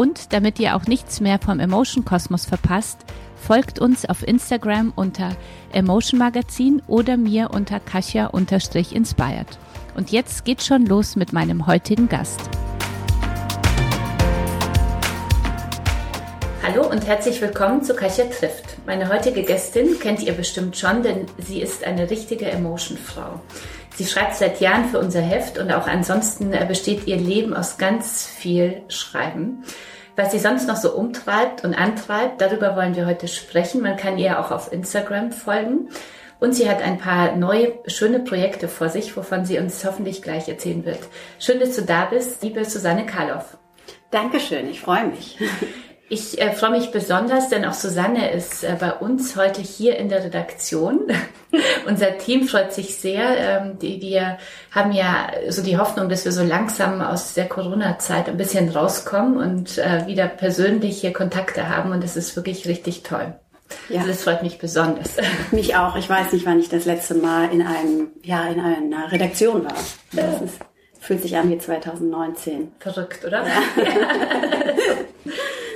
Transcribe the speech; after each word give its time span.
Und 0.00 0.32
damit 0.32 0.58
ihr 0.58 0.76
auch 0.76 0.86
nichts 0.86 1.20
mehr 1.20 1.38
vom 1.38 1.60
Emotion 1.60 2.06
Kosmos 2.06 2.46
verpasst, 2.46 3.00
folgt 3.36 3.78
uns 3.80 4.06
auf 4.06 4.26
Instagram 4.26 4.94
unter 4.96 5.36
Emotion 5.74 6.18
Magazin 6.18 6.80
oder 6.86 7.18
mir 7.18 7.50
unter 7.50 7.80
Kasia-inspired. 7.80 9.58
Und 9.94 10.10
jetzt 10.10 10.46
geht's 10.46 10.66
schon 10.66 10.86
los 10.86 11.16
mit 11.16 11.34
meinem 11.34 11.66
heutigen 11.66 12.08
Gast. 12.08 12.40
Hallo 16.62 16.88
und 16.88 17.06
herzlich 17.06 17.42
willkommen 17.42 17.82
zu 17.82 17.94
Kasia 17.94 18.24
trifft. 18.24 18.78
Meine 18.86 19.10
heutige 19.10 19.42
Gästin 19.42 19.98
kennt 20.00 20.22
ihr 20.22 20.32
bestimmt 20.32 20.78
schon, 20.78 21.02
denn 21.02 21.26
sie 21.36 21.60
ist 21.60 21.84
eine 21.84 22.08
richtige 22.08 22.46
Emotion-Frau. 22.46 23.38
Sie 23.96 24.06
schreibt 24.06 24.34
seit 24.36 24.62
Jahren 24.62 24.86
für 24.86 24.98
unser 24.98 25.20
Heft 25.20 25.58
und 25.58 25.70
auch 25.70 25.86
ansonsten 25.86 26.52
besteht 26.66 27.06
ihr 27.06 27.16
Leben 27.16 27.52
aus 27.52 27.76
ganz 27.76 28.24
viel 28.24 28.80
Schreiben. 28.88 29.62
Was 30.20 30.32
sie 30.32 30.38
sonst 30.38 30.68
noch 30.68 30.76
so 30.76 30.94
umtreibt 30.94 31.64
und 31.64 31.72
antreibt, 31.72 32.42
darüber 32.42 32.76
wollen 32.76 32.94
wir 32.94 33.06
heute 33.06 33.26
sprechen. 33.26 33.80
Man 33.80 33.96
kann 33.96 34.18
ihr 34.18 34.38
auch 34.38 34.50
auf 34.50 34.70
Instagram 34.70 35.32
folgen. 35.32 35.88
Und 36.40 36.54
sie 36.54 36.68
hat 36.68 36.82
ein 36.82 36.98
paar 36.98 37.36
neue, 37.36 37.72
schöne 37.86 38.18
Projekte 38.18 38.68
vor 38.68 38.90
sich, 38.90 39.16
wovon 39.16 39.46
sie 39.46 39.58
uns 39.58 39.82
hoffentlich 39.82 40.20
gleich 40.20 40.46
erzählen 40.46 40.84
wird. 40.84 40.98
Schön, 41.38 41.58
dass 41.58 41.74
du 41.74 41.80
da 41.80 42.04
bist, 42.04 42.42
liebe 42.42 42.66
Susanne 42.66 43.06
Karloff. 43.06 43.56
Dankeschön, 44.10 44.68
ich 44.68 44.82
freue 44.82 45.06
mich. 45.06 45.38
Ich 46.12 46.40
äh, 46.40 46.52
freue 46.54 46.72
mich 46.72 46.90
besonders, 46.90 47.50
denn 47.50 47.64
auch 47.64 47.72
Susanne 47.72 48.32
ist 48.32 48.64
äh, 48.64 48.76
bei 48.80 48.94
uns 48.94 49.36
heute 49.36 49.62
hier 49.62 49.96
in 49.96 50.08
der 50.08 50.24
Redaktion. 50.24 51.02
Unser 51.86 52.18
Team 52.18 52.48
freut 52.48 52.72
sich 52.72 52.96
sehr. 52.96 53.22
Ähm, 53.38 53.78
die, 53.78 54.00
wir 54.00 54.38
haben 54.72 54.90
ja 54.90 55.30
so 55.50 55.62
die 55.62 55.78
Hoffnung, 55.78 56.08
dass 56.08 56.24
wir 56.24 56.32
so 56.32 56.42
langsam 56.42 57.00
aus 57.00 57.34
der 57.34 57.48
Corona-Zeit 57.48 58.28
ein 58.28 58.36
bisschen 58.36 58.70
rauskommen 58.70 59.36
und 59.36 59.78
äh, 59.78 60.04
wieder 60.08 60.26
persönliche 60.26 61.12
Kontakte 61.12 61.68
haben. 61.68 61.92
Und 61.92 62.02
das 62.02 62.16
ist 62.16 62.34
wirklich 62.34 62.66
richtig 62.66 63.04
toll. 63.04 63.34
Ja. 63.88 63.98
Also 63.98 64.08
das 64.08 64.24
freut 64.24 64.42
mich 64.42 64.58
besonders. 64.58 65.10
Mich 65.52 65.76
auch. 65.76 65.94
Ich 65.94 66.10
weiß 66.10 66.32
nicht, 66.32 66.44
wann 66.44 66.58
ich 66.58 66.68
das 66.68 66.86
letzte 66.86 67.14
Mal 67.14 67.52
in 67.52 67.62
einem, 67.62 68.08
ja, 68.24 68.48
in 68.48 68.58
einer 68.58 69.12
Redaktion 69.12 69.64
war. 69.64 69.76
Das 70.10 70.42
ist, 70.42 70.58
fühlt 71.00 71.22
sich 71.22 71.36
an 71.36 71.50
wie 71.50 71.58
2019. 71.58 72.72
Verrückt, 72.78 73.24
oder? 73.24 73.44
Ja. 73.46 73.62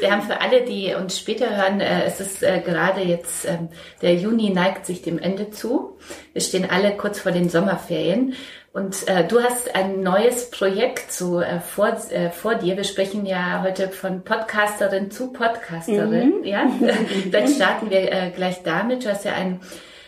Wir 0.01 0.13
haben 0.13 0.23
für 0.23 0.43
alle, 0.43 0.63
die 0.63 0.95
uns 0.95 1.19
später 1.19 1.57
hören, 1.57 1.81
äh, 1.81 2.05
es 2.05 2.21
ist 2.21 2.43
äh, 2.43 2.61
gerade 2.61 3.01
jetzt, 3.01 3.47
ähm, 3.47 3.69
der 4.03 4.15
Juni 4.15 4.51
neigt 4.51 4.85
sich 4.85 5.01
dem 5.01 5.19
Ende 5.19 5.51
zu. 5.51 5.97
Wir 6.35 6.43
stehen 6.43 6.69
alle 6.69 6.95
kurz 6.95 7.21
vor 7.21 7.33
den 7.33 7.49
Sommerferien. 7.49 8.35
Und 8.75 9.09
äh, 9.09 9.27
du 9.27 9.41
hast 9.41 9.75
ein 9.75 10.03
neues 10.03 10.51
Projekt 10.51 11.11
so 11.11 11.41
äh, 11.41 11.61
vor, 11.61 11.97
äh, 12.11 12.31
vor 12.31 12.57
dir. 12.57 12.77
Wir 12.77 12.85
sprechen 12.85 13.25
ja 13.25 13.63
heute 13.63 13.89
von 13.89 14.25
Podcasterin 14.25 15.11
zu 15.11 15.33
Podcasterin. 15.33 16.41
Mhm. 16.41 16.45
Ja, 16.45 16.67
vielleicht 17.23 17.55
starten 17.55 17.89
wir 17.89 18.13
äh, 18.13 18.31
gleich 18.35 18.63
damit. 18.63 19.05
Du 19.05 19.11
hast 19.11 19.25
ja 19.25 19.33
ein 19.33 19.61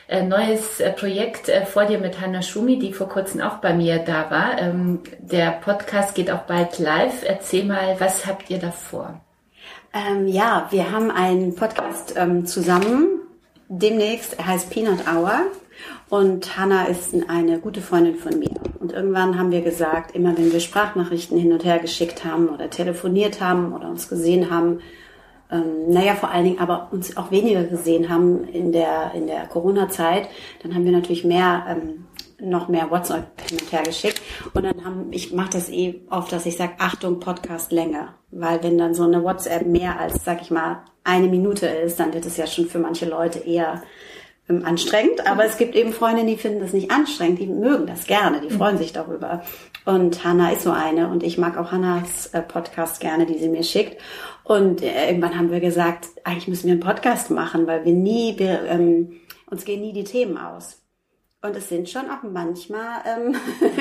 äh, 0.09 0.23
neues 0.23 0.81
äh, 0.81 0.93
Projekt 0.93 1.49
äh, 1.49 1.67
vor 1.67 1.85
dir 1.87 1.99
mit 1.99 2.21
Hanna 2.21 2.43
Schumi, 2.43 2.79
die 2.79 2.93
vor 2.93 3.09
kurzem 3.09 3.41
auch 3.41 3.57
bei 3.57 3.75
mir 3.75 3.99
da 3.99 4.31
war. 4.31 4.59
Ähm, 4.59 5.01
der 5.19 5.51
Podcast 5.51 6.15
geht 6.15 6.31
auch 6.31 6.43
bald 6.43 6.79
live. 6.79 7.25
Erzähl 7.25 7.65
mal, 7.65 7.97
was 7.99 8.27
habt 8.27 8.49
ihr 8.51 8.59
da 8.59 8.71
vor? 8.71 9.21
Ähm, 9.93 10.29
ja, 10.29 10.69
wir 10.71 10.93
haben 10.93 11.11
einen 11.11 11.55
Podcast 11.55 12.15
ähm, 12.17 12.47
zusammen. 12.47 13.21
Demnächst 13.69 14.39
er 14.39 14.47
heißt 14.47 14.71
Peanut 14.71 15.09
Hour. 15.09 15.41
Und 16.09 16.57
Hanna 16.57 16.85
ist 16.85 17.15
eine 17.29 17.59
gute 17.59 17.81
Freundin 17.81 18.15
von 18.15 18.39
mir. 18.39 18.55
Und 18.79 18.93
irgendwann 18.93 19.39
haben 19.39 19.51
wir 19.51 19.63
gesagt, 19.63 20.15
immer 20.15 20.39
wenn 20.39 20.53
wir 20.53 20.61
Sprachnachrichten 20.61 21.39
hin 21.39 21.53
und 21.53 21.65
her 21.65 21.81
geschickt 21.81 22.25
haben 22.25 22.49
oder 22.49 22.71
telefoniert 22.71 23.41
haben 23.41 23.73
oder 23.73 23.89
uns 23.89 24.09
gesehen 24.09 24.51
haben, 24.51 24.81
ähm, 25.51 25.89
naja, 25.89 26.15
vor 26.15 26.31
allen 26.31 26.45
Dingen 26.45 26.59
aber 26.59 26.89
uns 26.91 27.17
auch 27.17 27.31
weniger 27.31 27.65
gesehen 27.65 28.09
haben 28.09 28.45
in 28.45 28.73
der, 28.73 29.13
in 29.15 29.27
der 29.27 29.47
Corona-Zeit, 29.47 30.29
dann 30.63 30.75
haben 30.75 30.85
wir 30.85 30.93
natürlich 30.93 31.25
mehr 31.25 31.65
ähm, 31.69 32.07
noch 32.39 32.69
mehr 32.69 32.91
WhatsApp 32.91 33.41
hin 33.49 33.59
und 33.61 33.73
her 33.73 33.83
geschickt. 33.83 34.21
Und 34.53 34.65
dann 34.65 34.85
haben, 34.85 35.07
ich 35.11 35.33
mache 35.33 35.51
das 35.51 35.71
eh 35.71 36.03
oft, 36.11 36.33
dass 36.33 36.47
ich 36.47 36.57
sage, 36.57 36.75
Achtung, 36.79 37.21
Podcast 37.21 37.73
länger. 37.73 38.15
Weil 38.31 38.63
wenn 38.63 38.77
dann 38.77 38.95
so 38.95 39.05
eine 39.05 39.23
WhatsApp 39.23 39.67
mehr 39.67 39.99
als, 39.99 40.25
sag 40.25 40.43
ich 40.43 40.51
mal, 40.51 40.83
eine 41.05 41.29
Minute 41.29 41.67
ist, 41.67 41.99
dann 41.99 42.13
wird 42.13 42.27
es 42.27 42.37
ja 42.37 42.47
schon 42.47 42.67
für 42.67 42.79
manche 42.79 43.07
Leute 43.07 43.39
eher 43.39 43.83
anstrengend. 44.49 45.27
Aber 45.27 45.45
es 45.45 45.59
gibt 45.59 45.75
eben 45.75 45.93
Freunde, 45.93 46.25
die 46.25 46.37
finden 46.37 46.61
das 46.61 46.73
nicht 46.73 46.91
anstrengend, 46.91 47.41
die 47.41 47.47
mögen 47.47 47.87
das 47.87 48.07
gerne, 48.07 48.41
die 48.41 48.51
freuen 48.51 48.79
sich 48.79 48.93
darüber. 48.93 49.43
Und 49.85 50.25
Hanna 50.25 50.53
ist 50.53 50.63
so 50.63 50.71
eine 50.71 51.09
und 51.09 51.23
ich 51.23 51.39
mag 51.39 51.57
auch 51.57 51.73
Hannas 51.73 52.29
äh, 52.29 52.43
Podcast 52.43 53.01
gerne, 53.01 53.27
die 53.27 53.39
sie 53.39 53.49
mir 53.49 53.63
schickt. 53.63 54.01
Und 54.45 54.83
äh, 54.83 55.09
irgendwann 55.09 55.37
haben 55.39 55.51
wir 55.51 55.61
gesagt, 55.61 56.09
eigentlich 56.25 56.49
müssen 56.49 56.67
wir 56.67 56.73
einen 56.73 56.81
Podcast 56.81 57.31
machen, 57.31 57.67
weil 57.67 57.85
wir 57.85 57.93
nie, 57.93 58.39
wir, 58.39 58.65
ähm, 58.65 59.21
uns 59.51 59.65
gehen 59.65 59.81
nie 59.81 59.93
die 59.93 60.05
Themen 60.05 60.39
aus. 60.39 60.83
Und 61.43 61.55
es 61.55 61.69
sind 61.69 61.89
schon 61.89 62.11
auch 62.11 62.23
manchmal 62.25 63.03
ähm, 63.05 63.37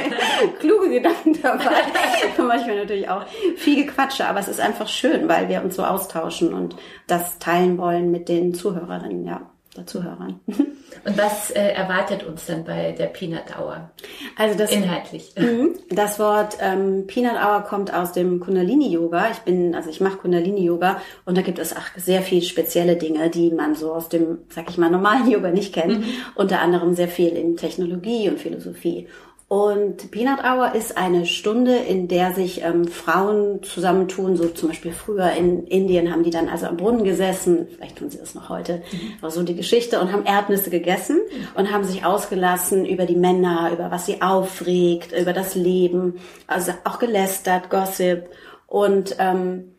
kluge 0.59 0.89
Gedanken 0.89 1.39
dabei. 1.41 1.65
und 2.37 2.47
manchmal 2.47 2.77
natürlich 2.77 3.09
auch 3.09 3.25
viel 3.55 3.85
Gequatsche, 3.85 4.27
aber 4.27 4.39
es 4.39 4.47
ist 4.47 4.59
einfach 4.59 4.87
schön, 4.87 5.27
weil 5.27 5.49
wir 5.49 5.63
uns 5.63 5.75
so 5.75 5.83
austauschen 5.83 6.53
und 6.53 6.75
das 7.07 7.39
teilen 7.39 7.77
wollen 7.77 8.11
mit 8.11 8.29
den 8.29 8.53
Zuhörerinnen, 8.53 9.25
ja 9.25 9.49
der 9.75 9.85
Zuhörern. 9.85 10.39
Und 10.47 11.17
was 11.17 11.51
äh, 11.51 11.71
erwartet 11.73 12.23
uns 12.23 12.45
dann 12.45 12.63
bei 12.63 12.91
der 12.93 13.07
Peanut 13.07 13.57
Hour? 13.57 13.89
Also 14.37 14.57
das 14.57 14.71
inhaltlich. 14.71 15.33
Mhm. 15.37 15.75
Das 15.89 16.19
Wort 16.19 16.57
ähm, 16.59 17.05
Peanut 17.05 17.35
Hour 17.35 17.61
kommt 17.61 17.93
aus 17.93 18.11
dem 18.13 18.39
Kundalini 18.39 18.89
Yoga. 18.89 19.29
Ich 19.31 19.39
bin, 19.39 19.75
also 19.75 19.89
ich 19.89 20.01
mache 20.01 20.17
Kundalini 20.17 20.63
Yoga 20.65 21.01
und 21.25 21.37
da 21.37 21.41
gibt 21.41 21.59
es 21.59 21.75
auch 21.75 21.85
sehr 21.95 22.21
viel 22.21 22.41
spezielle 22.41 22.95
Dinge, 22.95 23.29
die 23.29 23.51
man 23.51 23.75
so 23.75 23.93
aus 23.93 24.09
dem, 24.09 24.39
sag 24.49 24.69
ich 24.69 24.77
mal, 24.77 24.89
normalen 24.89 25.29
Yoga 25.29 25.51
nicht 25.51 25.73
kennt. 25.73 25.99
Mhm. 25.99 26.05
Unter 26.35 26.61
anderem 26.61 26.95
sehr 26.95 27.09
viel 27.09 27.29
in 27.29 27.57
Technologie 27.57 28.29
und 28.29 28.39
Philosophie. 28.39 29.07
Und 29.47 30.09
Peanut 30.09 30.39
Hour 30.43 30.73
ist 30.73 30.97
eine 30.97 31.27
Stunde, 31.27 31.75
in 31.75 32.07
der 32.07 32.33
sich 32.33 32.63
ähm, 32.63 32.87
Frauen 32.87 33.61
zusammentun, 33.61 34.35
so 34.37 34.49
zum 34.49 34.69
Beispiel 34.69 34.91
früher 34.91 35.33
in 35.33 35.67
Indien 35.67 36.11
haben 36.11 36.23
die 36.23 36.31
dann 36.31 36.49
also 36.49 36.65
am 36.65 36.77
Brunnen 36.77 37.03
gesessen, 37.03 37.67
vielleicht 37.75 37.99
tun 37.99 38.09
sie 38.09 38.17
das 38.17 38.33
noch 38.33 38.49
heute, 38.49 38.77
mhm. 38.91 39.13
aber 39.21 39.29
so 39.29 39.43
die 39.43 39.55
Geschichte. 39.55 40.01
Und 40.01 40.11
haben 40.11 40.25
Erdnüsse 40.25 40.71
gegessen 40.71 41.19
und 41.53 41.71
haben 41.71 41.83
sich 41.83 42.03
ausgelassen 42.03 42.87
über 42.87 43.05
die 43.05 43.15
Männer, 43.15 43.69
über 43.71 43.91
was 43.91 44.07
sie 44.07 44.23
aufregt, 44.23 45.11
über 45.11 45.31
das 45.31 45.53
Leben, 45.53 46.15
also 46.47 46.71
auch 46.83 46.97
gelästert, 46.97 47.69
Gossip. 47.69 48.25
Und 48.65 49.15
ähm, 49.19 49.74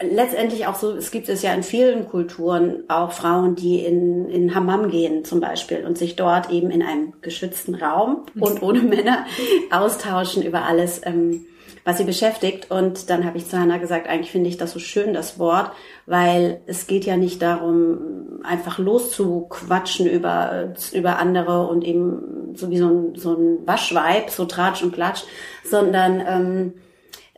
letztendlich 0.00 0.66
auch 0.66 0.76
so, 0.76 0.92
es 0.92 1.10
gibt 1.10 1.28
es 1.28 1.42
ja 1.42 1.52
in 1.52 1.62
vielen 1.62 2.08
Kulturen 2.08 2.84
auch 2.88 3.12
Frauen, 3.12 3.56
die 3.56 3.84
in, 3.84 4.28
in 4.28 4.54
Hammam 4.54 4.90
gehen 4.90 5.24
zum 5.24 5.40
Beispiel 5.40 5.84
und 5.84 5.98
sich 5.98 6.16
dort 6.16 6.50
eben 6.50 6.70
in 6.70 6.82
einem 6.82 7.14
geschützten 7.20 7.74
Raum 7.74 8.24
und 8.38 8.62
ohne 8.62 8.80
Männer 8.80 9.26
austauschen 9.70 10.42
über 10.42 10.64
alles, 10.64 11.00
ähm, 11.04 11.46
was 11.84 11.98
sie 11.98 12.04
beschäftigt. 12.04 12.70
Und 12.70 13.10
dann 13.10 13.24
habe 13.24 13.38
ich 13.38 13.48
zu 13.48 13.58
Hannah 13.58 13.78
gesagt, 13.78 14.08
eigentlich 14.08 14.30
finde 14.30 14.48
ich 14.48 14.56
das 14.56 14.72
so 14.72 14.78
schön, 14.78 15.14
das 15.14 15.38
Wort, 15.40 15.72
weil 16.06 16.60
es 16.66 16.86
geht 16.86 17.04
ja 17.04 17.16
nicht 17.16 17.42
darum, 17.42 18.40
einfach 18.44 18.78
loszuquatschen 18.78 20.06
über, 20.06 20.74
über 20.92 21.18
andere 21.18 21.66
und 21.66 21.84
eben 21.84 22.54
so 22.54 22.70
wie 22.70 22.78
so 22.78 22.88
ein, 22.88 23.14
so 23.16 23.34
ein 23.34 23.66
Waschweib, 23.66 24.30
so 24.30 24.44
Tratsch 24.44 24.82
und 24.84 24.92
Klatsch, 24.92 25.24
sondern 25.64 26.22
ähm, 26.24 26.72
äh, 26.76 26.87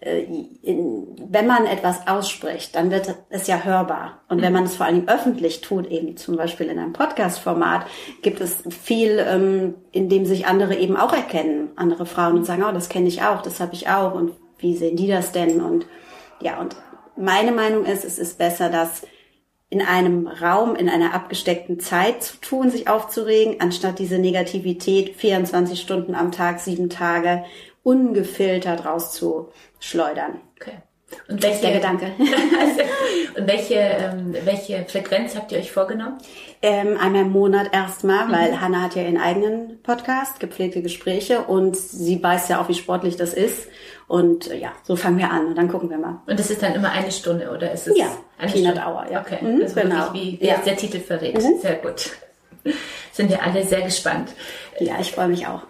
wenn 0.02 1.46
man 1.46 1.66
etwas 1.66 2.08
ausspricht, 2.08 2.74
dann 2.74 2.90
wird 2.90 3.14
es 3.28 3.46
ja 3.46 3.64
hörbar. 3.64 4.22
Und 4.28 4.40
wenn 4.40 4.52
man 4.52 4.64
es 4.64 4.76
vor 4.76 4.86
allen 4.86 4.94
Dingen 4.94 5.08
öffentlich 5.08 5.60
tut, 5.60 5.86
eben 5.90 6.16
zum 6.16 6.36
Beispiel 6.36 6.68
in 6.68 6.78
einem 6.78 6.94
Podcast-Format, 6.94 7.84
gibt 8.22 8.40
es 8.40 8.62
viel, 8.70 9.18
ähm, 9.18 9.74
in 9.92 10.08
dem 10.08 10.24
sich 10.24 10.46
andere 10.46 10.76
eben 10.76 10.96
auch 10.96 11.12
erkennen, 11.12 11.68
andere 11.76 12.06
Frauen 12.06 12.36
und 12.38 12.46
sagen, 12.46 12.64
oh, 12.66 12.72
das 12.72 12.88
kenne 12.88 13.08
ich 13.08 13.22
auch, 13.22 13.42
das 13.42 13.60
habe 13.60 13.74
ich 13.74 13.88
auch 13.88 14.14
und 14.14 14.32
wie 14.58 14.74
sehen 14.74 14.96
die 14.96 15.08
das 15.08 15.32
denn? 15.32 15.60
Und 15.60 15.86
ja, 16.40 16.58
und 16.60 16.76
meine 17.16 17.52
Meinung 17.52 17.84
ist, 17.84 18.04
es 18.04 18.18
ist 18.18 18.38
besser, 18.38 18.70
das 18.70 19.02
in 19.68 19.82
einem 19.82 20.26
Raum, 20.26 20.74
in 20.74 20.88
einer 20.88 21.14
abgesteckten 21.14 21.78
Zeit 21.78 22.24
zu 22.24 22.38
tun, 22.38 22.70
sich 22.70 22.88
aufzuregen, 22.88 23.60
anstatt 23.60 23.98
diese 24.00 24.18
Negativität 24.18 25.14
24 25.16 25.80
Stunden 25.80 26.14
am 26.14 26.32
Tag, 26.32 26.58
sieben 26.58 26.90
Tage 26.90 27.44
ungefiltert 27.82 28.84
rauszuschleudern. 28.84 30.40
Okay. 30.60 30.78
Und 31.28 31.42
welche, 31.42 31.62
der 31.62 31.72
Gedanke. 31.72 32.12
welche, 33.36 33.74
ähm, 33.74 34.34
welche 34.44 34.84
Frequenz 34.84 35.34
habt 35.36 35.52
ihr 35.52 35.58
euch 35.58 35.72
vorgenommen? 35.72 36.18
Ähm, 36.62 36.96
einmal 36.98 37.22
im 37.22 37.30
Monat 37.30 37.72
erstmal, 37.72 38.26
mhm. 38.26 38.32
weil 38.32 38.60
Hanna 38.60 38.82
hat 38.82 38.94
ja 38.94 39.02
ihren 39.02 39.18
eigenen 39.18 39.82
Podcast, 39.82 40.40
gepflegte 40.40 40.82
Gespräche, 40.82 41.42
und 41.42 41.76
sie 41.76 42.22
weiß 42.22 42.48
ja 42.48 42.60
auch, 42.60 42.68
wie 42.68 42.74
sportlich 42.74 43.16
das 43.16 43.34
ist. 43.34 43.68
Und 44.08 44.50
äh, 44.50 44.56
ja, 44.56 44.72
so 44.82 44.96
fangen 44.96 45.18
wir 45.18 45.30
an 45.30 45.46
und 45.46 45.56
dann 45.56 45.68
gucken 45.68 45.90
wir 45.90 45.98
mal. 45.98 46.20
Und 46.26 46.38
das 46.38 46.50
ist 46.50 46.62
dann 46.62 46.74
immer 46.74 46.90
eine 46.90 47.10
Stunde 47.10 47.50
oder 47.50 47.72
ist 47.72 47.86
es 47.86 47.96
ja, 47.96 48.06
eine 48.38 48.52
Peanut 48.52 48.76
Stunde? 48.76 48.90
Hour, 48.90 49.06
ja. 49.10 49.20
Okay, 49.20 49.38
mhm, 49.40 49.60
ist 49.60 49.74
genau. 49.74 49.96
wirklich, 50.06 50.22
wie, 50.22 50.40
wie 50.40 50.46
ja. 50.46 50.56
der 50.58 50.76
Titel 50.76 50.98
verrät. 50.98 51.36
Mhm. 51.36 51.60
Sehr 51.60 51.76
gut. 51.76 52.10
Sind 53.12 53.30
wir 53.30 53.42
alle 53.42 53.64
sehr 53.64 53.82
gespannt. 53.82 54.30
Ja, 54.80 54.94
ich 54.98 55.12
freue 55.12 55.28
mich 55.28 55.46
auch. 55.46 55.62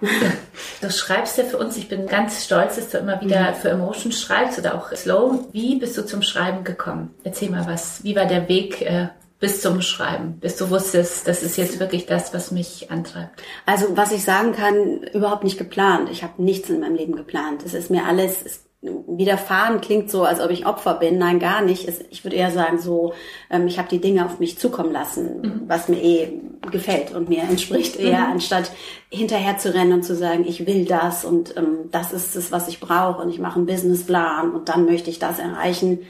Du 0.81 0.91
schreibst 0.91 1.37
ja 1.37 1.45
für 1.45 1.59
uns, 1.59 1.77
ich 1.77 1.89
bin 1.89 2.07
ganz 2.07 2.45
stolz, 2.45 2.77
dass 2.77 2.91
du 2.91 2.99
immer 2.99 3.21
wieder 3.21 3.51
mhm. 3.51 3.55
für 3.57 3.71
Emotion 3.71 4.13
schreibst 4.13 4.59
oder 4.59 4.75
auch 4.75 4.93
Slow. 4.95 5.47
Wie 5.53 5.77
bist 5.77 5.99
du 5.99 6.07
zum 6.07 6.23
Schreiben 6.23 6.65
gekommen? 6.65 7.15
Erzähl 7.23 7.51
mal 7.51 7.67
was. 7.67 8.03
Wie 8.03 8.17
war 8.17 8.25
der 8.25 8.49
Weg 8.49 8.81
äh, 8.81 9.09
bis 9.41 9.61
zum 9.61 9.83
Schreiben, 9.83 10.39
bis 10.41 10.57
du 10.57 10.71
wusstest, 10.71 11.27
das 11.27 11.43
ist 11.43 11.57
jetzt 11.57 11.81
wirklich 11.81 12.07
das, 12.07 12.33
was 12.33 12.51
mich 12.51 12.91
antreibt? 12.91 13.43
Also 13.67 13.97
was 13.97 14.13
ich 14.13 14.25
sagen 14.25 14.53
kann, 14.53 15.03
überhaupt 15.13 15.45
nicht 15.45 15.59
geplant. 15.59 16.09
Ich 16.11 16.23
habe 16.23 16.43
nichts 16.43 16.71
in 16.71 16.81
meinem 16.81 16.95
Leben 16.95 17.17
geplant. 17.17 17.63
Es 17.65 17.75
ist 17.75 17.91
mir 17.91 18.05
alles, 18.07 18.45
widerfahren 18.83 19.81
klingt 19.81 20.11
so, 20.11 20.25
als 20.25 20.41
ob 20.41 20.51
ich 20.51 20.67
Opfer 20.67 20.95
bin. 20.95 21.19
Nein, 21.19 21.39
gar 21.39 21.63
nicht. 21.63 21.89
Ich 22.11 22.25
würde 22.25 22.37
eher 22.37 22.51
sagen, 22.51 22.79
so, 22.79 23.13
ähm, 23.51 23.67
ich 23.67 23.79
habe 23.79 23.89
die 23.89 24.01
Dinge 24.01 24.25
auf 24.25 24.39
mich 24.39 24.59
zukommen 24.59 24.93
lassen, 24.93 25.41
mhm. 25.43 25.63
was 25.67 25.89
mir 25.89 26.03
eh 26.03 26.41
gefällt 26.71 27.13
und 27.15 27.29
mir 27.29 27.43
entspricht 27.43 27.97
eher, 27.97 28.27
mhm. 28.27 28.33
anstatt 28.33 28.73
hinterher 29.11 29.59
zu 29.59 29.75
rennen 29.75 29.93
und 29.95 30.03
zu 30.03 30.15
sagen, 30.15 30.45
ich 30.47 30.67
will 30.67 30.85
das 30.85 31.25
und 31.25 31.57
ähm, 31.57 31.91
das 31.91 32.13
ist 32.13 32.37
es, 32.37 32.53
was 32.53 32.69
ich 32.69 32.81
brauche 32.81 33.23
und 33.23 33.31
ich 33.31 33.39
mache 33.39 33.57
einen 33.57 33.67
Businessplan 33.67 34.53
und 34.53 34.69
dann 34.69 34.85
möchte 34.85 35.11
ich 35.11 35.19
das 35.19 35.39
erreichen. 35.39 36.01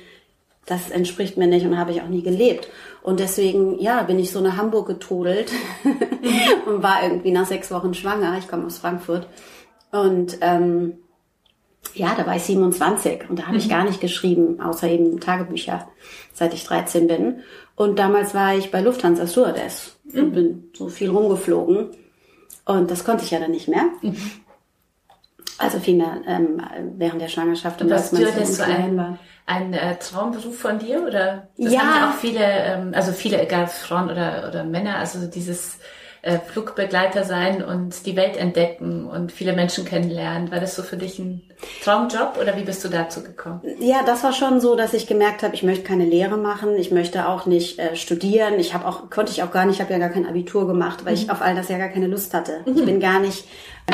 Das 0.66 0.90
entspricht 0.90 1.36
mir 1.36 1.46
nicht 1.46 1.66
und 1.66 1.78
habe 1.78 1.90
ich 1.90 2.02
auch 2.02 2.08
nie 2.08 2.22
gelebt. 2.22 2.68
Und 3.02 3.18
deswegen, 3.18 3.80
ja, 3.80 4.02
bin 4.02 4.18
ich 4.18 4.30
so 4.30 4.40
nach 4.40 4.56
Hamburg 4.56 4.86
getrudelt 4.86 5.50
und 6.66 6.82
war 6.82 7.02
irgendwie 7.02 7.32
nach 7.32 7.46
sechs 7.46 7.70
Wochen 7.70 7.94
schwanger. 7.94 8.36
Ich 8.38 8.46
komme 8.46 8.66
aus 8.66 8.78
Frankfurt. 8.78 9.26
Und 9.90 10.38
ähm, 10.42 10.98
ja, 11.94 12.14
da 12.16 12.26
war 12.26 12.36
ich 12.36 12.42
27 12.42 13.28
und 13.28 13.38
da 13.38 13.46
habe 13.46 13.56
ich 13.56 13.66
mhm. 13.66 13.70
gar 13.70 13.84
nicht 13.84 14.00
geschrieben, 14.00 14.60
außer 14.60 14.88
eben 14.88 15.18
Tagebücher, 15.18 15.88
seit 16.32 16.54
ich 16.54 16.64
13 16.64 17.06
bin. 17.06 17.40
Und 17.74 17.98
damals 17.98 18.34
war 18.34 18.54
ich 18.54 18.70
bei 18.70 18.80
Lufthansa 18.80 19.26
Stewardess 19.26 19.98
mhm. 20.12 20.22
und 20.22 20.32
bin 20.32 20.70
so 20.76 20.88
viel 20.88 21.10
rumgeflogen. 21.10 21.90
Und 22.64 22.90
das 22.90 23.04
konnte 23.04 23.24
ich 23.24 23.30
ja 23.30 23.40
dann 23.40 23.50
nicht 23.50 23.68
mehr. 23.68 23.84
Mhm. 24.02 24.16
Also 25.58 25.78
vielmehr 25.78 26.22
ähm, 26.26 26.62
während 26.96 27.20
der 27.20 27.28
Schwangerschaft 27.28 27.82
und 27.82 27.92
als 27.92 28.12
man 28.12 28.24
so 28.46 28.62
ein, 28.62 28.96
war. 28.96 29.18
Ein 29.44 29.74
äh, 29.74 29.98
Traumberuf 29.98 30.58
von 30.58 30.78
dir 30.78 31.02
oder? 31.02 31.48
Das 31.58 31.72
ja. 31.72 31.80
haben 31.80 31.96
ja 31.96 32.10
auch 32.10 32.14
viele, 32.14 32.40
ähm, 32.40 32.92
also 32.94 33.12
viele, 33.12 33.42
egal 33.42 33.66
Frauen 33.66 34.08
oder, 34.08 34.46
oder 34.48 34.64
Männer, 34.64 34.96
also 34.96 35.26
dieses 35.26 35.78
äh, 36.22 36.38
Flugbegleiter 36.38 37.24
sein 37.24 37.62
und 37.62 38.04
die 38.04 38.14
Welt 38.14 38.36
entdecken 38.36 39.06
und 39.06 39.32
viele 39.32 39.54
Menschen 39.54 39.86
kennenlernen. 39.86 40.50
War 40.50 40.60
das 40.60 40.76
so 40.76 40.82
für 40.82 40.96
dich 40.96 41.18
ein 41.18 41.42
Traumjob 41.82 42.38
oder 42.40 42.56
wie 42.56 42.62
bist 42.62 42.84
du 42.84 42.88
dazu 42.88 43.22
gekommen? 43.22 43.60
Ja, 43.78 44.02
das 44.04 44.22
war 44.22 44.32
schon 44.32 44.60
so, 44.60 44.76
dass 44.76 44.92
ich 44.92 45.06
gemerkt 45.06 45.42
habe, 45.42 45.54
ich 45.54 45.62
möchte 45.62 45.84
keine 45.84 46.04
Lehre 46.04 46.36
machen, 46.36 46.76
ich 46.76 46.90
möchte 46.90 47.26
auch 47.26 47.46
nicht 47.46 47.78
äh, 47.78 47.96
studieren. 47.96 48.58
Ich 48.58 48.74
habe 48.74 48.86
auch 48.86 49.08
konnte 49.08 49.32
ich 49.32 49.42
auch 49.42 49.50
gar 49.50 49.64
nicht, 49.64 49.76
ich 49.76 49.80
habe 49.80 49.92
ja 49.92 49.98
gar 49.98 50.10
kein 50.10 50.26
Abitur 50.26 50.66
gemacht, 50.66 51.04
weil 51.04 51.14
mhm. 51.14 51.22
ich 51.22 51.30
auf 51.30 51.40
all 51.40 51.54
das 51.54 51.68
ja 51.68 51.78
gar 51.78 51.88
keine 51.88 52.06
Lust 52.06 52.34
hatte. 52.34 52.60
Mhm. 52.66 52.76
Ich 52.76 52.84
bin 52.84 53.00
gar 53.00 53.20
nicht 53.20 53.44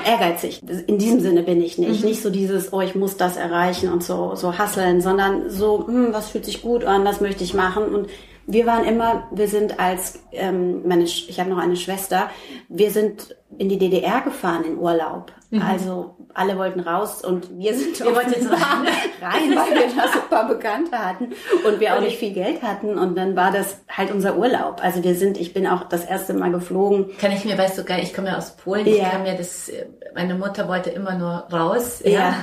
ehrgeizig. 0.04 0.62
In 0.86 0.98
diesem 0.98 1.20
Sinne 1.20 1.42
bin 1.42 1.62
ich 1.62 1.78
nicht. 1.78 2.02
Mhm. 2.02 2.08
Nicht 2.08 2.22
so 2.22 2.30
dieses, 2.30 2.72
oh, 2.72 2.80
ich 2.80 2.96
muss 2.96 3.16
das 3.16 3.36
erreichen 3.36 3.92
und 3.92 4.02
so 4.02 4.34
so 4.34 4.58
hasseln, 4.58 5.00
sondern 5.00 5.48
so, 5.48 5.86
hm, 5.86 6.12
was 6.12 6.30
fühlt 6.30 6.44
sich 6.44 6.60
gut 6.60 6.84
an, 6.84 7.04
das 7.04 7.20
möchte 7.20 7.44
ich 7.44 7.54
machen 7.54 7.94
und 7.94 8.08
wir 8.46 8.66
waren 8.66 8.84
immer, 8.84 9.26
wir 9.32 9.48
sind 9.48 9.80
als, 9.80 10.20
ähm, 10.32 10.86
meine, 10.86 11.02
ich 11.04 11.38
habe 11.40 11.50
noch 11.50 11.58
eine 11.58 11.76
Schwester, 11.76 12.30
wir 12.68 12.90
sind 12.90 13.36
in 13.58 13.68
die 13.68 13.78
DDR 13.78 14.20
gefahren 14.20 14.64
in 14.64 14.78
Urlaub. 14.78 15.32
Mhm. 15.50 15.62
Also 15.62 16.16
alle 16.34 16.56
wollten 16.58 16.80
raus 16.80 17.24
und 17.24 17.58
wir 17.58 17.74
sind 17.74 17.98
wir 17.98 18.14
wollten 18.14 18.32
jetzt 18.32 18.50
rein. 18.50 18.60
rein, 19.22 19.56
weil 19.56 19.74
wir 19.74 19.96
da 19.96 20.12
super 20.12 20.44
Bekannte 20.44 20.98
hatten 20.98 21.32
und 21.66 21.80
wir 21.80 21.96
auch 21.96 22.00
nicht 22.00 22.18
viel 22.18 22.32
Geld 22.32 22.62
hatten 22.62 22.98
und 22.98 23.16
dann 23.16 23.36
war 23.36 23.52
das 23.52 23.78
halt 23.88 24.12
unser 24.12 24.36
Urlaub. 24.36 24.82
Also 24.82 25.02
wir 25.02 25.14
sind, 25.14 25.38
ich 25.38 25.52
bin 25.54 25.66
auch 25.66 25.84
das 25.84 26.04
erste 26.04 26.34
Mal 26.34 26.50
geflogen. 26.50 27.16
Kann 27.18 27.32
ich 27.32 27.44
mir, 27.44 27.56
weißt 27.56 27.78
du, 27.78 27.84
geil, 27.84 28.00
ich 28.02 28.14
komme 28.14 28.28
ja 28.28 28.38
aus 28.38 28.56
Polen, 28.56 28.86
ja. 28.86 28.92
ich 28.94 29.02
kann 29.02 29.22
mir 29.22 29.34
das, 29.34 29.70
meine 30.14 30.34
Mutter 30.34 30.68
wollte 30.68 30.90
immer 30.90 31.14
nur 31.14 31.46
raus. 31.52 32.00
Ja. 32.04 32.10
ja. 32.10 32.34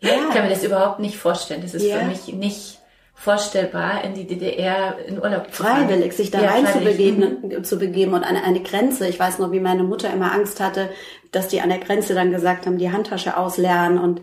ja. 0.00 0.10
Ich 0.28 0.34
kann 0.34 0.44
mir 0.44 0.50
das 0.50 0.64
überhaupt 0.64 1.00
nicht 1.00 1.16
vorstellen. 1.16 1.62
Das 1.62 1.74
ist 1.74 1.84
ja. 1.84 1.98
für 1.98 2.04
mich 2.06 2.32
nicht 2.32 2.81
vorstellbar, 3.22 4.02
in 4.02 4.14
die 4.14 4.26
DDR 4.26 4.96
in 5.06 5.22
Urlaub 5.22 5.54
zu 5.54 5.62
fahren. 5.62 5.86
Freiwillig, 5.86 6.12
sich 6.12 6.32
da 6.32 6.42
ja, 6.42 6.50
rein 6.50 6.66
zu 6.66 6.80
begeben, 6.80 7.36
mhm. 7.42 7.62
zu 7.62 7.78
begeben 7.78 8.14
und 8.14 8.24
an 8.24 8.34
eine 8.34 8.60
Grenze. 8.60 9.06
Ich 9.06 9.20
weiß 9.20 9.38
noch, 9.38 9.52
wie 9.52 9.60
meine 9.60 9.84
Mutter 9.84 10.12
immer 10.12 10.32
Angst 10.32 10.58
hatte, 10.58 10.88
dass 11.30 11.46
die 11.46 11.60
an 11.60 11.68
der 11.68 11.78
Grenze 11.78 12.14
dann 12.14 12.32
gesagt 12.32 12.66
haben, 12.66 12.78
die 12.78 12.90
Handtasche 12.90 13.36
ausleeren 13.36 13.98
und 13.98 14.22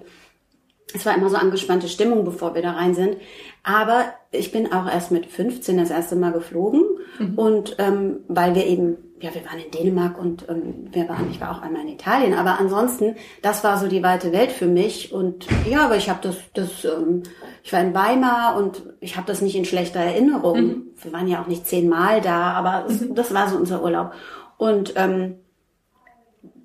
es 0.93 1.05
war 1.05 1.15
immer 1.15 1.29
so 1.29 1.37
angespannte 1.37 1.87
Stimmung, 1.87 2.25
bevor 2.25 2.55
wir 2.55 2.61
da 2.61 2.71
rein 2.71 2.93
sind. 2.93 3.15
Aber 3.63 4.05
ich 4.31 4.51
bin 4.51 4.73
auch 4.73 4.91
erst 4.91 5.11
mit 5.11 5.27
15 5.27 5.77
das 5.77 5.91
erste 5.91 6.17
Mal 6.17 6.33
geflogen 6.33 6.83
mhm. 7.19 7.37
und 7.37 7.75
ähm, 7.79 8.17
weil 8.27 8.53
wir 8.53 8.65
eben 8.65 8.97
ja, 9.21 9.33
wir 9.33 9.45
waren 9.45 9.59
in 9.59 9.71
Dänemark 9.71 10.17
und 10.17 10.47
ähm, 10.49 10.87
wir 10.91 11.09
waren, 11.09 11.29
ich 11.31 11.41
war 11.41 11.51
auch 11.51 11.61
einmal 11.61 11.81
in 11.81 11.89
Italien, 11.89 12.33
aber 12.33 12.59
ansonsten, 12.59 13.15
das 13.41 13.63
war 13.63 13.77
so 13.77 13.87
die 13.87 14.03
weite 14.03 14.31
Welt 14.31 14.51
für 14.51 14.65
mich 14.65 15.11
und 15.11 15.47
ja, 15.69 15.85
aber 15.85 15.97
ich 15.97 16.09
habe 16.09 16.19
das, 16.21 16.37
das, 16.53 16.85
ähm, 16.85 17.23
ich 17.63 17.73
war 17.73 17.81
in 17.81 17.93
Weimar 17.93 18.57
und 18.57 18.83
ich 18.99 19.17
habe 19.17 19.27
das 19.27 19.41
nicht 19.41 19.55
in 19.55 19.65
schlechter 19.65 19.99
Erinnerung. 19.99 20.61
Mhm. 20.61 20.83
Wir 21.01 21.13
waren 21.13 21.27
ja 21.27 21.41
auch 21.41 21.47
nicht 21.47 21.67
zehnmal 21.67 22.21
da, 22.21 22.53
aber 22.53 22.89
mhm. 22.89 23.15
das 23.15 23.33
war 23.33 23.49
so 23.49 23.57
unser 23.57 23.83
Urlaub 23.83 24.13
und 24.57 24.93
ähm, 24.95 25.35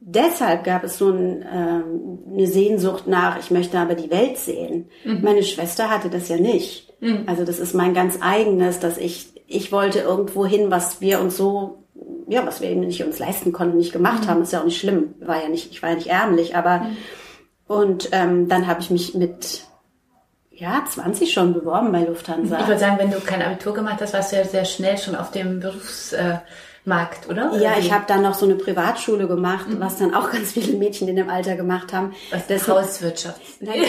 deshalb 0.04 0.64
gab 0.64 0.84
es 0.84 0.98
so 0.98 1.10
ein, 1.10 1.44
ähm, 1.50 2.18
eine 2.32 2.46
Sehnsucht 2.46 3.06
nach, 3.06 3.38
ich 3.38 3.50
möchte 3.50 3.78
aber 3.78 3.94
die 3.94 4.10
Welt 4.10 4.38
sehen. 4.38 4.88
Mhm. 5.04 5.22
Meine 5.22 5.42
Schwester 5.42 5.90
hatte 5.90 6.10
das 6.10 6.28
ja 6.28 6.36
nicht. 6.36 6.92
Mhm. 7.00 7.24
Also 7.26 7.44
das 7.44 7.58
ist 7.58 7.74
mein 7.74 7.94
ganz 7.94 8.18
eigenes, 8.20 8.78
dass 8.78 8.98
ich, 8.98 9.32
ich 9.46 9.72
wollte 9.72 10.00
irgendwo 10.00 10.46
hin, 10.46 10.70
was 10.70 11.00
wir 11.00 11.20
uns 11.20 11.36
so 11.36 11.83
ja, 12.28 12.46
was 12.46 12.60
wir 12.60 12.70
eben 12.70 12.80
nicht 12.80 13.04
uns 13.04 13.18
leisten 13.18 13.52
konnten, 13.52 13.76
nicht 13.76 13.92
gemacht 13.92 14.24
mhm. 14.24 14.28
haben, 14.28 14.42
ist 14.42 14.52
ja 14.52 14.60
auch 14.60 14.64
nicht 14.64 14.80
schlimm. 14.80 15.14
War 15.20 15.42
ja 15.42 15.48
nicht, 15.48 15.70
ich 15.70 15.82
war 15.82 15.90
ja 15.90 15.96
nicht 15.96 16.08
ärmlich, 16.08 16.56
aber 16.56 16.80
mhm. 16.80 16.96
und 17.66 18.08
ähm, 18.12 18.48
dann 18.48 18.66
habe 18.66 18.80
ich 18.80 18.90
mich 18.90 19.14
mit 19.14 19.64
ja, 20.50 20.84
20 20.88 21.32
schon 21.32 21.52
beworben 21.52 21.90
bei 21.90 22.04
Lufthansa. 22.04 22.60
Ich 22.60 22.68
würde 22.68 22.80
sagen, 22.80 22.98
wenn 22.98 23.10
du 23.10 23.20
kein 23.20 23.42
Abitur 23.42 23.74
gemacht 23.74 24.00
hast, 24.00 24.14
warst 24.14 24.32
du 24.32 24.36
ja 24.36 24.44
sehr 24.44 24.64
schnell 24.64 24.98
schon 24.98 25.16
auf 25.16 25.30
dem 25.30 25.60
Berufs, 25.60 26.12
äh, 26.12 26.36
Markt, 26.86 27.30
oder? 27.30 27.56
Ja, 27.58 27.78
ich 27.78 27.92
habe 27.92 28.04
dann 28.06 28.20
noch 28.20 28.34
so 28.34 28.44
eine 28.44 28.56
Privatschule 28.56 29.26
gemacht, 29.26 29.68
mhm. 29.68 29.80
was 29.80 29.96
dann 29.96 30.14
auch 30.14 30.30
ganz 30.32 30.52
viele 30.52 30.76
Mädchen 30.76 31.08
in 31.08 31.16
dem 31.16 31.30
Alter 31.30 31.56
gemacht 31.56 31.92
haben. 31.92 32.14
Was 32.30 32.46
das 32.46 32.68
Hauswirtschaft? 32.68 33.40
Nein, 33.60 33.84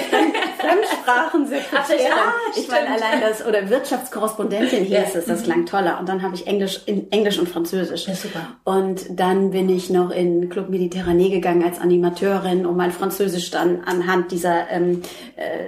Fremdsprachen 0.57 1.45
sind 1.45 1.61
Ach, 1.75 1.89
ja, 1.89 2.33
Ich 2.55 2.69
meine 2.69 2.87
allein 2.87 3.21
das 3.21 3.45
oder 3.45 3.69
Wirtschaftskorrespondentin 3.69 4.79
hieß 4.85 4.89
ja. 4.89 5.01
es, 5.13 5.25
das 5.25 5.41
mhm. 5.41 5.43
klang 5.43 5.65
toller. 5.65 5.99
Und 5.99 6.07
dann 6.07 6.21
habe 6.21 6.35
ich 6.35 6.47
Englisch, 6.47 6.81
in 6.85 7.11
Englisch 7.11 7.37
und 7.37 7.49
Französisch. 7.49 8.07
Ja, 8.07 8.15
super. 8.15 8.39
Und 8.63 9.19
dann 9.19 9.51
bin 9.51 9.67
ich 9.67 9.89
noch 9.89 10.11
in 10.11 10.49
Club 10.49 10.69
Mediterranee 10.69 11.29
gegangen 11.29 11.63
als 11.63 11.81
Animateurin, 11.81 12.65
um 12.65 12.77
mein 12.77 12.91
Französisch 12.91 13.51
dann 13.51 13.83
anhand 13.83 14.31
dieser 14.31 14.69
ähm, 14.69 15.01
äh, 15.35 15.65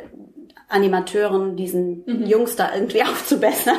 Animateuren, 0.70 1.56
diesen 1.56 2.04
mhm. 2.06 2.26
Jungs 2.26 2.56
da 2.56 2.74
irgendwie 2.74 3.04
aufzubessern, 3.04 3.78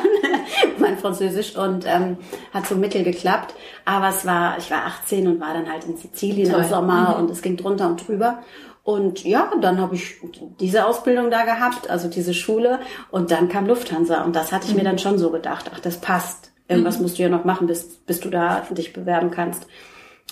mein 0.79 0.97
Französisch, 0.97 1.55
und 1.55 1.85
ähm, 1.87 2.17
hat 2.53 2.67
so 2.67 2.75
mittel 2.75 3.03
geklappt. 3.03 3.53
Aber 3.85 4.09
es 4.09 4.25
war, 4.25 4.57
ich 4.57 4.71
war 4.71 4.85
18 4.85 5.27
und 5.27 5.39
war 5.39 5.53
dann 5.53 5.71
halt 5.71 5.85
in 5.85 5.97
Sizilien 5.97 6.51
Toll. 6.51 6.61
im 6.61 6.67
Sommer 6.67 7.15
mhm. 7.15 7.23
und 7.23 7.31
es 7.31 7.41
ging 7.41 7.57
drunter 7.57 7.87
und 7.87 8.07
drüber. 8.07 8.39
Und 8.83 9.23
ja, 9.23 9.51
dann 9.61 9.79
habe 9.79 9.93
ich 9.93 10.15
diese 10.59 10.85
Ausbildung 10.85 11.29
da 11.29 11.45
gehabt, 11.45 11.89
also 11.89 12.07
diese 12.07 12.33
Schule, 12.33 12.79
und 13.11 13.29
dann 13.29 13.47
kam 13.49 13.67
Lufthansa. 13.67 14.23
Und 14.23 14.35
das 14.35 14.51
hatte 14.51 14.65
ich 14.65 14.71
mhm. 14.71 14.79
mir 14.79 14.85
dann 14.85 14.97
schon 14.97 15.19
so 15.19 15.29
gedacht, 15.29 15.69
ach, 15.73 15.79
das 15.79 15.97
passt. 15.97 16.51
Irgendwas 16.67 16.97
mhm. 16.97 17.03
musst 17.03 17.19
du 17.19 17.23
ja 17.23 17.29
noch 17.29 17.45
machen, 17.45 17.67
bis, 17.67 17.83
bis 17.83 18.19
du 18.19 18.29
da 18.29 18.65
dich 18.71 18.93
bewerben 18.93 19.29
kannst. 19.29 19.67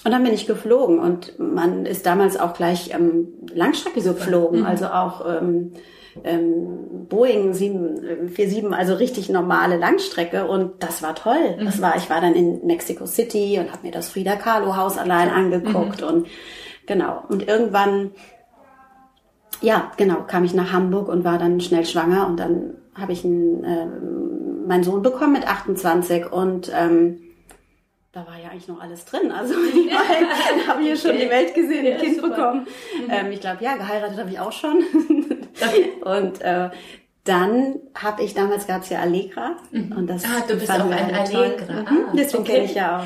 Und 0.03 0.11
dann 0.11 0.23
bin 0.23 0.33
ich 0.33 0.47
geflogen 0.47 0.99
und 0.99 1.37
man 1.39 1.85
ist 1.85 2.05
damals 2.05 2.39
auch 2.39 2.53
gleich 2.53 2.93
ähm, 2.93 3.27
Langstrecke 3.53 4.01
geflogen, 4.01 4.61
mhm. 4.61 4.65
also 4.65 4.87
auch 4.87 5.25
ähm, 5.27 5.73
ähm, 6.23 7.07
Boeing 7.09 7.53
747, 7.53 8.63
äh, 8.63 8.75
also 8.75 8.93
richtig 8.95 9.29
normale 9.29 9.77
Langstrecke 9.77 10.47
und 10.47 10.83
das 10.83 11.01
war 11.01 11.15
toll. 11.15 11.57
Mhm. 11.57 11.65
Das 11.65 11.81
war, 11.81 11.95
ich 11.95 12.09
war 12.09 12.21
dann 12.21 12.35
in 12.35 12.65
Mexico 12.65 13.05
City 13.05 13.59
und 13.59 13.71
habe 13.71 13.85
mir 13.85 13.91
das 13.91 14.09
Frida 14.09 14.35
Kahlo 14.35 14.75
Haus 14.75 14.97
allein 14.97 15.29
angeguckt 15.29 16.01
mhm. 16.01 16.07
und 16.07 16.27
genau. 16.85 17.23
Und 17.29 17.47
irgendwann, 17.47 18.11
ja, 19.61 19.91
genau, 19.97 20.23
kam 20.27 20.43
ich 20.43 20.53
nach 20.53 20.71
Hamburg 20.71 21.07
und 21.07 21.23
war 21.23 21.37
dann 21.37 21.59
schnell 21.61 21.85
schwanger 21.85 22.27
und 22.27 22.39
dann 22.39 22.75
habe 22.93 23.13
ich 23.13 23.23
einen, 23.23 23.63
äh, 23.63 23.85
meinen 24.67 24.83
Sohn 24.83 25.01
bekommen 25.01 25.33
mit 25.33 25.47
28 25.47 26.31
und 26.31 26.71
ähm, 26.75 27.21
da 28.17 28.25
war 28.25 28.39
ja 28.41 28.49
eigentlich 28.49 28.67
noch 28.67 28.81
alles 28.81 29.05
drin. 29.05 29.31
Also 29.31 29.53
ich 29.69 29.93
meine, 29.93 30.67
habe 30.67 30.81
hier 30.81 30.97
schon 30.97 31.17
die 31.17 31.29
Welt 31.29 31.53
gesehen, 31.53 31.85
ein 31.85 31.91
ja, 31.93 31.97
Kind 31.97 32.15
super. 32.15 32.29
bekommen. 32.29 32.67
Mhm. 33.05 33.11
Ähm, 33.11 33.31
ich 33.31 33.41
glaube, 33.41 33.63
ja, 33.63 33.75
geheiratet 33.75 34.17
habe 34.17 34.29
ich 34.31 34.39
auch 34.39 34.51
schon. 34.51 34.83
und 36.01 36.41
äh, 36.41 36.69
dann 37.23 37.75
habe 37.93 38.23
ich, 38.23 38.33
damals 38.33 38.67
gab 38.67 38.83
es 38.83 38.89
ja 38.89 38.99
Allegra. 38.99 39.57
Mhm. 39.71 39.91
Und 39.91 40.07
das 40.07 40.23
ah, 40.23 40.43
du 40.47 40.55
bist 40.55 40.71
auch 40.71 40.89
ein 40.89 41.13
Allegra. 41.13 41.81
Mhm. 41.81 41.87
Ah, 41.87 42.13
Deswegen 42.15 42.43
okay. 42.43 42.53
kenne 42.53 42.65
ich 42.65 42.75
ja 42.75 42.99
auch. 42.99 43.03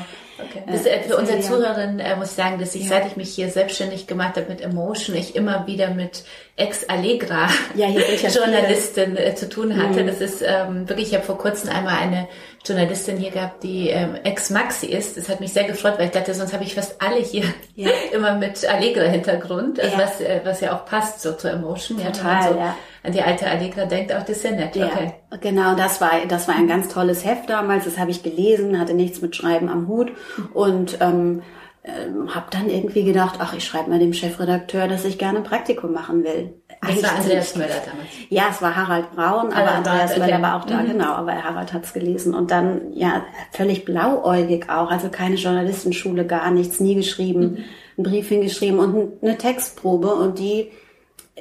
Okay. 0.50 0.62
Das, 0.66 0.86
äh, 0.86 1.00
für 1.02 1.16
unsere 1.16 1.40
Zuhörerin 1.40 1.98
äh, 2.00 2.16
muss 2.16 2.30
ich 2.30 2.36
sagen, 2.36 2.58
dass 2.58 2.74
ich, 2.74 2.82
ja. 2.82 2.88
seit 2.88 3.06
ich 3.06 3.16
mich 3.16 3.34
hier 3.34 3.48
selbstständig 3.50 4.06
gemacht 4.06 4.36
habe 4.36 4.46
mit 4.48 4.60
Emotion, 4.60 5.16
ich 5.16 5.36
immer 5.36 5.66
wieder 5.66 5.90
mit 5.90 6.24
Ex-Allegra 6.56 7.48
ja, 7.74 7.88
Journalistin 7.88 9.16
äh, 9.16 9.34
zu 9.34 9.48
tun 9.48 9.76
hatte. 9.76 10.02
Mhm. 10.02 10.06
Das 10.06 10.20
ist 10.20 10.42
ähm, 10.42 10.88
wirklich, 10.88 11.08
ich 11.08 11.14
habe 11.14 11.24
vor 11.24 11.38
kurzem 11.38 11.70
einmal 11.70 11.96
eine 11.96 12.28
Journalistin 12.64 13.16
hier 13.16 13.30
gehabt, 13.30 13.62
die 13.62 13.88
ähm, 13.88 14.16
Ex-Maxi 14.22 14.86
ist. 14.86 15.16
Das 15.16 15.28
hat 15.28 15.40
mich 15.40 15.52
sehr 15.52 15.64
gefreut, 15.64 15.94
weil 15.98 16.06
ich 16.06 16.12
dachte, 16.12 16.34
sonst 16.34 16.52
habe 16.52 16.64
ich 16.64 16.74
fast 16.74 17.00
alle 17.00 17.20
hier 17.20 17.44
ja. 17.74 17.90
immer 18.12 18.34
mit 18.34 18.64
Allegra-Hintergrund, 18.68 19.80
also 19.80 19.96
was, 19.98 20.20
äh, 20.20 20.40
was 20.44 20.60
ja 20.60 20.76
auch 20.76 20.84
passt 20.84 21.22
so 21.22 21.32
zur 21.32 21.52
Emotion. 21.52 21.98
Total, 21.98 22.42
ja, 22.42 22.48
so 22.48 22.58
ja. 22.58 22.76
An 23.04 23.12
die 23.12 23.22
alte 23.22 23.46
Allegra 23.46 23.84
denkt 23.86 24.12
auch, 24.12 24.20
das 24.20 24.36
ist 24.36 24.44
ja 24.44 24.52
nett. 24.52 24.76
Okay. 24.76 25.14
Genau, 25.40 25.74
das 25.74 26.00
war, 26.00 26.10
das 26.28 26.48
war 26.48 26.54
ein 26.56 26.68
ganz 26.68 26.88
tolles 26.88 27.24
Heft 27.24 27.48
damals. 27.48 27.84
Das 27.84 27.98
habe 27.98 28.10
ich 28.10 28.22
gelesen, 28.22 28.78
hatte 28.78 28.94
nichts 28.94 29.20
mit 29.20 29.34
Schreiben 29.36 29.68
am 29.68 29.88
Hut 29.88 30.12
und 30.54 30.98
ähm, 31.00 31.42
ähm, 31.84 32.32
habe 32.32 32.46
dann 32.50 32.70
irgendwie 32.70 33.02
gedacht, 33.02 33.36
ach, 33.40 33.54
ich 33.54 33.64
schreibe 33.64 33.90
mal 33.90 33.98
dem 33.98 34.12
Chefredakteur, 34.12 34.86
dass 34.86 35.04
ich 35.04 35.18
gerne 35.18 35.38
ein 35.38 35.44
Praktikum 35.44 35.92
machen 35.92 36.22
will. 36.22 36.54
Das 36.80 37.02
war 37.02 37.16
Andreas 37.16 37.56
Möller 37.56 37.74
damals. 37.84 38.08
Ja, 38.28 38.44
es 38.50 38.62
war 38.62 38.76
Harald 38.76 39.10
Braun, 39.10 39.52
aber 39.52 39.56
Harald 39.56 39.88
Andreas 39.88 40.16
Möller 40.16 40.42
war 40.42 40.60
auch 40.60 40.64
da, 40.64 40.80
mhm. 40.80 40.92
genau, 40.92 41.12
aber 41.12 41.42
Harald 41.42 41.72
hat's 41.72 41.92
gelesen. 41.92 42.34
Und 42.34 42.52
dann, 42.52 42.92
ja, 42.92 43.24
völlig 43.50 43.84
blauäugig 43.84 44.68
auch, 44.70 44.92
also 44.92 45.08
keine 45.08 45.34
Journalistenschule, 45.34 46.24
gar 46.24 46.52
nichts, 46.52 46.78
nie 46.78 46.94
geschrieben, 46.94 47.40
mhm. 47.40 47.64
einen 47.96 48.04
Brief 48.04 48.28
hingeschrieben 48.28 48.78
und 48.78 49.20
eine 49.20 49.36
Textprobe 49.36 50.14
und 50.14 50.38
die 50.38 50.70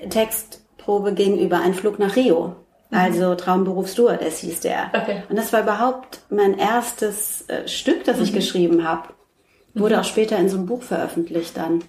Textprobe 0.10 1.13
ging 1.13 1.38
über 1.38 1.62
einen 1.62 1.75
Flug 1.75 2.00
nach 2.00 2.15
Rio. 2.15 2.55
Mhm. 2.91 2.98
Also 2.98 3.36
Traumberuf 3.36 3.89
Stewardess 3.89 4.39
hieß 4.39 4.60
der. 4.62 4.91
Okay. 4.93 5.24
Und 5.29 5.38
das 5.38 5.51
war 5.51 5.62
überhaupt 5.63 6.19
mein 6.29 6.57
erstes 6.57 7.45
äh, 7.48 7.67
Stück, 7.67 8.03
das 8.03 8.19
ich 8.19 8.31
mhm. 8.31 8.36
geschrieben 8.36 8.88
habe. 8.88 9.10
Wurde 9.74 9.95
mhm. 9.95 10.01
auch 10.01 10.05
später 10.05 10.38
in 10.38 10.50
so 10.50 10.57
einem 10.57 10.67
Buch 10.67 10.83
veröffentlicht 10.83 11.57
dann. 11.57 11.83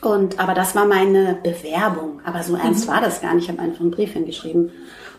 Und, 0.00 0.40
aber 0.40 0.54
das 0.54 0.74
war 0.74 0.86
meine 0.86 1.38
Bewerbung. 1.42 2.20
Aber 2.24 2.42
so 2.42 2.56
ernst 2.56 2.86
mhm. 2.86 2.92
war 2.92 3.00
das 3.00 3.20
gar 3.20 3.34
nicht. 3.34 3.44
Ich 3.44 3.50
habe 3.50 3.62
einfach 3.62 3.80
einen 3.80 3.92
Brief 3.92 4.12
hingeschrieben. 4.12 4.72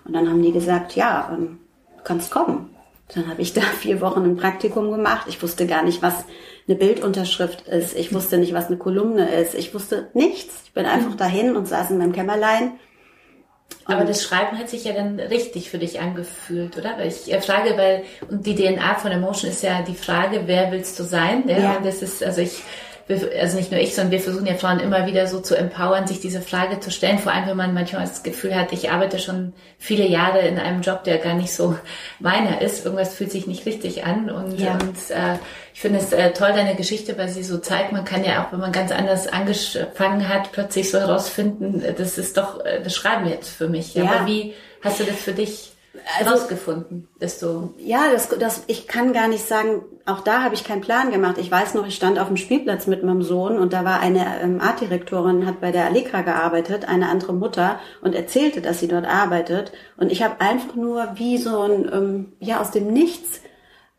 Und 0.06 0.13
dann 0.13 0.30
haben 0.30 0.42
die 0.42 0.52
gesagt, 0.52 0.96
ja, 0.96 1.32
ähm, 1.34 1.60
du 1.98 2.04
kannst 2.04 2.32
kommen. 2.32 2.70
Dann 3.13 3.30
habe 3.30 3.42
ich 3.42 3.54
da 3.54 3.62
vier 3.80 4.02
Wochen 4.02 4.24
ein 4.24 4.36
Praktikum 4.36 4.92
gemacht. 4.92 5.28
Ich 5.30 5.42
wusste 5.42 5.66
gar 5.66 5.84
nicht, 5.84 6.02
was 6.02 6.25
eine 6.68 6.75
Bildunterschrift 6.75 7.68
ist. 7.68 7.96
Ich 7.96 8.13
wusste 8.13 8.38
nicht, 8.38 8.54
was 8.54 8.68
eine 8.68 8.78
Kolumne 8.78 9.34
ist. 9.34 9.56
Ich 9.56 9.74
wusste 9.74 10.10
nichts. 10.13 10.63
Ich 10.66 10.74
bin 10.74 10.86
einfach 10.86 11.12
mhm. 11.12 11.18
dahin 11.18 11.56
und 11.56 11.70
saß 11.70 11.92
in 11.92 12.00
meinem 12.00 12.12
Kämmerlein 12.12 12.74
aber 13.86 14.06
das 14.06 14.24
Schreiben 14.24 14.58
hat 14.58 14.70
sich 14.70 14.86
ja 14.86 14.94
dann 14.94 15.20
richtig 15.20 15.70
für 15.70 15.77
dich 15.77 16.00
angefühlt, 16.00 16.77
oder? 16.77 16.98
Weil 16.98 17.08
ich 17.08 17.34
frage, 17.46 17.77
weil 17.77 18.03
und 18.30 18.46
die 18.46 18.56
DNA 18.56 18.96
von 18.96 19.12
Emotion 19.12 19.51
ist 19.51 19.63
ja 19.63 19.82
die 19.82 19.96
Frage, 19.96 20.44
wer 20.46 20.72
willst 20.72 21.00
du 21.00 21.03
sein? 21.03 21.44
Ja. 21.48 21.58
ja. 21.58 21.80
Das 21.84 22.01
ist, 22.01 22.24
also 22.24 22.42
ich 22.42 22.62
also 23.10 23.57
nicht 23.57 23.72
nur 23.72 23.81
ich, 23.81 23.95
sondern 23.95 24.12
wir 24.12 24.22
versuchen 24.22 24.45
ja 24.45 24.53
Frauen 24.55 24.79
immer 24.79 25.05
wieder 25.05 25.27
so 25.27 25.41
zu 25.41 25.57
empowern, 25.57 26.07
sich 26.07 26.22
diese 26.22 26.41
Frage 26.41 26.79
zu 26.79 26.89
stellen. 26.89 27.19
Vor 27.19 27.33
allem, 27.33 27.48
wenn 27.48 27.57
man 27.57 27.74
manchmal 27.74 28.03
das 28.03 28.24
Gefühl 28.24 28.55
hat, 28.55 28.72
ich 28.72 28.91
arbeite 28.91 29.19
schon 29.19 29.53
viele 29.77 30.07
Jahre 30.07 30.39
in 30.39 30.57
einem 30.57 30.81
Job, 30.81 31.03
der 31.03 31.17
gar 31.17 31.33
nicht 31.33 31.53
so 31.53 31.77
meiner 32.19 32.62
ist. 32.62 32.86
Irgendwas 32.86 33.13
fühlt 33.13 33.31
sich 33.31 33.45
nicht 33.45 33.65
richtig 33.65 34.05
an. 34.05 34.29
Und, 34.29 34.57
ja. 34.57 34.74
und 34.74 34.95
äh, 35.10 35.38
ich 35.74 35.81
finde 35.81 36.00
es 36.00 36.13
äh, 36.13 36.31
toll, 36.31 36.53
deine 36.53 36.75
Geschichte, 36.75 37.17
weil 37.17 37.27
sie 37.27 37.43
so 37.43 37.57
zeigt, 37.57 37.91
man 37.91 38.05
kann 38.05 38.24
ja 38.24 38.43
auch, 38.43 38.53
wenn 38.53 38.60
man 38.60 38.72
ganz 38.72 38.91
anders 38.91 39.27
angefangen 39.27 40.29
hat, 40.29 40.53
plötzlich 40.53 40.89
so 40.89 41.00
herausfinden, 41.00 41.83
äh, 41.83 41.93
das 41.93 42.17
ist 42.17 42.38
doch 42.38 42.63
äh, 42.63 42.81
das 42.81 42.95
Schreiben 42.95 43.27
jetzt 43.27 43.50
für 43.50 43.67
mich. 43.67 43.95
Ja. 43.95 44.05
Aber 44.05 44.27
wie 44.27 44.53
hast 44.81 45.01
du 45.01 45.03
das 45.03 45.17
für 45.17 45.33
dich 45.33 45.73
also, 46.18 46.32
rausgefunden, 46.32 47.08
dass 47.20 47.40
du 47.40 47.74
ja, 47.78 48.12
das, 48.12 48.30
das, 48.30 48.64
ich 48.68 48.88
kann 48.88 49.14
gar 49.14 49.28
nicht 49.28 49.48
sagen. 49.48 49.84
Auch 50.06 50.22
da 50.22 50.44
habe 50.44 50.56
ich 50.56 50.64
keinen 50.64 50.82
Plan 50.82 51.12
gemacht. 51.12 51.38
Ich 51.38 51.50
weiß 51.50 51.76
noch, 51.76 51.88
ich 51.88 51.96
stand 51.96 52.20
auf 52.20 52.28
dem 52.28 52.36
Spielplatz 52.36 52.88
mit 52.88 53.04
meinem 53.04 53.22
Sohn 53.22 53.58
und 53.58 53.74
da 53.74 53.86
war 53.86 54.00
eine 54.00 54.42
ähm, 54.42 54.60
Artdirektorin, 54.60 55.46
hat 55.46 55.62
bei 55.62 55.72
der 55.72 55.86
Allegra 55.86 56.22
gearbeitet, 56.22 56.88
eine 56.90 57.10
andere 57.10 57.34
Mutter 57.34 57.80
und 58.02 58.16
erzählte, 58.16 58.62
dass 58.62 58.80
sie 58.80 58.88
dort 58.88 59.06
arbeitet. 59.06 59.72
Und 59.96 60.12
ich 60.12 60.24
habe 60.24 60.42
einfach 60.42 60.76
nur 60.76 61.12
wie 61.16 61.38
so 61.38 61.62
ein 61.62 61.90
ähm, 61.94 62.34
ja 62.40 62.60
aus 62.60 62.72
dem 62.72 62.88
Nichts 62.88 63.42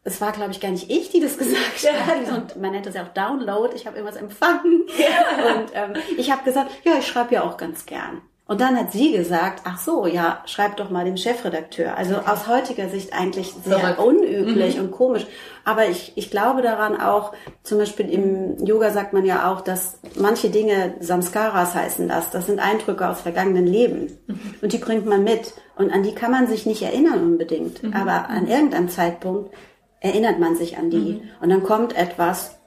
es 0.07 0.21
war, 0.21 0.33
glaube 0.33 0.51
ich, 0.51 0.61
gar 0.61 0.71
nicht 0.71 0.91
ich, 0.91 1.11
die 1.11 1.21
das 1.21 1.39
gesagt 1.39 1.87
hat. 2.07 2.37
Und 2.37 2.61
man 2.61 2.73
nennt 2.73 2.87
das 2.87 2.95
ja 2.95 3.05
auch 3.05 3.09
Download. 3.09 3.75
Ich 3.75 3.87
habe 3.87 3.97
irgendwas 3.97 4.21
empfangen. 4.21 4.85
Ja. 4.99 5.57
Und 5.57 5.71
ähm, 5.73 6.03
ich 6.19 6.31
habe 6.31 6.45
gesagt, 6.45 6.71
ja, 6.85 6.99
ich 6.99 7.07
schreibe 7.07 7.35
ja 7.35 7.43
auch 7.43 7.57
ganz 7.57 7.87
gern. 7.87 8.21
Und 8.47 8.61
dann 8.61 8.77
hat 8.77 8.93
sie 8.93 9.13
gesagt, 9.13 9.63
ach 9.65 9.79
so, 9.81 10.07
ja, 10.07 10.43
schreib 10.45 10.77
doch 10.77 10.91
mal 10.91 11.07
dem 11.07 11.17
Chefredakteur. 11.17 11.97
Also 11.97 12.17
aus 12.17 12.47
heutiger 12.47 12.91
Sicht 12.91 13.15
eigentlich 13.15 13.55
sehr 13.65 13.79
Verrückt. 13.79 14.01
unüblich 14.01 14.77
mhm. 14.77 14.85
und 14.85 14.91
komisch. 14.91 15.27
Aber 15.65 15.89
ich, 15.89 16.13
ich 16.17 16.31
glaube 16.31 16.61
daran 16.61 17.01
auch, 17.01 17.33
zum 17.63 17.79
Beispiel 17.79 18.11
im 18.11 18.63
Yoga 18.67 18.91
sagt 18.91 19.15
man 19.15 19.25
ja 19.25 19.51
auch, 19.51 19.63
dass 19.63 19.99
manche 20.17 20.51
Dinge 20.51 20.95
Samskaras 21.01 21.75
heißen 21.75 22.07
das. 22.07 22.31
Das 22.33 22.45
sind 22.45 22.61
Eindrücke 22.61 23.09
aus 23.09 23.23
vergangenen 23.23 23.67
Leben. 23.67 24.19
Mhm. 24.27 24.55
Und 24.61 24.75
die 24.75 24.79
bringt 24.79 25.07
man 25.07 25.25
mit. 25.25 25.55
Und 25.77 25.91
an 25.91 26.03
die 26.03 26.15
kann 26.15 26.31
man 26.31 26.47
sich 26.47 26.67
nicht 26.67 26.83
erinnern 26.83 27.23
unbedingt. 27.23 27.83
Mhm. 27.83 27.95
Aber 27.95 28.29
an 28.29 28.47
irgendeinem 28.47 28.91
Zeitpunkt 28.91 29.55
erinnert 30.01 30.39
man 30.39 30.55
sich 30.55 30.77
an 30.77 30.91
die. 30.91 31.15
Mhm. 31.15 31.31
Und 31.41 31.49
dann 31.49 31.63
kommt 31.63 31.97
etwas 31.97 32.59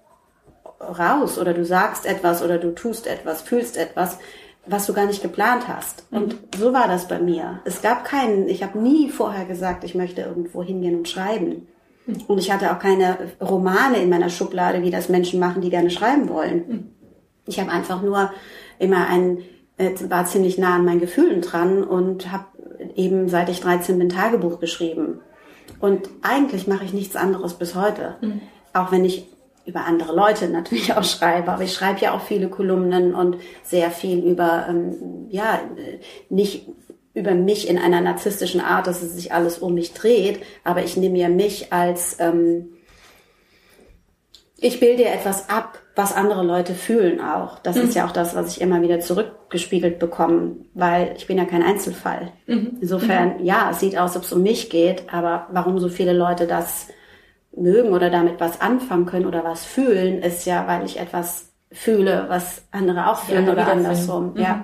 raus 0.82 1.38
oder 1.38 1.54
du 1.54 1.66
sagst 1.66 2.08
etwas 2.08 2.42
oder 2.42 2.58
du 2.58 2.74
tust 2.74 3.06
etwas, 3.06 3.42
fühlst 3.44 3.78
etwas, 3.78 4.18
was 4.70 4.86
du 4.86 4.94
gar 4.94 5.06
nicht 5.06 5.22
geplant 5.22 5.68
hast. 5.68 6.06
Und 6.12 6.34
mhm. 6.34 6.60
so 6.60 6.74
war 6.74 6.88
das 6.88 7.08
bei 7.08 7.20
mir. 7.20 7.62
Es 7.66 7.82
gab 7.82 8.06
keinen, 8.06 8.48
ich 8.48 8.64
habe 8.64 8.80
nie 8.80 9.10
vorher 9.10 9.46
gesagt, 9.46 9.84
ich 9.84 9.96
möchte 9.96 10.22
irgendwo 10.22 10.64
hingehen 10.64 10.98
und 10.98 11.10
schreiben. 11.10 11.68
Mhm. 12.06 12.22
Und 12.28 12.38
ich 12.40 12.52
hatte 12.52 12.72
auch 12.72 12.80
keine 12.80 13.18
Romane 13.42 13.98
in 13.98 14.10
meiner 14.10 14.30
Schublade, 14.30 14.82
wie 14.82 14.92
das 14.92 15.10
Menschen 15.10 15.40
machen, 15.40 15.62
die 15.62 15.70
gerne 15.70 15.90
schreiben 15.90 16.30
wollen. 16.30 16.64
Mhm. 16.68 16.88
Ich 17.46 17.60
habe 17.60 17.72
einfach 17.72 18.02
nur 18.02 18.32
immer 18.80 19.08
ein, 19.08 19.40
äh, 19.78 19.92
war 20.10 20.26
ziemlich 20.26 20.58
nah 20.58 20.76
an 20.76 20.86
meinen 20.86 21.00
Gefühlen 21.00 21.42
dran 21.42 21.84
und 21.84 22.32
habe 22.32 22.46
eben 22.96 23.30
seit 23.30 23.50
ich 23.50 23.62
13 23.62 23.98
bin 23.98 24.10
Tagebuch 24.10 24.60
geschrieben. 24.60 25.22
Und 25.80 26.10
eigentlich 26.22 26.68
mache 26.68 26.86
ich 26.86 26.94
nichts 26.94 27.16
anderes 27.16 27.54
bis 27.54 27.76
heute. 27.76 28.16
Mhm. 28.22 28.42
Auch 28.74 28.92
wenn 28.92 29.06
ich 29.06 29.28
über 29.68 29.86
andere 29.86 30.16
Leute 30.16 30.48
natürlich 30.48 30.94
auch 30.98 31.04
schreibe, 31.04 31.52
aber 31.52 31.64
ich 31.64 31.74
schreibe 31.74 32.00
ja 32.00 32.14
auch 32.14 32.22
viele 32.22 32.50
Kolumnen 32.50 33.14
und 33.14 33.38
sehr 33.64 33.92
viel 33.92 34.20
über, 34.20 34.66
ähm, 34.70 35.28
ja, 35.30 35.60
nicht 36.30 36.68
über 37.14 37.34
mich 37.34 37.68
in 37.68 37.78
einer 37.78 38.00
narzisstischen 38.00 38.62
Art, 38.62 38.88
dass 38.88 39.02
es 39.02 39.14
sich 39.14 39.34
alles 39.34 39.58
um 39.58 39.74
mich 39.74 39.94
dreht, 39.94 40.40
aber 40.64 40.84
ich 40.84 40.98
nehme 40.98 41.18
ja 41.18 41.30
mich 41.30 41.74
als, 41.74 42.18
ähm, 42.20 42.70
ich 44.60 44.80
bilde 44.80 45.06
etwas 45.06 45.50
ab, 45.50 45.80
was 45.96 46.16
andere 46.16 46.44
Leute 46.44 46.74
fühlen 46.74 47.20
auch. 47.20 47.60
Das 47.60 47.76
mhm. 47.76 47.84
ist 47.84 47.96
ja 47.96 48.06
auch 48.06 48.12
das, 48.12 48.36
was 48.36 48.56
ich 48.56 48.62
immer 48.62 48.82
wieder 48.84 49.00
zurückgespiegelt 49.00 49.98
bekomme, 49.98 50.58
weil 50.76 51.14
ich 51.18 51.26
bin 51.26 51.38
ja 51.38 51.46
kein 51.46 51.64
Einzelfall. 51.64 52.32
Mhm. 52.46 52.78
Insofern, 52.82 53.40
mhm. 53.40 53.46
ja, 53.46 53.70
es 53.72 53.80
sieht 53.80 53.98
aus, 53.98 54.16
ob 54.16 54.24
es 54.24 54.34
um 54.34 54.44
mich 54.44 54.70
geht, 54.70 55.12
aber 55.12 55.48
warum 55.52 55.80
so 55.80 55.90
viele 55.90 56.14
Leute 56.14 56.46
das 56.46 56.88
mögen 57.58 57.90
oder 57.90 58.10
damit 58.10 58.40
was 58.40 58.62
anfangen 58.62 59.06
können 59.06 59.26
oder 59.26 59.44
was 59.44 59.66
fühlen, 59.66 60.22
ist 60.22 60.46
ja, 60.46 60.68
weil 60.68 60.86
ich 60.86 61.00
etwas 61.00 61.50
fühle, 61.72 62.26
was 62.30 62.64
andere 62.72 63.10
auch 63.10 63.20
fühlen 63.24 63.46
ja, 63.46 63.52
oder 63.52 63.68
andersrum. 63.68 64.34
Mhm. 64.34 64.42
Ja. 64.42 64.64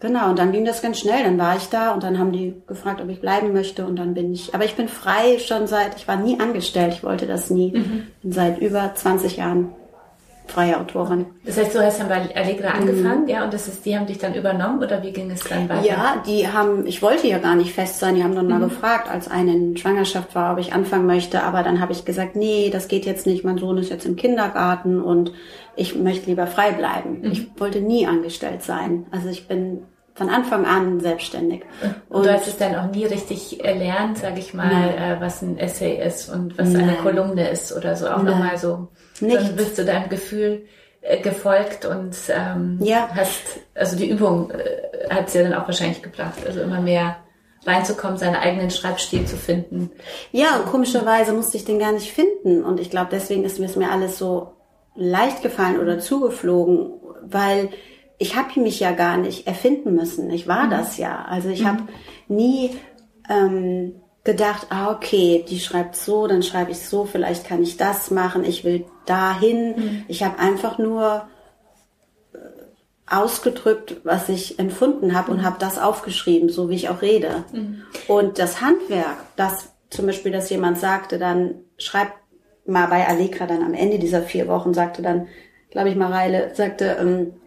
Genau, 0.00 0.30
und 0.30 0.38
dann 0.38 0.50
ging 0.50 0.64
das 0.64 0.80
ganz 0.80 0.98
schnell. 0.98 1.22
Dann 1.24 1.38
war 1.38 1.56
ich 1.56 1.68
da 1.68 1.92
und 1.92 2.02
dann 2.02 2.18
haben 2.18 2.32
die 2.32 2.54
gefragt, 2.66 3.02
ob 3.02 3.08
ich 3.10 3.20
bleiben 3.20 3.52
möchte 3.52 3.84
und 3.84 3.96
dann 3.96 4.14
bin 4.14 4.32
ich. 4.32 4.54
Aber 4.54 4.64
ich 4.64 4.74
bin 4.74 4.88
frei 4.88 5.38
schon 5.38 5.66
seit, 5.66 5.96
ich 5.96 6.08
war 6.08 6.16
nie 6.16 6.40
angestellt, 6.40 6.94
ich 6.94 7.04
wollte 7.04 7.26
das 7.26 7.50
nie. 7.50 7.72
Mhm. 7.72 8.06
Bin 8.22 8.32
seit 8.32 8.58
über 8.58 8.94
20 8.94 9.36
Jahren 9.36 9.74
freie 10.50 10.78
Autorin. 10.78 11.26
Das 11.44 11.56
heißt, 11.56 11.74
du 11.74 11.80
hast 11.80 12.00
dann 12.00 12.08
bei 12.08 12.34
Allegra 12.34 12.68
angefangen, 12.68 13.22
mhm. 13.22 13.28
ja, 13.28 13.44
und 13.44 13.54
das 13.54 13.68
ist, 13.68 13.84
die 13.86 13.96
haben 13.96 14.06
dich 14.06 14.18
dann 14.18 14.34
übernommen 14.34 14.82
oder 14.82 15.02
wie 15.02 15.12
ging 15.12 15.30
es 15.30 15.44
dann 15.44 15.68
weiter? 15.68 15.86
Ja, 15.86 16.22
die 16.26 16.48
haben, 16.48 16.86
ich 16.86 17.02
wollte 17.02 17.26
ja 17.28 17.38
gar 17.38 17.54
nicht 17.54 17.74
fest 17.74 17.98
sein, 17.98 18.14
die 18.14 18.22
haben 18.22 18.34
dann 18.34 18.46
mhm. 18.46 18.52
mal 18.52 18.60
gefragt, 18.60 19.08
als 19.08 19.30
eine 19.30 19.52
in 19.52 19.76
Schwangerschaft 19.76 20.34
war, 20.34 20.52
ob 20.52 20.58
ich 20.58 20.72
anfangen 20.72 21.06
möchte, 21.06 21.42
aber 21.42 21.62
dann 21.62 21.80
habe 21.80 21.92
ich 21.92 22.04
gesagt, 22.04 22.36
nee, 22.36 22.70
das 22.70 22.88
geht 22.88 23.06
jetzt 23.06 23.26
nicht, 23.26 23.44
mein 23.44 23.58
Sohn 23.58 23.78
ist 23.78 23.90
jetzt 23.90 24.06
im 24.06 24.16
Kindergarten 24.16 25.00
und 25.00 25.32
ich 25.76 25.94
möchte 25.94 26.28
lieber 26.28 26.46
frei 26.46 26.72
bleiben. 26.72 27.20
Mhm. 27.20 27.32
Ich 27.32 27.48
wollte 27.58 27.80
nie 27.80 28.06
angestellt 28.06 28.62
sein. 28.62 29.06
Also 29.10 29.28
ich 29.28 29.48
bin 29.48 29.82
von 30.14 30.28
Anfang 30.28 30.66
an 30.66 31.00
selbstständig. 31.00 31.62
Und, 31.82 32.16
und 32.18 32.26
du 32.26 32.32
hast 32.32 32.46
es 32.46 32.58
dann 32.58 32.74
auch 32.74 32.90
nie 32.90 33.06
richtig 33.06 33.64
erlernt, 33.64 34.18
sage 34.18 34.38
ich 34.38 34.52
mal, 34.52 34.70
äh, 34.70 35.18
was 35.18 35.40
ein 35.40 35.56
Essay 35.56 35.98
ist 36.04 36.28
und 36.28 36.58
was 36.58 36.68
Nein. 36.68 36.90
eine 36.90 36.96
Kolumne 36.98 37.48
ist 37.48 37.74
oder 37.74 37.96
so. 37.96 38.06
Auch 38.08 38.22
nochmal 38.22 38.58
so. 38.58 38.88
Nicht. 39.22 39.36
Dann 39.36 39.56
bist 39.56 39.78
du 39.78 39.84
deinem 39.84 40.08
Gefühl 40.08 40.66
äh, 41.00 41.20
gefolgt 41.20 41.84
und 41.84 42.16
ähm, 42.28 42.78
ja. 42.82 43.08
hast, 43.14 43.60
also 43.74 43.96
die 43.96 44.10
Übung 44.10 44.50
äh, 44.50 45.08
hat 45.08 45.28
es 45.28 45.34
ja 45.34 45.42
dann 45.42 45.54
auch 45.54 45.66
wahrscheinlich 45.66 46.02
gebracht. 46.02 46.38
Also 46.46 46.60
immer 46.60 46.80
mehr 46.80 47.16
reinzukommen, 47.66 48.16
seinen 48.16 48.36
eigenen 48.36 48.70
Schreibstil 48.70 49.26
zu 49.26 49.36
finden. 49.36 49.90
Ja, 50.32 50.56
und 50.56 50.66
komischerweise 50.66 51.32
musste 51.32 51.56
ich 51.56 51.64
den 51.64 51.78
gar 51.78 51.92
nicht 51.92 52.12
finden. 52.12 52.64
Und 52.64 52.80
ich 52.80 52.90
glaube, 52.90 53.08
deswegen 53.12 53.44
ist 53.44 53.58
mir 53.58 53.90
alles 53.90 54.18
so 54.18 54.52
leicht 54.94 55.42
gefallen 55.42 55.78
oder 55.78 55.98
zugeflogen, 55.98 56.92
weil 57.22 57.70
ich 58.18 58.36
habe 58.36 58.60
mich 58.60 58.80
ja 58.80 58.92
gar 58.92 59.16
nicht 59.16 59.46
erfinden 59.46 59.94
müssen. 59.94 60.30
Ich 60.30 60.46
war 60.46 60.66
mhm. 60.66 60.70
das 60.70 60.98
ja. 60.98 61.24
Also 61.26 61.48
ich 61.48 61.62
mhm. 61.62 61.66
habe 61.66 61.82
nie 62.28 62.76
ähm, 63.28 63.94
gedacht, 64.24 64.66
ah 64.70 64.92
okay, 64.92 65.44
die 65.48 65.60
schreibt 65.60 65.96
so, 65.96 66.26
dann 66.26 66.42
schreibe 66.42 66.70
ich 66.70 66.86
so, 66.86 67.04
vielleicht 67.04 67.46
kann 67.46 67.62
ich 67.62 67.76
das 67.76 68.10
machen, 68.10 68.44
ich 68.44 68.64
will 68.64 68.84
dahin. 69.06 69.74
Mhm. 69.76 70.04
Ich 70.08 70.22
habe 70.22 70.38
einfach 70.38 70.78
nur 70.78 71.26
äh, 72.34 72.38
ausgedrückt, 73.06 73.96
was 74.04 74.28
ich 74.28 74.58
empfunden 74.58 75.14
habe 75.14 75.30
und 75.30 75.38
mhm. 75.38 75.44
habe 75.44 75.56
das 75.58 75.78
aufgeschrieben, 75.78 76.50
so 76.50 76.68
wie 76.68 76.74
ich 76.74 76.88
auch 76.90 77.00
rede. 77.00 77.44
Mhm. 77.52 77.82
Und 78.08 78.38
das 78.38 78.60
Handwerk, 78.60 79.16
das 79.36 79.70
zum 79.88 80.06
Beispiel, 80.06 80.32
dass 80.32 80.50
jemand 80.50 80.78
sagte, 80.78 81.18
dann 81.18 81.54
schreibt 81.78 82.14
mal 82.66 82.86
bei 82.86 83.08
Allegra 83.08 83.46
dann 83.46 83.62
am 83.62 83.74
Ende 83.74 83.98
dieser 83.98 84.22
vier 84.22 84.46
Wochen, 84.48 84.74
sagte 84.74 85.02
dann, 85.02 85.28
glaube 85.70 85.88
ich, 85.88 85.96
Mareile, 85.96 86.54
sagte, 86.54 86.96
ähm, 87.00 87.39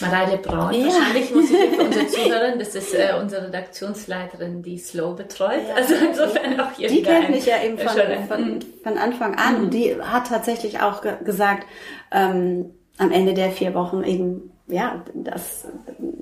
Mareile 0.00 0.38
Braun, 0.38 0.72
ja. 0.72 0.86
wahrscheinlich 0.86 1.34
muss 1.34 1.50
ich 1.50 1.56
für 1.56 1.82
unsere 1.82 2.06
Zuhörerin, 2.08 2.58
das 2.58 2.74
ist 2.74 2.94
äh, 2.94 3.14
unsere 3.20 3.46
Redaktionsleiterin, 3.48 4.62
die 4.62 4.78
Slow 4.78 5.14
betreut. 5.14 5.60
Ja. 5.68 5.74
Also 5.74 5.94
insofern 5.94 6.60
auch 6.60 6.72
hier 6.76 6.88
Die 6.88 7.02
kennt 7.02 7.30
mich 7.30 7.46
ja 7.46 7.62
eben 7.62 7.78
von, 7.78 7.90
von, 8.28 8.58
von 8.82 8.98
Anfang 8.98 9.34
an 9.34 9.58
mhm. 9.58 9.64
und 9.64 9.74
die 9.74 9.96
hat 10.00 10.28
tatsächlich 10.28 10.80
auch 10.80 11.02
ge 11.02 11.12
gesagt, 11.24 11.66
ähm, 12.10 12.70
am 12.98 13.10
Ende 13.10 13.34
der 13.34 13.50
vier 13.50 13.74
Wochen 13.74 14.04
eben, 14.04 14.52
ja, 14.68 15.04
dass, 15.14 15.66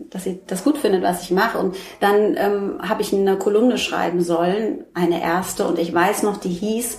dass 0.09 0.25
sie 0.25 0.41
das 0.47 0.65
gut 0.65 0.79
findet, 0.79 1.03
was 1.03 1.23
ich 1.23 1.31
mache. 1.31 1.59
Und 1.59 1.77
dann 2.01 2.37
ähm, 2.37 2.79
habe 2.81 3.03
ich 3.03 3.13
eine 3.13 3.37
Kolumne 3.37 3.77
schreiben 3.77 4.23
sollen, 4.23 4.85
eine 4.95 5.23
erste, 5.23 5.67
und 5.67 5.79
ich 5.79 5.93
weiß 5.93 6.23
noch, 6.23 6.39
die 6.39 6.49
hieß 6.49 6.99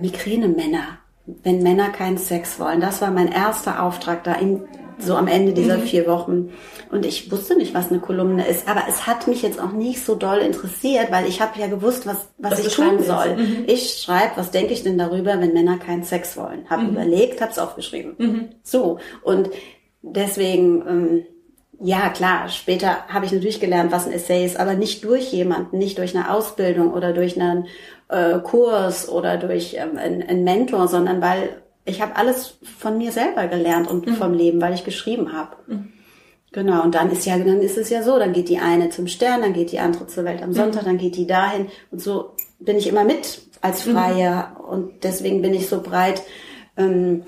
Migräne-Männer 0.00 1.00
wenn 1.42 1.62
Männer 1.62 1.90
keinen 1.90 2.18
Sex 2.18 2.58
wollen. 2.58 2.80
Das 2.80 3.00
war 3.00 3.10
mein 3.10 3.30
erster 3.30 3.82
Auftrag 3.82 4.24
da 4.24 4.34
in, 4.34 4.62
so 5.02 5.14
am 5.16 5.28
Ende 5.28 5.52
dieser 5.52 5.78
mhm. 5.78 5.82
vier 5.82 6.06
Wochen. 6.06 6.52
Und 6.90 7.06
ich 7.06 7.30
wusste 7.30 7.56
nicht, 7.56 7.74
was 7.74 7.90
eine 7.90 8.00
Kolumne 8.00 8.46
ist, 8.46 8.68
aber 8.68 8.82
es 8.88 9.06
hat 9.06 9.26
mich 9.26 9.42
jetzt 9.42 9.60
auch 9.60 9.72
nicht 9.72 10.04
so 10.04 10.14
doll 10.14 10.38
interessiert, 10.38 11.10
weil 11.10 11.28
ich 11.28 11.40
habe 11.40 11.58
ja 11.58 11.66
gewusst, 11.68 12.06
was, 12.06 12.28
was, 12.38 12.52
was 12.52 12.66
ich 12.66 12.74
tun 12.74 13.02
soll. 13.02 13.36
Mhm. 13.36 13.64
Ich 13.66 14.00
schreibe, 14.02 14.32
was 14.36 14.50
denke 14.50 14.72
ich 14.72 14.82
denn 14.82 14.98
darüber, 14.98 15.40
wenn 15.40 15.52
Männer 15.52 15.78
keinen 15.78 16.04
Sex 16.04 16.36
wollen? 16.36 16.68
Habe 16.68 16.82
mhm. 16.82 16.90
überlegt, 16.90 17.40
habe 17.40 17.52
es 17.52 17.58
aufgeschrieben. 17.58 18.14
Mhm. 18.18 18.48
So, 18.62 18.98
und 19.22 19.50
deswegen... 20.02 20.82
Ähm, 20.88 21.22
ja, 21.82 22.10
klar, 22.10 22.50
später 22.50 23.06
habe 23.08 23.24
ich 23.24 23.32
natürlich 23.32 23.58
gelernt, 23.58 23.90
was 23.90 24.06
ein 24.06 24.12
Essay 24.12 24.44
ist, 24.44 24.60
aber 24.60 24.74
nicht 24.74 25.02
durch 25.02 25.32
jemanden, 25.32 25.78
nicht 25.78 25.96
durch 25.96 26.14
eine 26.14 26.30
Ausbildung 26.30 26.92
oder 26.92 27.14
durch 27.14 27.40
einen 27.40 27.68
äh, 28.08 28.38
Kurs 28.40 29.08
oder 29.08 29.38
durch 29.38 29.76
ähm, 29.78 29.96
einen, 29.96 30.22
einen 30.22 30.44
Mentor, 30.44 30.88
sondern 30.88 31.22
weil 31.22 31.62
ich 31.90 32.00
habe 32.00 32.16
alles 32.16 32.58
von 32.78 32.98
mir 32.98 33.12
selber 33.12 33.46
gelernt 33.46 33.88
und 33.88 34.06
mhm. 34.06 34.14
vom 34.14 34.32
Leben, 34.32 34.60
weil 34.60 34.74
ich 34.74 34.84
geschrieben 34.84 35.32
habe. 35.32 35.56
Mhm. 35.66 35.92
Genau, 36.52 36.82
und 36.82 36.94
dann 36.96 37.12
ist 37.12 37.26
ja, 37.26 37.38
dann 37.38 37.60
ist 37.60 37.78
es 37.78 37.90
ja 37.90 38.02
so, 38.02 38.18
dann 38.18 38.32
geht 38.32 38.48
die 38.48 38.58
eine 38.58 38.90
zum 38.90 39.06
Stern, 39.06 39.42
dann 39.42 39.52
geht 39.52 39.70
die 39.70 39.78
andere 39.78 40.08
zur 40.08 40.24
Welt 40.24 40.42
am 40.42 40.52
Sonntag, 40.52 40.82
mhm. 40.82 40.86
dann 40.86 40.98
geht 40.98 41.16
die 41.16 41.26
dahin 41.26 41.68
und 41.92 42.02
so 42.02 42.32
bin 42.58 42.76
ich 42.76 42.88
immer 42.88 43.04
mit 43.04 43.42
als 43.60 43.86
mhm. 43.86 43.92
Freie 43.92 44.48
und 44.68 45.04
deswegen 45.04 45.42
bin 45.42 45.54
ich 45.54 45.68
so 45.68 45.80
breit. 45.80 46.22
Ähm, 46.76 47.22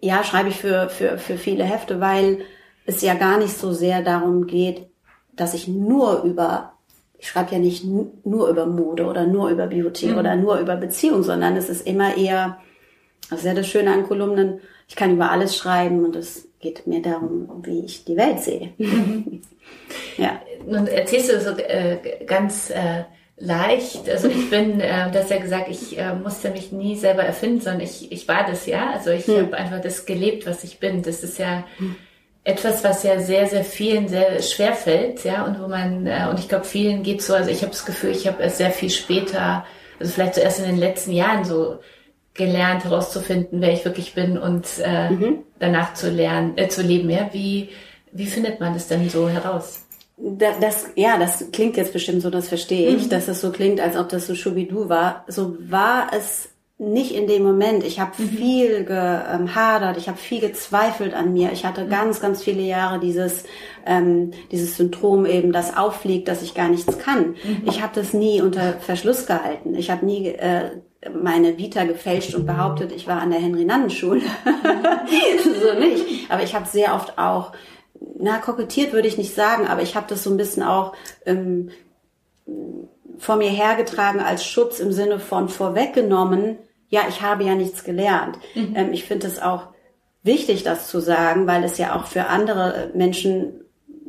ja, 0.00 0.22
schreibe 0.22 0.50
ich 0.50 0.56
für, 0.56 0.90
für, 0.90 1.16
für 1.16 1.38
viele 1.38 1.64
Hefte, 1.64 2.00
weil 2.00 2.40
es 2.84 3.00
ja 3.00 3.14
gar 3.14 3.38
nicht 3.38 3.56
so 3.56 3.72
sehr 3.72 4.02
darum 4.02 4.46
geht, 4.46 4.88
dass 5.34 5.54
ich 5.54 5.66
nur 5.68 6.22
über, 6.22 6.74
ich 7.18 7.28
schreibe 7.28 7.52
ja 7.52 7.58
nicht 7.58 7.84
nur 7.84 8.48
über 8.48 8.66
Mode 8.66 9.06
oder 9.06 9.26
nur 9.26 9.48
über 9.48 9.66
Beauty 9.66 10.08
mhm. 10.08 10.18
oder 10.18 10.36
nur 10.36 10.58
über 10.58 10.76
Beziehung, 10.76 11.22
sondern 11.22 11.56
es 11.56 11.70
ist 11.70 11.86
immer 11.86 12.16
eher 12.16 12.58
das 13.30 13.40
ist 13.40 13.46
ja 13.46 13.54
das 13.54 13.68
Schöne 13.68 13.92
an 13.92 14.06
Kolumnen. 14.06 14.60
Ich 14.88 14.96
kann 14.96 15.12
über 15.12 15.30
alles 15.30 15.56
schreiben 15.56 16.04
und 16.04 16.16
es 16.16 16.48
geht 16.58 16.86
mir 16.86 17.00
darum, 17.00 17.62
wie 17.64 17.84
ich 17.84 18.04
die 18.04 18.16
Welt 18.16 18.40
sehe. 18.40 18.72
ja. 20.18 20.40
Nun 20.66 20.86
erzählst 20.86 21.32
du 21.32 21.40
so 21.40 21.56
äh, 21.56 22.24
ganz 22.26 22.70
äh, 22.70 23.04
leicht. 23.40 24.08
Also 24.08 24.28
ich 24.28 24.50
bin, 24.50 24.80
äh, 24.80 25.10
das 25.10 25.30
ja 25.30 25.38
gesagt, 25.38 25.68
ich 25.70 25.98
äh, 25.98 26.14
musste 26.14 26.50
mich 26.50 26.70
nie 26.70 26.96
selber 26.96 27.22
erfinden, 27.22 27.60
sondern 27.60 27.80
ich, 27.80 28.12
ich 28.12 28.28
war 28.28 28.46
das 28.46 28.66
ja. 28.66 28.90
Also 28.92 29.10
ich 29.10 29.26
hm. 29.26 29.46
habe 29.46 29.56
einfach 29.56 29.80
das 29.80 30.04
gelebt, 30.04 30.46
was 30.46 30.62
ich 30.62 30.78
bin. 30.78 31.02
Das 31.02 31.22
ist 31.22 31.38
ja 31.38 31.64
hm. 31.78 31.96
etwas, 32.44 32.84
was 32.84 33.02
ja 33.02 33.18
sehr, 33.20 33.46
sehr 33.46 33.64
vielen 33.64 34.08
sehr 34.08 34.42
schwer 34.42 34.74
fällt, 34.74 35.24
ja, 35.24 35.44
und 35.46 35.60
wo 35.60 35.68
man, 35.68 36.06
äh, 36.06 36.26
und 36.30 36.38
ich 36.38 36.48
glaube, 36.48 36.64
vielen 36.64 37.02
geht 37.02 37.22
so, 37.22 37.34
also 37.34 37.50
ich 37.50 37.62
habe 37.62 37.72
das 37.72 37.86
Gefühl, 37.86 38.10
ich 38.10 38.26
habe 38.26 38.42
es 38.42 38.58
sehr 38.58 38.70
viel 38.70 38.90
später, 38.90 39.64
also 39.98 40.12
vielleicht 40.12 40.34
zuerst 40.34 40.58
in 40.58 40.66
den 40.66 40.78
letzten 40.78 41.12
Jahren 41.12 41.44
so 41.44 41.78
gelernt 42.34 42.84
herauszufinden, 42.84 43.60
wer 43.60 43.72
ich 43.72 43.84
wirklich 43.84 44.14
bin 44.14 44.38
und 44.38 44.66
äh, 44.82 45.10
mhm. 45.10 45.38
danach 45.58 45.94
zu 45.94 46.10
lernen, 46.10 46.56
äh, 46.56 46.68
zu 46.68 46.82
leben. 46.82 47.10
Ja, 47.10 47.30
wie 47.32 47.70
wie 48.12 48.26
findet 48.26 48.60
man 48.60 48.74
das 48.74 48.88
denn 48.88 49.08
so 49.08 49.28
heraus? 49.28 49.86
Das, 50.16 50.58
das, 50.60 50.86
ja, 50.96 51.18
das 51.18 51.50
klingt 51.52 51.76
jetzt 51.76 51.92
bestimmt 51.92 52.22
so, 52.22 52.30
das 52.30 52.48
verstehe 52.48 52.90
ich, 52.90 53.04
mhm. 53.04 53.08
dass 53.08 53.28
es 53.28 53.40
so 53.40 53.50
klingt, 53.50 53.80
als 53.80 53.96
ob 53.96 54.08
das 54.10 54.26
so 54.26 54.34
Schubidu 54.34 54.88
war. 54.88 55.24
So 55.28 55.56
war 55.60 56.08
es 56.14 56.50
nicht 56.76 57.12
in 57.12 57.26
dem 57.26 57.42
Moment. 57.42 57.84
Ich 57.84 58.00
habe 58.00 58.12
mhm. 58.18 58.28
viel 58.28 58.84
gehadert, 58.84 59.96
ich 59.96 60.08
habe 60.08 60.18
viel 60.18 60.40
gezweifelt 60.40 61.14
an 61.14 61.32
mir. 61.32 61.52
Ich 61.52 61.64
hatte 61.64 61.84
mhm. 61.84 61.90
ganz, 61.90 62.20
ganz 62.20 62.42
viele 62.42 62.62
Jahre 62.62 63.00
dieses, 63.00 63.44
ähm, 63.86 64.32
dieses 64.50 64.76
Syndrom 64.76 65.24
eben, 65.24 65.52
das 65.52 65.76
auffliegt, 65.76 66.28
dass 66.28 66.42
ich 66.42 66.54
gar 66.54 66.68
nichts 66.68 66.98
kann. 66.98 67.36
Mhm. 67.42 67.62
Ich 67.66 67.82
habe 67.82 67.92
das 67.94 68.12
nie 68.12 68.42
unter 68.42 68.74
Verschluss 68.74 69.26
gehalten. 69.26 69.74
Ich 69.74 69.90
habe 69.90 70.04
nie 70.04 70.28
äh, 70.28 70.70
meine 71.08 71.56
Vita 71.56 71.84
gefälscht 71.84 72.34
und 72.34 72.46
behauptet, 72.46 72.92
ich 72.92 73.06
war 73.06 73.20
an 73.20 73.30
der 73.30 73.40
Henry-Nannen-Schule. 73.40 74.20
so 75.44 75.78
nicht. 75.78 76.30
Aber 76.30 76.42
ich 76.42 76.54
habe 76.54 76.66
sehr 76.66 76.94
oft 76.94 77.18
auch, 77.18 77.52
na, 78.18 78.38
kokettiert 78.38 78.92
würde 78.92 79.08
ich 79.08 79.18
nicht 79.18 79.34
sagen, 79.34 79.66
aber 79.66 79.82
ich 79.82 79.96
habe 79.96 80.06
das 80.08 80.22
so 80.22 80.30
ein 80.30 80.36
bisschen 80.36 80.62
auch 80.62 80.94
ähm, 81.24 81.70
vor 83.18 83.36
mir 83.36 83.50
hergetragen 83.50 84.20
als 84.20 84.44
Schutz 84.44 84.78
im 84.80 84.92
Sinne 84.92 85.20
von 85.20 85.48
vorweggenommen, 85.48 86.58
ja, 86.88 87.02
ich 87.08 87.22
habe 87.22 87.44
ja 87.44 87.54
nichts 87.54 87.84
gelernt. 87.84 88.36
Mhm. 88.54 88.74
Ähm, 88.76 88.92
ich 88.92 89.04
finde 89.04 89.26
es 89.26 89.40
auch 89.40 89.68
wichtig, 90.22 90.64
das 90.64 90.88
zu 90.88 91.00
sagen, 91.00 91.46
weil 91.46 91.64
es 91.64 91.78
ja 91.78 91.94
auch 91.94 92.06
für 92.06 92.26
andere 92.26 92.90
Menschen 92.94 93.60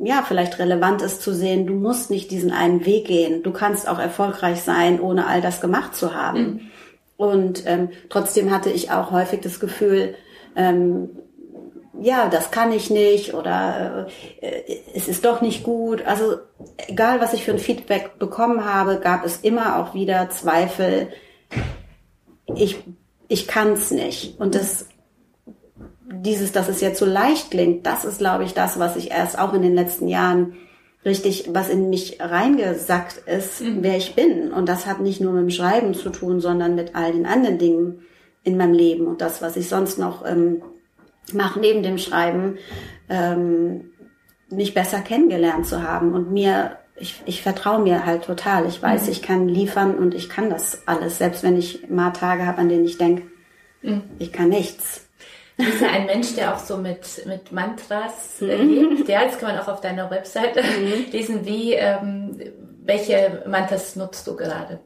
ja, 0.04 0.24
vielleicht 0.26 0.58
relevant 0.58 1.00
ist 1.00 1.22
zu 1.22 1.32
sehen, 1.32 1.66
du 1.66 1.74
musst 1.74 2.10
nicht 2.10 2.32
diesen 2.32 2.50
einen 2.50 2.84
Weg 2.84 3.06
gehen. 3.06 3.44
Du 3.44 3.52
kannst 3.52 3.86
auch 3.86 4.00
erfolgreich 4.00 4.62
sein, 4.62 5.00
ohne 5.00 5.28
all 5.28 5.40
das 5.40 5.60
gemacht 5.60 5.94
zu 5.94 6.14
haben. 6.14 6.42
Mhm. 6.42 6.60
Und 7.22 7.62
ähm, 7.66 7.90
trotzdem 8.08 8.50
hatte 8.50 8.68
ich 8.68 8.90
auch 8.90 9.12
häufig 9.12 9.40
das 9.42 9.60
Gefühl, 9.60 10.16
ähm, 10.56 11.10
ja, 12.00 12.28
das 12.28 12.50
kann 12.50 12.72
ich 12.72 12.90
nicht 12.90 13.32
oder 13.32 14.08
äh, 14.40 14.62
es 14.92 15.06
ist 15.06 15.24
doch 15.24 15.40
nicht 15.40 15.62
gut. 15.62 16.04
Also 16.04 16.38
egal, 16.88 17.20
was 17.20 17.32
ich 17.32 17.44
für 17.44 17.52
ein 17.52 17.60
Feedback 17.60 18.18
bekommen 18.18 18.64
habe, 18.64 18.98
gab 18.98 19.24
es 19.24 19.36
immer 19.36 19.78
auch 19.78 19.94
wieder 19.94 20.30
Zweifel. 20.30 21.12
Ich, 22.56 22.82
ich 23.28 23.46
kann 23.46 23.74
es 23.74 23.92
nicht. 23.92 24.40
Und 24.40 24.56
das, 24.56 24.86
dieses, 26.10 26.50
dass 26.50 26.68
es 26.68 26.80
jetzt 26.80 26.98
so 26.98 27.06
leicht 27.06 27.52
klingt, 27.52 27.86
das 27.86 28.04
ist, 28.04 28.18
glaube 28.18 28.42
ich, 28.42 28.52
das, 28.52 28.80
was 28.80 28.96
ich 28.96 29.12
erst 29.12 29.38
auch 29.38 29.52
in 29.52 29.62
den 29.62 29.76
letzten 29.76 30.08
Jahren 30.08 30.56
richtig, 31.04 31.50
was 31.52 31.68
in 31.68 31.90
mich 31.90 32.18
reingesackt 32.20 33.22
ist, 33.26 33.60
mhm. 33.60 33.78
wer 33.80 33.96
ich 33.96 34.14
bin. 34.14 34.52
Und 34.52 34.68
das 34.68 34.86
hat 34.86 35.00
nicht 35.00 35.20
nur 35.20 35.32
mit 35.32 35.42
dem 35.42 35.50
Schreiben 35.50 35.94
zu 35.94 36.10
tun, 36.10 36.40
sondern 36.40 36.74
mit 36.74 36.94
all 36.94 37.12
den 37.12 37.26
anderen 37.26 37.58
Dingen 37.58 38.02
in 38.44 38.56
meinem 38.56 38.74
Leben 38.74 39.06
und 39.06 39.20
das, 39.20 39.40
was 39.40 39.56
ich 39.56 39.68
sonst 39.68 39.98
noch 39.98 40.26
ähm, 40.26 40.62
mache 41.32 41.60
neben 41.60 41.82
dem 41.82 41.98
Schreiben, 41.98 42.58
ähm, 43.08 43.92
mich 44.50 44.74
besser 44.74 45.00
kennengelernt 45.00 45.66
zu 45.66 45.82
haben 45.82 46.12
und 46.12 46.32
mir 46.32 46.78
ich, 46.96 47.22
ich 47.24 47.42
vertraue 47.42 47.82
mir 47.82 48.06
halt 48.06 48.24
total. 48.24 48.66
Ich 48.66 48.80
weiß, 48.80 49.06
mhm. 49.06 49.12
ich 49.12 49.22
kann 49.22 49.48
liefern 49.48 49.96
und 49.96 50.14
ich 50.14 50.28
kann 50.28 50.50
das 50.50 50.86
alles, 50.86 51.18
selbst 51.18 51.42
wenn 51.42 51.56
ich 51.56 51.88
mal 51.88 52.10
Tage 52.10 52.46
habe, 52.46 52.58
an 52.58 52.68
denen 52.68 52.84
ich 52.84 52.98
denke, 52.98 53.24
mhm. 53.82 54.02
ich 54.18 54.32
kann 54.32 54.50
nichts. 54.50 55.08
Du 55.56 55.64
bist 55.64 55.80
ja 55.80 55.90
ein 55.90 56.06
Mensch, 56.06 56.34
der 56.34 56.54
auch 56.54 56.58
so 56.58 56.76
mit, 56.76 57.26
mit 57.26 57.52
Mantras 57.52 58.40
äh, 58.40 58.56
mhm. 58.56 58.94
lebt. 58.96 59.08
Ja, 59.08 59.24
das 59.24 59.38
kann 59.38 59.54
man 59.54 59.62
auch 59.62 59.68
auf 59.68 59.80
deiner 59.80 60.10
Webseite 60.10 60.62
mhm. 60.62 61.06
lesen. 61.12 61.44
Wie, 61.44 61.74
ähm, 61.74 62.38
welche 62.82 63.44
Mantras 63.46 63.96
nutzt 63.96 64.26
du 64.26 64.36
gerade? 64.36 64.80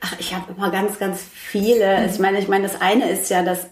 Ach, 0.00 0.14
ich 0.18 0.34
habe 0.34 0.52
immer 0.52 0.70
ganz, 0.70 0.98
ganz 0.98 1.22
viele. 1.22 2.00
Mhm. 2.00 2.06
Ich 2.06 2.18
meine, 2.18 2.38
ich 2.38 2.48
meine, 2.48 2.64
das 2.66 2.80
eine 2.80 3.10
ist 3.10 3.30
ja, 3.30 3.42
das 3.42 3.68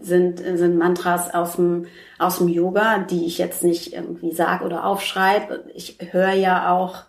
sind, 0.00 0.38
sind 0.38 0.78
Mantras 0.78 1.34
aus 1.34 1.56
dem, 1.56 1.86
aus 2.18 2.38
dem 2.38 2.48
Yoga, 2.48 2.98
die 2.98 3.26
ich 3.26 3.38
jetzt 3.38 3.64
nicht 3.64 3.92
irgendwie 3.92 4.32
sag 4.32 4.62
oder 4.62 4.84
aufschreibe. 4.84 5.64
Ich 5.74 5.98
höre 6.10 6.32
ja 6.32 6.72
auch 6.72 7.04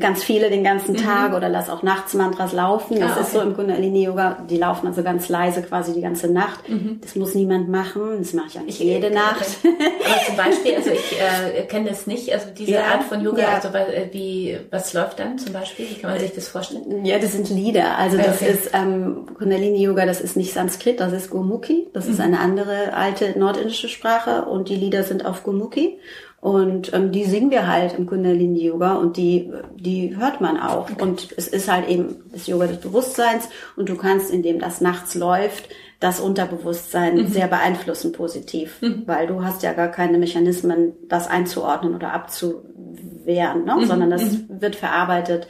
ganz 0.00 0.24
viele 0.24 0.50
den 0.50 0.64
ganzen 0.64 0.96
Tag 0.96 1.30
mhm. 1.30 1.36
oder 1.36 1.48
lass 1.48 1.70
auch 1.70 1.84
nachts 1.84 2.12
Mantras 2.14 2.52
laufen. 2.52 2.98
Das 2.98 3.12
ah, 3.12 3.14
okay. 3.14 3.22
ist 3.22 3.32
so 3.32 3.40
im 3.40 3.54
Kundalini-Yoga. 3.54 4.38
Die 4.50 4.56
laufen 4.56 4.88
also 4.88 5.04
ganz 5.04 5.28
leise 5.28 5.62
quasi 5.62 5.94
die 5.94 6.00
ganze 6.00 6.26
Nacht. 6.26 6.68
Mhm. 6.68 6.98
Das 7.00 7.14
muss 7.14 7.36
niemand 7.36 7.68
machen. 7.68 8.18
Das 8.18 8.32
mache 8.32 8.48
ich 8.48 8.58
eigentlich 8.58 8.80
ich, 8.80 8.86
jede 8.86 9.12
Nacht. 9.12 9.46
Aber 9.64 10.24
zum 10.26 10.36
Beispiel, 10.36 10.74
also 10.74 10.90
ich 10.90 11.20
äh, 11.20 11.62
kenne 11.66 11.90
das 11.90 12.08
nicht, 12.08 12.32
also 12.32 12.46
diese 12.56 12.72
ja, 12.72 12.86
Art 12.86 13.04
von 13.04 13.20
Yoga, 13.20 13.42
ja. 13.42 13.48
also 13.54 13.68
äh, 13.68 14.08
wie, 14.10 14.58
was 14.70 14.92
läuft 14.92 15.20
dann 15.20 15.38
zum 15.38 15.52
Beispiel? 15.52 15.86
Wie 15.88 16.00
kann 16.00 16.10
man 16.10 16.18
sich 16.18 16.34
das 16.34 16.48
vorstellen? 16.48 17.04
Ja, 17.04 17.20
das 17.20 17.32
sind 17.32 17.48
Lieder. 17.48 17.96
Also 17.96 18.16
das 18.16 18.42
okay. 18.42 18.50
ist 18.50 18.70
ähm, 18.74 19.26
Kundalini-Yoga, 19.38 20.04
das 20.04 20.20
ist 20.20 20.36
nicht 20.36 20.52
Sanskrit, 20.52 20.98
das 20.98 21.12
ist 21.12 21.30
Gurmukhi. 21.30 21.86
Das 21.92 22.06
mhm. 22.06 22.12
ist 22.14 22.20
eine 22.20 22.40
andere 22.40 22.92
alte 22.94 23.38
nordindische 23.38 23.88
Sprache 23.88 24.46
und 24.46 24.68
die 24.68 24.76
Lieder 24.76 25.04
sind 25.04 25.24
auf 25.24 25.44
Gurmukhi. 25.44 25.96
Und 26.44 26.92
ähm, 26.92 27.10
die 27.10 27.24
singen 27.24 27.50
wir 27.50 27.66
halt 27.66 27.94
im 27.94 28.04
Kundalini 28.04 28.66
Yoga 28.66 28.96
und 28.96 29.16
die, 29.16 29.50
die 29.76 30.14
hört 30.14 30.42
man 30.42 30.60
auch. 30.60 30.90
Okay. 30.90 31.02
Und 31.02 31.32
es 31.38 31.48
ist 31.48 31.72
halt 31.72 31.88
eben 31.88 32.16
das 32.32 32.46
Yoga 32.46 32.66
des 32.66 32.80
Bewusstseins 32.80 33.48
und 33.76 33.88
du 33.88 33.96
kannst, 33.96 34.30
indem 34.30 34.58
das 34.58 34.82
nachts 34.82 35.14
läuft, 35.14 35.70
das 36.00 36.20
Unterbewusstsein 36.20 37.16
mhm. 37.16 37.26
sehr 37.28 37.48
beeinflussen 37.48 38.12
positiv, 38.12 38.82
mhm. 38.82 39.04
weil 39.06 39.26
du 39.26 39.42
hast 39.42 39.62
ja 39.62 39.72
gar 39.72 39.88
keine 39.88 40.18
Mechanismen, 40.18 40.92
das 41.08 41.28
einzuordnen 41.28 41.94
oder 41.94 42.12
abzuwehren, 42.12 43.64
ne? 43.64 43.76
Mhm. 43.76 43.86
sondern 43.86 44.10
das 44.10 44.24
mhm. 44.24 44.60
wird 44.60 44.76
verarbeitet 44.76 45.48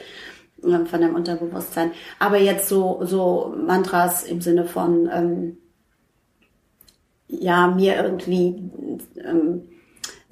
ähm, 0.63 0.85
von 0.85 1.01
deinem 1.01 1.15
Unterbewusstsein. 1.15 1.91
Aber 2.19 2.37
jetzt 2.37 2.69
so, 2.69 3.01
so 3.03 3.53
Mantras 3.67 4.23
im 4.23 4.39
Sinne 4.39 4.63
von, 4.63 5.09
ähm, 5.13 5.57
ja, 7.27 7.67
mir 7.67 8.01
irgendwie, 8.01 8.63
ähm, 9.21 9.63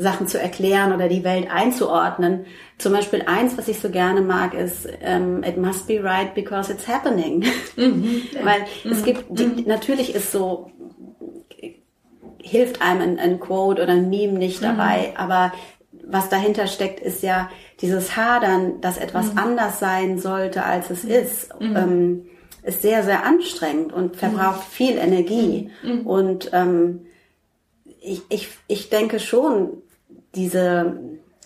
Sachen 0.03 0.27
zu 0.27 0.39
erklären 0.39 0.93
oder 0.93 1.09
die 1.09 1.23
Welt 1.23 1.49
einzuordnen. 1.49 2.45
Zum 2.77 2.93
Beispiel 2.93 3.23
eins, 3.25 3.57
was 3.57 3.67
ich 3.67 3.79
so 3.79 3.89
gerne 3.89 4.21
mag, 4.21 4.53
ist 4.53 4.85
um, 4.85 5.43
It 5.43 5.57
must 5.57 5.87
be 5.87 6.03
right 6.03 6.33
because 6.35 6.71
it's 6.71 6.87
happening. 6.87 7.45
Mhm, 7.75 8.21
ja. 8.31 8.39
Weil 8.45 8.59
mhm. 8.83 8.91
es 8.91 9.03
gibt, 9.03 9.25
die, 9.29 9.45
mhm. 9.45 9.63
natürlich 9.65 10.13
ist 10.13 10.31
so, 10.31 10.69
hilft 12.37 12.81
einem 12.81 13.01
ein, 13.01 13.19
ein, 13.19 13.39
Quote 13.39 13.81
oder 13.81 13.93
ein 13.93 14.09
Meme 14.09 14.33
nicht 14.33 14.61
mhm. 14.61 14.65
dabei, 14.65 15.13
aber 15.17 15.53
was 16.05 16.29
dahinter 16.29 16.67
steckt, 16.67 16.99
ist 16.99 17.23
ja 17.23 17.49
dieses 17.81 18.15
Hadern, 18.15 18.81
dass 18.81 18.97
etwas 18.97 19.31
mhm. 19.31 19.39
anders 19.39 19.79
sein 19.79 20.19
sollte, 20.19 20.63
als 20.63 20.89
es 20.89 21.03
ist. 21.03 21.49
Ähm, 21.59 22.25
ist 22.63 22.81
sehr, 22.81 23.03
sehr 23.03 23.25
anstrengend 23.25 23.91
und 23.91 24.15
verbraucht 24.15 24.63
viel 24.63 24.97
Energie. 24.97 25.69
Und 26.05 26.49
ähm, 26.53 27.01
ich, 28.03 28.21
ich, 28.29 28.49
ich 28.67 28.89
denke 28.89 29.19
schon, 29.19 29.81
diese 30.35 30.95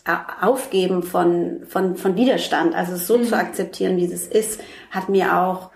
äh, 0.05 0.15
Aufgeben 0.41 1.03
von, 1.03 1.61
von, 1.67 1.95
von 1.95 2.15
Widerstand, 2.15 2.75
also 2.75 2.93
es 2.93 3.07
so 3.07 3.17
mhm. 3.17 3.25
zu 3.25 3.35
akzeptieren, 3.35 3.97
wie 3.97 4.05
es 4.05 4.27
ist, 4.27 4.61
hat 4.89 5.09
mir 5.09 5.37
auch 5.37 5.71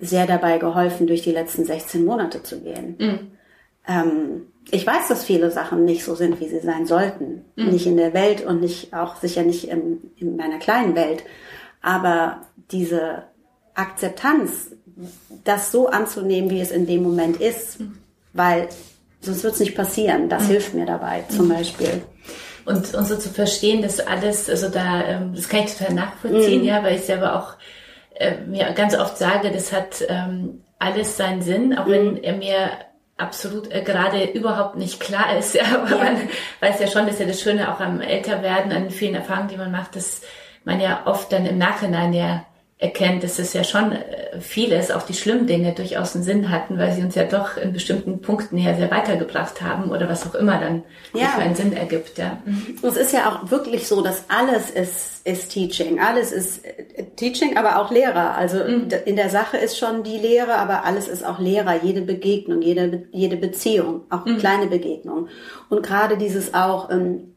sehr 0.00 0.26
dabei 0.26 0.58
geholfen, 0.58 1.06
durch 1.06 1.22
die 1.22 1.32
letzten 1.32 1.64
16 1.64 2.04
Monate 2.04 2.42
zu 2.42 2.60
gehen. 2.60 2.96
Mhm. 2.98 3.30
Ähm, 3.86 4.46
ich 4.70 4.86
weiß, 4.86 5.08
dass 5.08 5.24
viele 5.24 5.50
Sachen 5.50 5.84
nicht 5.84 6.04
so 6.04 6.14
sind, 6.14 6.40
wie 6.40 6.48
sie 6.48 6.60
sein 6.60 6.86
sollten. 6.86 7.44
Mhm. 7.56 7.70
Nicht 7.70 7.86
in 7.86 7.96
der 7.96 8.14
Welt 8.14 8.44
und 8.44 8.60
nicht 8.60 8.94
auch 8.94 9.16
sicher 9.16 9.42
nicht 9.42 9.68
in, 9.68 10.10
in 10.16 10.36
meiner 10.36 10.58
kleinen 10.58 10.94
Welt. 10.94 11.24
Aber 11.80 12.42
diese 12.70 13.24
Akzeptanz, 13.74 14.72
das 15.44 15.72
so 15.72 15.88
anzunehmen, 15.88 16.50
wie 16.50 16.60
es 16.60 16.70
in 16.70 16.86
dem 16.86 17.02
Moment 17.02 17.40
ist, 17.40 17.80
mhm. 17.80 17.98
weil 18.32 18.68
sonst 19.20 19.42
wird 19.42 19.54
es 19.54 19.60
nicht 19.60 19.76
passieren. 19.76 20.28
Das 20.28 20.44
mhm. 20.44 20.48
hilft 20.48 20.74
mir 20.74 20.86
dabei, 20.86 21.24
zum 21.28 21.46
mhm. 21.46 21.54
Beispiel 21.54 22.02
und, 22.68 22.94
und 22.94 23.06
so 23.06 23.16
zu 23.16 23.30
verstehen, 23.30 23.82
dass 23.82 23.98
alles, 23.98 24.50
also 24.50 24.68
da, 24.68 25.02
ähm, 25.04 25.34
das 25.34 25.48
kann 25.48 25.60
ich 25.60 25.74
total 25.74 25.94
nachvollziehen, 25.94 26.60
mhm. 26.60 26.68
ja, 26.68 26.82
weil 26.82 26.96
ich 26.96 27.02
selber 27.02 27.36
auch 27.36 27.54
äh, 28.14 28.36
mir 28.46 28.70
ganz 28.72 28.96
oft 28.96 29.16
sage, 29.16 29.50
das 29.50 29.72
hat 29.72 30.04
ähm, 30.08 30.62
alles 30.78 31.16
seinen 31.16 31.40
Sinn, 31.40 31.76
auch 31.76 31.86
mhm. 31.86 31.90
wenn 31.90 32.22
er 32.22 32.36
mir 32.36 32.70
absolut 33.16 33.72
äh, 33.72 33.82
gerade 33.82 34.22
überhaupt 34.24 34.76
nicht 34.76 35.00
klar 35.00 35.36
ist, 35.38 35.54
ja, 35.56 35.62
aber 35.74 35.90
ja. 35.90 35.96
man 35.96 36.28
weiß 36.60 36.78
ja 36.80 36.86
schon, 36.86 37.06
dass 37.06 37.18
ja 37.18 37.26
das 37.26 37.40
Schöne 37.40 37.72
auch 37.72 37.80
am 37.80 38.02
Älterwerden, 38.02 38.70
an 38.72 38.90
vielen 38.90 39.14
Erfahrungen, 39.14 39.48
die 39.48 39.56
man 39.56 39.72
macht, 39.72 39.96
dass 39.96 40.20
man 40.64 40.78
ja 40.78 41.02
oft 41.06 41.32
dann 41.32 41.46
im 41.46 41.56
Nachhinein 41.56 42.12
ja 42.12 42.44
erkennt, 42.80 43.24
dass 43.24 43.40
es 43.40 43.52
ja 43.54 43.64
schon 43.64 43.90
äh, 43.90 44.40
vieles, 44.40 44.92
auch 44.92 45.02
die 45.02 45.14
schlimmen 45.14 45.48
Dinge, 45.48 45.72
durchaus 45.72 46.14
einen 46.14 46.22
Sinn 46.22 46.48
hatten, 46.48 46.78
weil 46.78 46.92
sie 46.92 47.02
uns 47.02 47.16
ja 47.16 47.24
doch 47.24 47.56
in 47.56 47.72
bestimmten 47.72 48.20
Punkten 48.20 48.56
her 48.56 48.76
sehr 48.76 48.90
weitergebracht 48.90 49.60
haben 49.62 49.90
oder 49.90 50.08
was 50.08 50.24
auch 50.28 50.36
immer 50.36 50.60
dann 50.60 50.84
ja. 51.12 51.26
für 51.26 51.40
einen 51.40 51.56
Sinn 51.56 51.72
ergibt. 51.72 52.18
Ja. 52.18 52.38
Mhm. 52.44 52.76
Es 52.82 52.96
ist 52.96 53.12
ja 53.12 53.30
auch 53.30 53.50
wirklich 53.50 53.88
so, 53.88 54.00
dass 54.00 54.26
alles 54.28 54.70
ist, 54.70 55.26
ist 55.26 55.50
Teaching. 55.50 55.98
Alles 55.98 56.30
ist 56.30 56.64
äh, 56.64 57.04
Teaching, 57.16 57.56
aber 57.56 57.80
auch 57.80 57.90
Lehrer. 57.90 58.36
Also 58.36 58.58
mhm. 58.58 58.88
in 59.06 59.16
der 59.16 59.28
Sache 59.28 59.56
ist 59.56 59.76
schon 59.76 60.04
die 60.04 60.18
Lehre, 60.18 60.54
aber 60.54 60.84
alles 60.84 61.08
ist 61.08 61.26
auch 61.26 61.40
Lehrer. 61.40 61.82
Jede 61.82 62.02
Begegnung, 62.02 62.62
jede, 62.62 63.08
jede 63.10 63.36
Beziehung, 63.36 64.02
auch 64.08 64.24
mhm. 64.24 64.38
kleine 64.38 64.68
Begegnungen. 64.68 65.28
Und 65.68 65.82
gerade 65.82 66.16
dieses 66.16 66.54
auch, 66.54 66.90
ähm, 66.90 67.34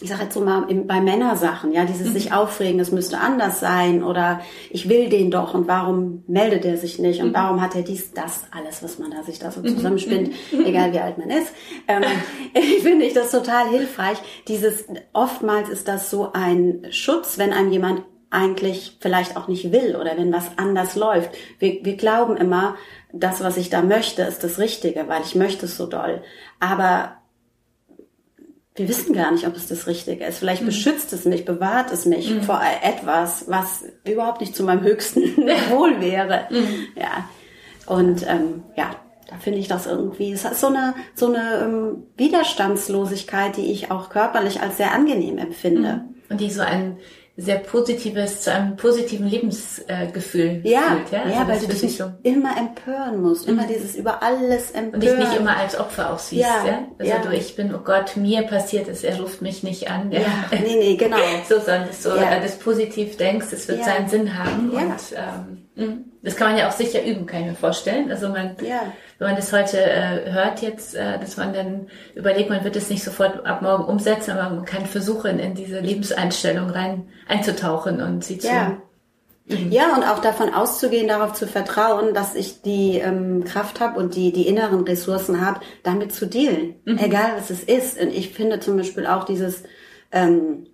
ich 0.00 0.08
sage 0.08 0.24
jetzt 0.24 0.34
so 0.34 0.40
mal 0.40 0.62
bei 0.62 1.00
Männersachen, 1.00 1.72
ja, 1.72 1.84
dieses 1.84 2.08
mhm. 2.08 2.12
sich 2.14 2.32
aufregen, 2.32 2.80
es 2.80 2.90
müsste 2.90 3.18
anders 3.18 3.60
sein 3.60 4.02
oder 4.02 4.40
ich 4.70 4.88
will 4.88 5.08
den 5.08 5.30
doch 5.30 5.54
und 5.54 5.68
warum 5.68 6.24
meldet 6.26 6.64
er 6.64 6.76
sich 6.76 6.98
nicht 6.98 7.20
und 7.20 7.28
mhm. 7.28 7.34
warum 7.34 7.60
hat 7.60 7.76
er 7.76 7.82
dies, 7.82 8.12
das, 8.12 8.42
alles, 8.50 8.82
was 8.82 8.98
man 8.98 9.12
da 9.12 9.22
sich 9.22 9.38
da 9.38 9.52
so 9.52 9.60
mhm. 9.60 9.76
zusammenspinnt, 9.76 10.32
mhm. 10.50 10.66
egal 10.66 10.92
wie 10.92 10.98
alt 10.98 11.18
man 11.18 11.30
ist. 11.30 11.52
Ähm, 11.86 12.02
ich 12.54 12.82
finde 12.82 13.04
ich 13.04 13.14
das 13.14 13.30
total 13.30 13.68
hilfreich. 13.68 14.18
Dieses, 14.48 14.84
oftmals 15.12 15.68
ist 15.68 15.86
das 15.86 16.10
so 16.10 16.32
ein 16.32 16.86
Schutz, 16.90 17.38
wenn 17.38 17.52
einem 17.52 17.70
jemand 17.70 18.02
eigentlich 18.30 18.96
vielleicht 19.00 19.36
auch 19.36 19.46
nicht 19.46 19.70
will 19.70 19.94
oder 19.94 20.16
wenn 20.16 20.32
was 20.32 20.58
anders 20.58 20.96
läuft. 20.96 21.30
Wir, 21.60 21.84
wir 21.84 21.96
glauben 21.96 22.36
immer, 22.36 22.74
das, 23.12 23.44
was 23.44 23.56
ich 23.56 23.70
da 23.70 23.80
möchte, 23.80 24.22
ist 24.22 24.42
das 24.42 24.58
Richtige, 24.58 25.06
weil 25.06 25.22
ich 25.22 25.36
möchte 25.36 25.66
es 25.66 25.76
so 25.76 25.86
doll. 25.86 26.20
Aber 26.58 27.18
wir 28.76 28.88
wissen 28.88 29.14
gar 29.14 29.30
nicht, 29.30 29.46
ob 29.46 29.54
es 29.54 29.68
das 29.68 29.86
Richtige 29.86 30.24
ist. 30.24 30.38
Vielleicht 30.38 30.62
mhm. 30.62 30.66
beschützt 30.66 31.12
es 31.12 31.24
mich, 31.24 31.44
bewahrt 31.44 31.92
es 31.92 32.06
mich 32.06 32.30
mhm. 32.30 32.42
vor 32.42 32.60
etwas, 32.82 33.44
was 33.48 33.84
überhaupt 34.04 34.40
nicht 34.40 34.56
zu 34.56 34.64
meinem 34.64 34.82
höchsten 34.82 35.20
Wohl 35.70 36.00
wäre. 36.00 36.48
Mhm. 36.50 36.88
Ja. 36.96 37.28
Und 37.86 38.26
ähm, 38.26 38.64
ja, 38.76 38.90
da 39.28 39.36
finde 39.36 39.60
ich 39.60 39.68
das 39.68 39.86
irgendwie, 39.86 40.32
es 40.32 40.44
hat 40.44 40.56
so 40.56 40.66
eine, 40.66 40.94
so 41.14 41.26
eine 41.26 41.60
ähm, 41.62 42.02
Widerstandslosigkeit, 42.16 43.56
die 43.56 43.70
ich 43.70 43.92
auch 43.92 44.08
körperlich 44.08 44.60
als 44.60 44.78
sehr 44.78 44.92
angenehm 44.92 45.38
empfinde. 45.38 46.02
Mhm. 46.04 46.14
Und 46.30 46.40
die 46.40 46.50
so 46.50 46.62
ein 46.62 46.96
sehr 47.36 47.56
positives, 47.56 48.42
zu 48.42 48.52
einem 48.52 48.76
positiven 48.76 49.26
Lebensgefühl 49.26 50.60
ja, 50.62 50.82
fühlt. 50.82 51.10
Ja, 51.10 51.28
ja 51.28 51.38
also 51.40 51.48
weil 51.48 51.58
du 51.58 51.66
dich 51.66 51.82
nicht 51.82 51.98
so 51.98 52.04
immer 52.22 52.56
empören 52.56 53.20
musst, 53.20 53.48
immer 53.48 53.64
mhm. 53.64 53.68
dieses 53.68 53.96
über 53.96 54.22
alles 54.22 54.70
empören. 54.70 54.94
Und 54.94 55.02
dich 55.02 55.16
nicht 55.16 55.36
immer 55.36 55.56
als 55.56 55.78
Opfer 55.78 56.12
auch 56.12 56.18
siehst. 56.20 56.42
Ja, 56.42 56.64
ja? 56.64 56.88
Also 56.96 57.12
ja. 57.12 57.18
du, 57.18 57.32
ich 57.32 57.56
bin, 57.56 57.74
oh 57.74 57.78
Gott, 57.78 58.16
mir 58.16 58.42
passiert 58.42 58.86
es, 58.86 59.02
er 59.02 59.20
ruft 59.20 59.42
mich 59.42 59.64
nicht 59.64 59.90
an. 59.90 60.12
Ja, 60.12 60.20
ja 60.20 60.28
nee, 60.62 60.76
nee, 60.76 60.96
genau. 60.96 61.16
so, 61.48 61.56
sondern 61.56 61.88
dass 61.88 62.02
du 62.04 62.10
ja. 62.10 62.38
das 62.38 62.56
positiv 62.56 63.16
denkst, 63.16 63.46
es 63.50 63.66
wird 63.66 63.82
seinen 63.82 64.08
Sinn 64.08 64.38
haben. 64.38 64.70
Ja. 64.72 64.80
Und 64.80 64.94
ähm, 65.16 65.88
mhm. 65.88 66.04
das 66.22 66.36
kann 66.36 66.50
man 66.50 66.58
ja 66.58 66.68
auch 66.68 66.72
sicher 66.72 67.04
üben, 67.04 67.26
kann 67.26 67.40
ich 67.40 67.46
mir 67.46 67.54
vorstellen. 67.56 68.12
Also 68.12 68.28
man, 68.28 68.54
ja. 68.62 68.92
Wenn 69.18 69.28
man 69.28 69.36
das 69.36 69.52
heute 69.52 69.78
äh, 69.80 70.32
hört 70.32 70.60
jetzt, 70.62 70.94
äh, 70.94 71.18
dass 71.18 71.36
man 71.36 71.52
dann 71.52 71.88
überlegt, 72.14 72.50
man 72.50 72.64
wird 72.64 72.76
es 72.76 72.90
nicht 72.90 73.04
sofort 73.04 73.46
ab 73.46 73.62
morgen 73.62 73.84
umsetzen, 73.84 74.32
aber 74.32 74.54
man 74.54 74.64
kann 74.64 74.86
versuchen, 74.86 75.38
in 75.38 75.54
diese 75.54 75.80
Lebenseinstellung 75.80 76.70
rein 76.70 77.08
einzutauchen 77.28 78.02
und 78.02 78.24
sie 78.24 78.38
zu 78.38 78.48
ja. 78.48 78.76
Mhm. 79.46 79.70
Ja, 79.70 79.94
und 79.94 80.04
auch 80.04 80.20
davon 80.20 80.54
auszugehen, 80.54 81.06
darauf 81.06 81.34
zu 81.34 81.46
vertrauen, 81.46 82.14
dass 82.14 82.34
ich 82.34 82.62
die 82.62 82.98
ähm, 82.98 83.44
Kraft 83.44 83.78
habe 83.80 83.98
und 83.98 84.14
die, 84.14 84.32
die 84.32 84.46
inneren 84.48 84.84
Ressourcen 84.84 85.44
habe, 85.44 85.60
damit 85.82 86.14
zu 86.14 86.26
dealen. 86.26 86.76
Mhm. 86.84 86.98
Egal 86.98 87.32
was 87.36 87.50
es 87.50 87.62
ist. 87.62 88.00
Und 88.00 88.08
ich 88.08 88.30
finde 88.30 88.60
zum 88.60 88.76
Beispiel 88.78 89.06
auch 89.06 89.24
dieses, 89.24 89.62
ähm, 90.12 90.66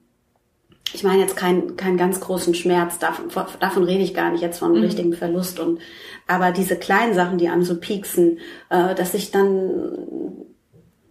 ich 0.93 1.03
meine 1.03 1.21
jetzt 1.21 1.37
keinen 1.37 1.77
keinen 1.77 1.97
ganz 1.97 2.21
großen 2.21 2.55
Schmerz, 2.55 2.99
davon, 2.99 3.29
davon 3.59 3.85
rede 3.85 4.03
ich 4.03 4.15
gar 4.15 4.31
nicht 4.31 4.43
jetzt 4.43 4.59
von 4.61 4.73
mhm. 4.73 4.83
richtigen 4.83 5.15
Verlust 5.15 5.59
und 5.59 5.81
aber 6.27 6.53
diese 6.53 6.77
kleinen 6.77 7.15
Sachen, 7.15 7.39
die 7.39 7.49
einem 7.49 7.65
so 7.65 7.79
pieksen, 7.79 8.39
äh, 8.69 8.95
dass 8.95 9.15
ich 9.15 9.31
dann 9.31 10.47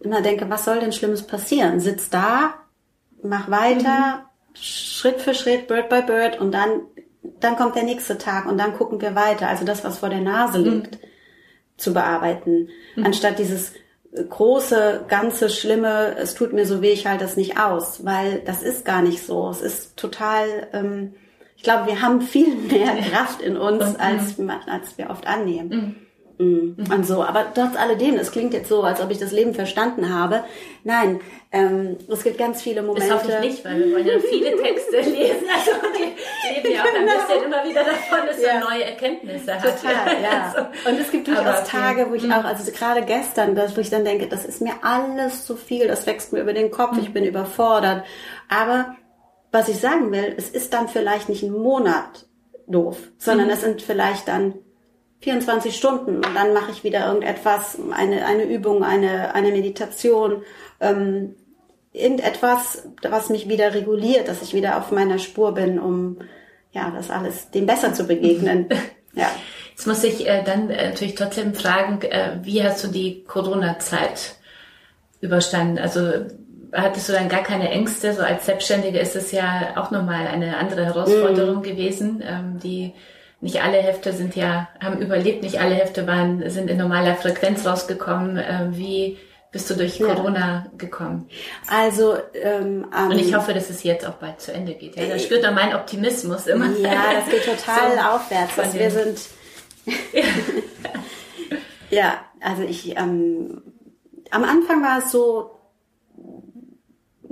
immer 0.00 0.22
denke, 0.22 0.48
was 0.48 0.64
soll 0.64 0.80
denn 0.80 0.92
Schlimmes 0.92 1.26
passieren? 1.26 1.80
Sitz 1.80 2.10
da, 2.10 2.54
mach 3.22 3.50
weiter, 3.50 4.18
mhm. 4.18 4.54
Schritt 4.54 5.20
für 5.20 5.34
Schritt, 5.34 5.68
Bird 5.68 5.88
by 5.88 6.02
Bird 6.02 6.40
und 6.40 6.52
dann 6.52 6.82
dann 7.40 7.56
kommt 7.56 7.76
der 7.76 7.82
nächste 7.82 8.18
Tag 8.18 8.46
und 8.46 8.58
dann 8.58 8.74
gucken 8.74 9.00
wir 9.00 9.14
weiter. 9.14 9.48
Also 9.48 9.64
das, 9.64 9.84
was 9.84 9.98
vor 9.98 10.08
der 10.08 10.20
Nase 10.20 10.58
mhm. 10.58 10.64
liegt, 10.64 10.94
mhm. 10.94 11.06
zu 11.76 11.92
bearbeiten, 11.92 12.68
mhm. 12.96 13.06
anstatt 13.06 13.38
dieses 13.38 13.72
große, 14.28 15.04
ganze, 15.08 15.50
schlimme, 15.50 16.16
es 16.16 16.34
tut 16.34 16.52
mir 16.52 16.66
so 16.66 16.82
weh, 16.82 16.92
ich 16.92 17.06
halte 17.06 17.24
das 17.24 17.36
nicht 17.36 17.60
aus, 17.60 18.04
weil 18.04 18.40
das 18.40 18.62
ist 18.62 18.84
gar 18.84 19.02
nicht 19.02 19.24
so. 19.24 19.48
Es 19.50 19.60
ist 19.60 19.96
total, 19.96 20.68
ähm, 20.72 21.14
ich 21.60 21.64
glaube, 21.64 21.88
wir 21.88 22.00
haben 22.00 22.22
viel 22.22 22.54
mehr 22.54 22.96
Kraft 23.10 23.42
in 23.42 23.58
uns, 23.58 23.94
als, 23.96 24.36
als 24.66 24.96
wir 24.96 25.10
oft 25.10 25.26
annehmen. 25.26 25.94
Mhm. 26.38 26.74
Und 26.90 27.06
so, 27.06 27.22
aber 27.22 27.52
trotz 27.54 27.76
alledem, 27.76 28.14
es 28.14 28.32
klingt 28.32 28.54
jetzt 28.54 28.70
so, 28.70 28.82
als 28.82 29.02
ob 29.02 29.10
ich 29.10 29.18
das 29.18 29.30
Leben 29.30 29.52
verstanden 29.52 30.08
habe. 30.08 30.42
Nein, 30.84 31.20
ähm, 31.52 31.98
es 32.10 32.24
gibt 32.24 32.38
ganz 32.38 32.62
viele 32.62 32.80
Momente. 32.80 33.08
Das 33.10 33.22
hoffe 33.22 33.32
ich 33.42 33.50
nicht, 33.50 33.64
weil 33.66 33.78
wir 33.78 33.92
wollen 33.92 34.06
ja 34.06 34.18
viele 34.20 34.56
Texte 34.62 35.00
lesen. 35.00 35.44
Also 35.54 35.72
die 35.98 36.54
leben 36.54 36.74
ja 36.74 36.80
auch 36.80 36.86
ein 36.86 37.06
genau. 37.06 37.26
bisschen 37.26 37.44
immer 37.44 37.62
wieder 37.68 37.84
davon, 37.84 38.26
dass 38.26 38.40
ja. 38.40 38.54
man 38.54 38.70
neue 38.70 38.84
Erkenntnisse 38.84 39.54
hat. 39.54 39.82
Total, 39.82 40.22
ja. 40.22 40.54
Also, 40.56 40.88
und 40.88 40.98
es 40.98 41.10
gibt 41.10 41.28
durchaus 41.28 41.64
Tage, 41.64 42.08
wo 42.08 42.14
ich 42.14 42.22
mhm. 42.22 42.32
auch, 42.32 42.44
also 42.44 42.72
gerade 42.72 43.02
gestern, 43.02 43.54
wo 43.54 43.80
ich 43.82 43.90
dann 43.90 44.06
denke, 44.06 44.26
das 44.26 44.46
ist 44.46 44.62
mir 44.62 44.72
alles 44.80 45.44
zu 45.44 45.56
viel, 45.56 45.88
das 45.88 46.06
wächst 46.06 46.32
mir 46.32 46.40
über 46.40 46.54
den 46.54 46.70
Kopf, 46.70 46.96
ich 46.96 47.12
bin 47.12 47.22
überfordert. 47.22 48.06
Aber 48.48 48.96
was 49.52 49.68
ich 49.68 49.78
sagen 49.78 50.12
will, 50.12 50.34
es 50.36 50.48
ist 50.48 50.72
dann 50.72 50.88
vielleicht 50.88 51.28
nicht 51.28 51.42
ein 51.42 51.52
Monat 51.52 52.26
doof, 52.66 52.98
sondern 53.18 53.48
mhm. 53.48 53.52
es 53.52 53.60
sind 53.62 53.82
vielleicht 53.82 54.28
dann 54.28 54.54
24 55.20 55.76
Stunden 55.76 56.16
und 56.16 56.34
dann 56.34 56.54
mache 56.54 56.70
ich 56.72 56.84
wieder 56.84 57.06
irgendetwas, 57.06 57.78
eine, 57.90 58.24
eine 58.24 58.44
Übung, 58.44 58.82
eine, 58.84 59.34
eine 59.34 59.50
Meditation, 59.50 60.42
ähm, 60.80 61.34
irgendetwas, 61.92 62.88
was 63.02 63.28
mich 63.28 63.48
wieder 63.48 63.74
reguliert, 63.74 64.28
dass 64.28 64.42
ich 64.42 64.54
wieder 64.54 64.78
auf 64.78 64.92
meiner 64.92 65.18
Spur 65.18 65.52
bin, 65.52 65.78
um 65.78 66.18
ja, 66.72 66.90
das 66.90 67.10
alles 67.10 67.50
dem 67.50 67.66
besser 67.66 67.92
zu 67.92 68.04
begegnen. 68.04 68.68
ja. 69.12 69.30
Jetzt 69.70 69.86
muss 69.86 70.04
ich 70.04 70.26
äh, 70.26 70.42
dann 70.44 70.70
äh, 70.70 70.90
natürlich 70.90 71.16
trotzdem 71.16 71.54
fragen, 71.54 72.00
äh, 72.02 72.38
wie 72.42 72.62
hast 72.62 72.84
du 72.84 72.88
die 72.88 73.24
Corona-Zeit 73.24 74.36
überstanden? 75.20 75.78
Also 75.78 76.26
hattest 76.72 77.08
du 77.08 77.12
dann 77.12 77.28
gar 77.28 77.42
keine 77.42 77.70
Ängste? 77.70 78.12
So 78.14 78.22
als 78.22 78.46
Selbstständige 78.46 78.98
ist 78.98 79.16
es 79.16 79.32
ja 79.32 79.74
auch 79.76 79.90
nochmal 79.90 80.26
eine 80.26 80.56
andere 80.56 80.84
Herausforderung 80.84 81.60
mm. 81.60 81.62
gewesen, 81.62 82.22
ähm, 82.26 82.60
die 82.62 82.94
nicht 83.40 83.62
alle 83.62 83.78
Hefte 83.78 84.12
sind 84.12 84.36
ja, 84.36 84.68
haben 84.82 84.98
überlebt, 84.98 85.42
nicht 85.42 85.60
alle 85.60 85.74
Hefte 85.74 86.06
waren, 86.06 86.48
sind 86.50 86.68
in 86.68 86.76
normaler 86.76 87.16
Frequenz 87.16 87.66
rausgekommen. 87.66 88.36
Äh, 88.36 88.68
wie 88.72 89.18
bist 89.50 89.68
du 89.70 89.74
durch 89.74 89.98
Corona 89.98 90.66
ja. 90.66 90.66
gekommen? 90.76 91.28
Also 91.68 92.16
ähm, 92.34 92.86
um, 92.96 93.10
und 93.10 93.18
ich 93.18 93.34
hoffe, 93.34 93.54
dass 93.54 93.70
es 93.70 93.82
jetzt 93.82 94.06
auch 94.06 94.14
bald 94.14 94.40
zu 94.40 94.52
Ende 94.52 94.74
geht. 94.74 94.96
Ja, 94.96 95.06
da 95.06 95.18
spürt 95.18 95.42
man 95.42 95.54
meinen 95.54 95.74
Optimismus 95.74 96.46
immer. 96.46 96.70
Ja, 96.78 97.14
das 97.14 97.30
geht 97.30 97.44
total 97.66 97.92
so 97.92 97.98
aufwärts. 97.98 98.58
Also 98.58 98.78
wir 98.78 98.90
sind 98.90 99.18
ja, 101.90 102.18
also 102.40 102.62
ich 102.62 102.96
ähm, 102.96 103.62
am 104.30 104.44
Anfang 104.44 104.82
war 104.82 104.98
es 104.98 105.10
so, 105.10 105.50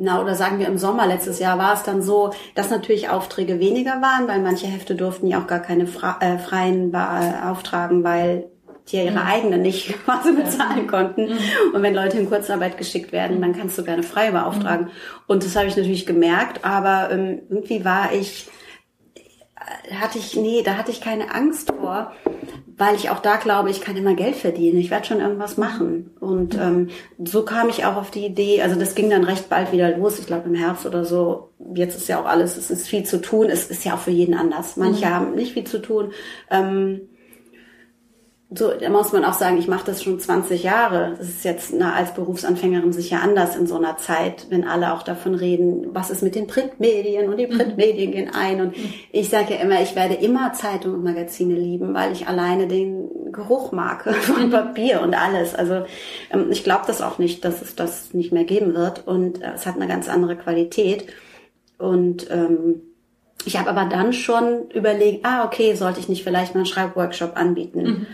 na, 0.00 0.22
oder 0.22 0.36
sagen 0.36 0.60
wir 0.60 0.68
im 0.68 0.78
Sommer 0.78 1.06
letztes 1.06 1.40
Jahr 1.40 1.58
war 1.58 1.74
es 1.74 1.82
dann 1.82 2.02
so, 2.02 2.30
dass 2.54 2.70
natürlich 2.70 3.08
Aufträge 3.08 3.58
weniger 3.58 4.00
waren, 4.00 4.28
weil 4.28 4.40
manche 4.40 4.68
Hefte 4.68 4.94
durften 4.94 5.26
ja 5.26 5.40
auch 5.40 5.48
gar 5.48 5.58
keine 5.58 5.84
äh, 5.84 6.38
freien 6.38 6.94
äh, 6.94 7.46
auftragen, 7.48 8.04
weil 8.04 8.48
die 8.86 8.96
ja 8.96 9.02
ihre 9.02 9.20
mhm. 9.20 9.26
eigenen 9.26 9.62
nicht 9.62 9.92
quasi 10.04 10.32
bezahlen 10.32 10.86
konnten. 10.86 11.24
Mhm. 11.26 11.38
Und 11.74 11.82
wenn 11.82 11.94
Leute 11.94 12.16
in 12.16 12.28
Kurzarbeit 12.28 12.78
geschickt 12.78 13.10
werden, 13.10 13.40
dann 13.40 13.56
kannst 13.56 13.76
du 13.76 13.82
gerne 13.82 14.04
frei 14.04 14.30
beauftragen. 14.30 14.86
Mhm. 14.86 14.92
Und 15.26 15.44
das 15.44 15.56
habe 15.56 15.66
ich 15.66 15.76
natürlich 15.76 16.06
gemerkt, 16.06 16.64
aber 16.64 17.10
ähm, 17.10 17.42
irgendwie 17.50 17.84
war 17.84 18.12
ich, 18.12 18.48
äh, 19.16 19.94
hatte 19.96 20.18
ich, 20.18 20.36
nee, 20.36 20.62
da 20.62 20.76
hatte 20.76 20.92
ich 20.92 21.00
keine 21.00 21.34
Angst 21.34 21.72
vor, 21.72 22.12
weil 22.78 22.94
ich 22.94 23.10
auch 23.10 23.18
da 23.18 23.36
glaube, 23.36 23.70
ich 23.70 23.80
kann 23.80 23.96
immer 23.96 24.14
Geld 24.14 24.36
verdienen. 24.36 24.78
Ich 24.78 24.90
werde 24.90 25.04
schon 25.04 25.20
irgendwas 25.20 25.56
machen. 25.56 26.10
Und 26.20 26.54
ähm, 26.54 26.88
so 27.22 27.44
kam 27.44 27.68
ich 27.68 27.84
auch 27.84 27.96
auf 27.96 28.10
die 28.10 28.24
Idee, 28.24 28.62
also 28.62 28.78
das 28.78 28.94
ging 28.94 29.10
dann 29.10 29.24
recht 29.24 29.48
bald 29.48 29.72
wieder 29.72 29.96
los, 29.96 30.18
ich 30.18 30.26
glaube 30.26 30.48
im 30.48 30.54
Herbst 30.54 30.86
oder 30.86 31.04
so. 31.04 31.50
Jetzt 31.74 31.96
ist 31.96 32.08
ja 32.08 32.20
auch 32.20 32.26
alles, 32.26 32.56
es 32.56 32.70
ist 32.70 32.86
viel 32.86 33.02
zu 33.02 33.20
tun. 33.20 33.48
Es 33.50 33.68
ist 33.68 33.84
ja 33.84 33.94
auch 33.94 33.98
für 33.98 34.12
jeden 34.12 34.34
anders. 34.34 34.76
Manche 34.76 35.06
mhm. 35.06 35.10
haben 35.10 35.34
nicht 35.34 35.54
viel 35.54 35.64
zu 35.64 35.82
tun. 35.82 36.12
Ähm, 36.50 37.00
so, 38.50 38.72
da 38.72 38.88
muss 38.88 39.12
man 39.12 39.26
auch 39.26 39.34
sagen, 39.34 39.58
ich 39.58 39.68
mache 39.68 39.84
das 39.84 40.02
schon 40.02 40.18
20 40.18 40.62
Jahre. 40.62 41.16
Das 41.18 41.28
ist 41.28 41.44
jetzt 41.44 41.74
na, 41.76 41.92
als 41.92 42.14
Berufsanfängerin 42.14 42.94
sicher 42.94 43.20
anders 43.22 43.56
in 43.56 43.66
so 43.66 43.76
einer 43.76 43.98
Zeit, 43.98 44.46
wenn 44.48 44.66
alle 44.66 44.94
auch 44.94 45.02
davon 45.02 45.34
reden, 45.34 45.88
was 45.92 46.08
ist 46.08 46.22
mit 46.22 46.34
den 46.34 46.46
Printmedien 46.46 47.28
und 47.28 47.36
die 47.36 47.46
mhm. 47.46 47.58
Printmedien 47.58 48.12
gehen 48.12 48.30
ein. 48.32 48.62
Und 48.62 48.76
mhm. 48.76 48.94
ich 49.12 49.28
sage 49.28 49.52
ja 49.54 49.60
immer, 49.60 49.82
ich 49.82 49.94
werde 49.94 50.14
immer 50.14 50.54
Zeitung 50.54 50.94
und 50.94 51.04
Magazine 51.04 51.54
lieben, 51.56 51.92
weil 51.92 52.12
ich 52.12 52.26
alleine 52.26 52.68
den 52.68 53.32
Geruch 53.32 53.72
mag 53.72 54.04
von 54.22 54.46
mhm. 54.46 54.50
Papier 54.50 55.02
und 55.02 55.14
alles. 55.14 55.54
Also 55.54 55.84
ähm, 56.30 56.46
ich 56.50 56.64
glaube 56.64 56.84
das 56.86 57.02
auch 57.02 57.18
nicht, 57.18 57.44
dass 57.44 57.60
es 57.60 57.76
das 57.76 58.14
nicht 58.14 58.32
mehr 58.32 58.44
geben 58.44 58.74
wird. 58.74 59.06
Und 59.06 59.42
äh, 59.42 59.52
es 59.56 59.66
hat 59.66 59.76
eine 59.76 59.88
ganz 59.88 60.08
andere 60.08 60.36
Qualität. 60.36 61.04
Und 61.76 62.30
ähm, 62.30 62.80
ich 63.44 63.58
habe 63.58 63.68
aber 63.68 63.84
dann 63.84 64.14
schon 64.14 64.70
überlegt, 64.70 65.26
ah, 65.26 65.44
okay, 65.44 65.74
sollte 65.74 66.00
ich 66.00 66.08
nicht 66.08 66.24
vielleicht 66.24 66.54
mal 66.54 66.60
einen 66.60 66.66
Schreibworkshop 66.66 67.36
anbieten. 67.36 67.82
Mhm 67.82 68.06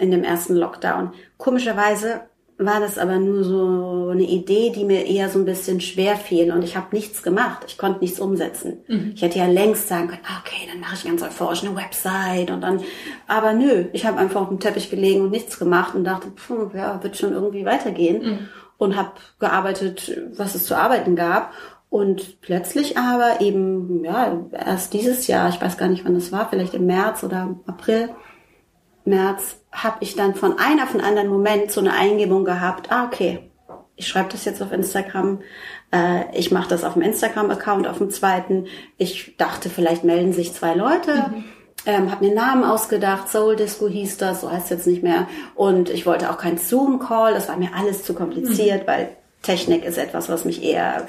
in 0.00 0.10
dem 0.10 0.24
ersten 0.24 0.54
Lockdown. 0.54 1.12
Komischerweise 1.36 2.22
war 2.60 2.78
das 2.78 2.98
aber 2.98 3.18
nur 3.18 3.42
so 3.42 4.10
eine 4.10 4.24
Idee, 4.24 4.70
die 4.70 4.84
mir 4.84 5.06
eher 5.06 5.30
so 5.30 5.38
ein 5.38 5.46
bisschen 5.46 5.80
schwer 5.80 6.16
fiel 6.16 6.52
und 6.52 6.62
ich 6.62 6.76
habe 6.76 6.94
nichts 6.94 7.22
gemacht. 7.22 7.64
Ich 7.66 7.78
konnte 7.78 8.00
nichts 8.00 8.20
umsetzen. 8.20 8.84
Mhm. 8.86 9.12
Ich 9.14 9.22
hätte 9.22 9.38
ja 9.38 9.46
längst 9.46 9.88
sagen 9.88 10.08
können, 10.08 10.20
ah, 10.26 10.42
okay, 10.44 10.68
dann 10.70 10.80
mache 10.80 10.94
ich 10.94 11.04
ganz 11.04 11.22
euphorisch 11.22 11.64
eine 11.64 11.74
Website 11.74 12.50
und 12.50 12.60
dann, 12.60 12.80
aber 13.26 13.54
nö, 13.54 13.86
ich 13.94 14.04
habe 14.04 14.18
einfach 14.18 14.42
auf 14.42 14.48
dem 14.48 14.60
Teppich 14.60 14.90
gelegen 14.90 15.22
und 15.22 15.30
nichts 15.30 15.58
gemacht 15.58 15.94
und 15.94 16.04
dachte, 16.04 16.28
pfuh, 16.32 16.70
ja, 16.74 17.02
wird 17.02 17.16
schon 17.16 17.32
irgendwie 17.32 17.64
weitergehen 17.64 18.22
mhm. 18.22 18.38
und 18.76 18.94
habe 18.94 19.12
gearbeitet, 19.38 20.20
was 20.36 20.54
es 20.54 20.66
zu 20.66 20.76
arbeiten 20.76 21.16
gab 21.16 21.52
und 21.88 22.42
plötzlich 22.42 22.98
aber 22.98 23.40
eben, 23.40 24.04
ja, 24.04 24.38
erst 24.52 24.92
dieses 24.92 25.26
Jahr, 25.26 25.48
ich 25.48 25.60
weiß 25.60 25.78
gar 25.78 25.88
nicht, 25.88 26.04
wann 26.04 26.14
das 26.14 26.30
war, 26.30 26.48
vielleicht 26.48 26.74
im 26.74 26.84
März 26.84 27.24
oder 27.24 27.56
April, 27.66 28.10
März, 29.04 29.56
habe 29.72 29.98
ich 30.00 30.16
dann 30.16 30.34
von 30.34 30.58
einem 30.58 30.80
auf 30.80 30.90
einen 30.90 31.04
anderen 31.04 31.28
Moment 31.28 31.70
so 31.70 31.80
eine 31.80 31.94
Eingebung 31.94 32.44
gehabt, 32.44 32.90
ah, 32.90 33.04
okay, 33.04 33.50
ich 33.96 34.08
schreibe 34.08 34.30
das 34.30 34.44
jetzt 34.44 34.62
auf 34.62 34.72
Instagram, 34.72 35.40
äh, 35.92 36.36
ich 36.36 36.50
mache 36.50 36.68
das 36.68 36.84
auf 36.84 36.94
dem 36.94 37.02
Instagram-Account, 37.02 37.86
auf 37.86 37.98
dem 37.98 38.10
zweiten. 38.10 38.66
Ich 38.96 39.36
dachte, 39.36 39.68
vielleicht 39.68 40.04
melden 40.04 40.32
sich 40.32 40.54
zwei 40.54 40.74
Leute. 40.74 41.26
Mhm. 41.30 41.44
Ähm, 41.86 42.10
habe 42.10 42.26
mir 42.26 42.34
Namen 42.34 42.64
ausgedacht, 42.64 43.28
Soul 43.28 43.56
Disco 43.56 43.88
hieß 43.88 44.18
das, 44.18 44.42
so 44.42 44.50
heißt 44.50 44.64
es 44.64 44.70
jetzt 44.70 44.86
nicht 44.86 45.02
mehr. 45.02 45.28
Und 45.54 45.90
ich 45.90 46.06
wollte 46.06 46.30
auch 46.30 46.38
kein 46.38 46.58
Zoom-Call, 46.58 47.34
das 47.34 47.48
war 47.48 47.56
mir 47.56 47.70
alles 47.74 48.04
zu 48.04 48.14
kompliziert, 48.14 48.82
mhm. 48.82 48.86
weil 48.86 49.08
Technik 49.42 49.84
ist 49.84 49.98
etwas, 49.98 50.28
was 50.28 50.44
mich 50.44 50.62
eher 50.62 51.06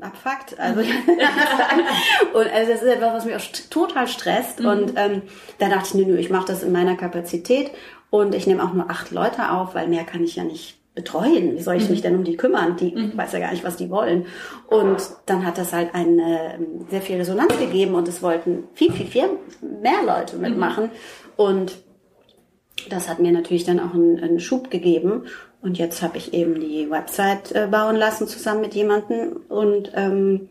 abfuckt. 0.00 0.58
Also, 0.58 0.80
und 2.32 2.52
also 2.52 2.72
das 2.72 2.82
ist 2.82 2.88
etwas, 2.88 3.14
was 3.14 3.24
mich 3.24 3.36
auch 3.36 3.68
total 3.70 4.08
stresst. 4.08 4.60
Mhm. 4.60 4.66
Und 4.66 4.92
ähm, 4.96 5.22
da 5.58 5.68
dachte 5.68 5.88
ich, 5.88 5.94
nö, 5.94 6.12
nö, 6.12 6.18
ich 6.18 6.30
mache 6.30 6.46
das 6.46 6.62
in 6.62 6.72
meiner 6.72 6.96
Kapazität 6.96 7.70
und 8.10 8.34
ich 8.34 8.46
nehme 8.46 8.62
auch 8.62 8.72
nur 8.72 8.90
acht 8.90 9.10
Leute 9.10 9.50
auf, 9.50 9.74
weil 9.74 9.88
mehr 9.88 10.04
kann 10.04 10.24
ich 10.24 10.36
ja 10.36 10.44
nicht 10.44 10.78
betreuen. 10.94 11.56
Wie 11.56 11.62
soll 11.62 11.76
ich 11.76 11.84
mhm. 11.84 11.90
mich 11.90 12.02
denn 12.02 12.16
um 12.16 12.24
die 12.24 12.36
kümmern? 12.36 12.76
Die 12.76 12.94
mhm. 12.94 13.16
weiß 13.16 13.32
ja 13.32 13.38
gar 13.38 13.52
nicht, 13.52 13.64
was 13.64 13.76
die 13.76 13.90
wollen. 13.90 14.26
Und 14.66 15.00
dann 15.26 15.46
hat 15.46 15.56
das 15.56 15.72
halt 15.72 15.94
eine 15.94 16.54
ähm, 16.54 16.86
sehr 16.90 17.02
viel 17.02 17.16
Resonanz 17.16 17.56
gegeben 17.58 17.94
und 17.94 18.08
es 18.08 18.22
wollten 18.22 18.64
viel, 18.74 18.92
viel, 18.92 19.06
viel 19.06 19.28
mehr 19.60 20.02
Leute 20.04 20.36
mhm. 20.36 20.42
mitmachen. 20.42 20.90
Und 21.36 21.78
das 22.88 23.08
hat 23.08 23.20
mir 23.20 23.32
natürlich 23.32 23.64
dann 23.64 23.78
auch 23.80 23.94
einen, 23.94 24.18
einen 24.18 24.40
Schub 24.40 24.70
gegeben. 24.70 25.26
Und 25.60 25.78
jetzt 25.78 26.02
habe 26.02 26.18
ich 26.18 26.34
eben 26.34 26.60
die 26.60 26.90
Website 26.90 27.52
äh, 27.52 27.66
bauen 27.70 27.96
lassen 27.96 28.28
zusammen 28.28 28.60
mit 28.60 28.74
jemandem. 28.74 29.40
Und 29.48 29.90
ähm, 29.94 30.48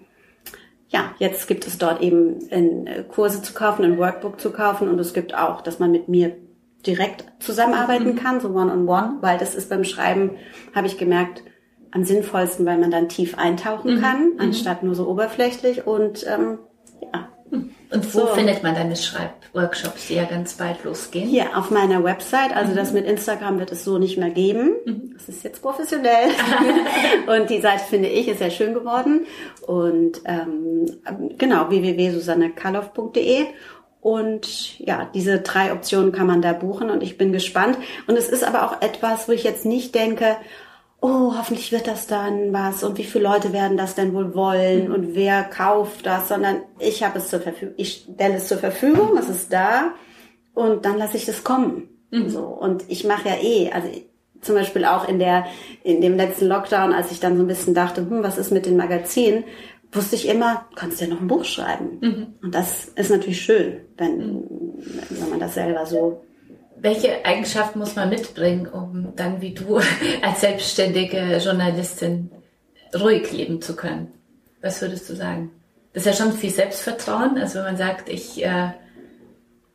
ja, 0.90 1.14
jetzt 1.20 1.48
gibt 1.48 1.66
es 1.66 1.78
dort 1.78 2.02
eben 2.02 2.42
in, 2.50 2.88
äh, 2.88 3.04
Kurse 3.04 3.42
zu 3.42 3.54
kaufen, 3.54 3.86
ein 3.86 3.98
Workbook 3.98 4.40
zu 4.40 4.52
kaufen. 4.52 4.90
Und 4.90 5.00
es 5.00 5.14
gibt 5.14 5.34
auch, 5.34 5.62
dass 5.62 5.80
man 5.80 5.92
mit 5.92 6.10
mir 6.10 6.36
direkt 6.86 7.26
zusammenarbeiten 7.40 8.14
mhm. 8.14 8.16
kann, 8.16 8.40
so 8.40 8.50
one-on-one, 8.50 8.86
-on 8.86 8.88
-one, 8.88 9.22
weil 9.22 9.38
das 9.38 9.56
ist 9.56 9.70
beim 9.70 9.84
Schreiben, 9.84 10.32
habe 10.76 10.88
ich 10.88 10.98
gemerkt, 10.98 11.44
am 11.92 12.04
sinnvollsten, 12.04 12.66
weil 12.66 12.78
man 12.78 12.92
dann 12.92 13.10
tief 13.10 13.38
eintauchen 13.38 13.96
mhm. 13.96 14.02
kann, 14.02 14.34
mhm. 14.34 14.40
anstatt 14.40 14.84
nur 14.84 14.94
so 14.94 15.08
oberflächlich. 15.08 15.88
Und 15.88 16.26
ähm, 16.28 16.60
und 17.52 18.14
wo 18.14 18.20
so. 18.20 18.28
findet 18.28 18.64
man 18.64 18.76
deine 18.76 18.96
Schreibworkshops, 18.96 20.08
die 20.08 20.16
ja 20.16 20.26
ganz 20.26 20.56
bald 20.56 20.84
losgehen? 20.84 21.30
Hier 21.30 21.58
auf 21.58 21.72
meiner 21.72 22.04
Website. 22.04 22.54
Also 22.56 22.72
mhm. 22.72 22.76
das 22.76 22.92
mit 22.92 23.06
Instagram 23.06 23.60
wird 23.60 23.72
es 23.72 23.86
so 23.86 23.98
nicht 23.98 24.18
mehr 24.18 24.30
geben. 24.30 24.72
Mhm. 24.86 25.14
Das 25.14 25.30
ist 25.30 25.44
jetzt 25.44 25.62
professionell. 25.62 26.30
und 27.28 27.50
die 27.50 27.62
Seite 27.62 27.84
finde 27.86 28.10
ich 28.10 28.28
ist 28.28 28.40
sehr 28.40 28.52
schön 28.52 28.74
geworden. 28.74 29.26
Und 29.66 30.22
ähm, 30.26 30.86
genau 31.38 31.70
www.susannekaloff.de. 31.70 33.46
Und 34.02 34.80
ja, 34.80 35.10
diese 35.14 35.40
drei 35.40 35.72
Optionen 35.72 36.12
kann 36.12 36.28
man 36.28 36.42
da 36.42 36.54
buchen 36.54 36.90
und 36.90 37.04
ich 37.04 37.18
bin 37.18 37.32
gespannt. 37.32 37.78
Und 38.08 38.18
es 38.18 38.30
ist 38.30 38.44
aber 38.44 38.66
auch 38.66 38.82
etwas, 38.82 39.28
wo 39.28 39.32
ich 39.32 39.44
jetzt 39.44 39.66
nicht 39.66 39.96
denke, 39.96 40.38
oh, 41.02 41.34
hoffentlich 41.38 41.72
wird 41.72 41.88
das 41.88 42.08
dann 42.08 42.54
was 42.54 42.84
und 42.84 42.98
wie 42.98 43.04
viele 43.04 43.26
Leute 43.26 43.54
werden 43.54 43.78
das 43.78 43.96
denn 43.96 44.14
wohl 44.14 44.34
wollen 44.34 44.92
und 44.92 45.16
wer 45.16 45.44
kauft 45.44 46.06
das, 46.06 46.28
sondern 46.28 46.62
ich 46.80 47.04
habe 47.04 47.20
es 47.20 47.30
zur 47.30 47.40
Verfügung, 47.40 47.76
ich 47.78 48.08
stelle 48.12 48.36
es 48.36 48.48
zur 48.48 48.58
Verfügung, 48.58 49.18
es 49.18 49.30
ist 49.30 49.54
da 49.54 49.94
und 50.54 50.86
dann 50.86 50.98
lasse 50.98 51.18
ich 51.18 51.26
das 51.26 51.44
kommen. 51.44 51.90
Mhm. 52.12 52.30
So 52.30 52.46
und 52.46 52.84
ich 52.88 53.04
mache 53.04 53.30
ja 53.30 53.36
eh, 53.42 53.72
also 53.72 53.90
zum 54.42 54.56
Beispiel 54.56 54.86
auch 54.86 55.08
in 55.08 55.20
der 55.20 55.46
in 55.84 56.02
dem 56.02 56.18
letzten 56.18 56.48
Lockdown, 56.48 56.94
als 56.94 57.12
ich 57.12 57.20
dann 57.20 57.38
so 57.38 57.44
ein 57.44 57.48
bisschen 57.48 57.74
dachte, 57.74 58.02
hm, 58.02 58.24
was 58.24 58.38
ist 58.38 58.52
mit 58.52 58.66
den 58.66 58.78
Magazinen, 58.78 59.44
wusste 59.92 60.16
ich 60.16 60.28
immer, 60.28 60.66
kannst 60.76 61.00
ja 61.02 61.08
noch 61.08 61.22
ein 61.22 61.28
Buch 61.28 61.46
schreiben. 61.46 62.00
Mhm. 62.02 62.28
Und 62.42 62.56
das 62.56 62.86
ist 62.86 63.12
natürlich 63.12 63.42
schön, 63.42 63.82
wenn, 63.98 64.18
mhm. 64.18 64.44
wenn 65.10 65.30
man 65.30 65.40
das 65.40 65.54
selber 65.54 65.86
so 65.86 66.24
welche 66.80 67.26
Eigenschaften 67.26 67.80
muss 67.80 67.96
man 67.96 68.10
mitbringen, 68.10 68.68
um 68.68 69.16
dann 69.16 69.42
wie 69.42 69.54
du 69.54 69.78
als 70.22 70.42
selbstständige 70.42 71.38
Journalistin 71.38 72.32
ruhig 72.94 73.32
leben 73.32 73.62
zu 73.62 73.76
können? 73.76 74.14
Was 74.62 74.82
würdest 74.82 75.10
du 75.10 75.16
sagen? 75.16 75.52
Das 75.94 76.06
ist 76.06 76.20
ja 76.20 76.26
schon 76.26 76.34
viel 76.34 76.52
Selbstvertrauen. 76.52 77.38
Also 77.38 77.60
wenn 77.60 77.66
man 77.66 77.78
sagt, 77.78 78.10
ich 78.10 78.44
äh, 78.44 78.70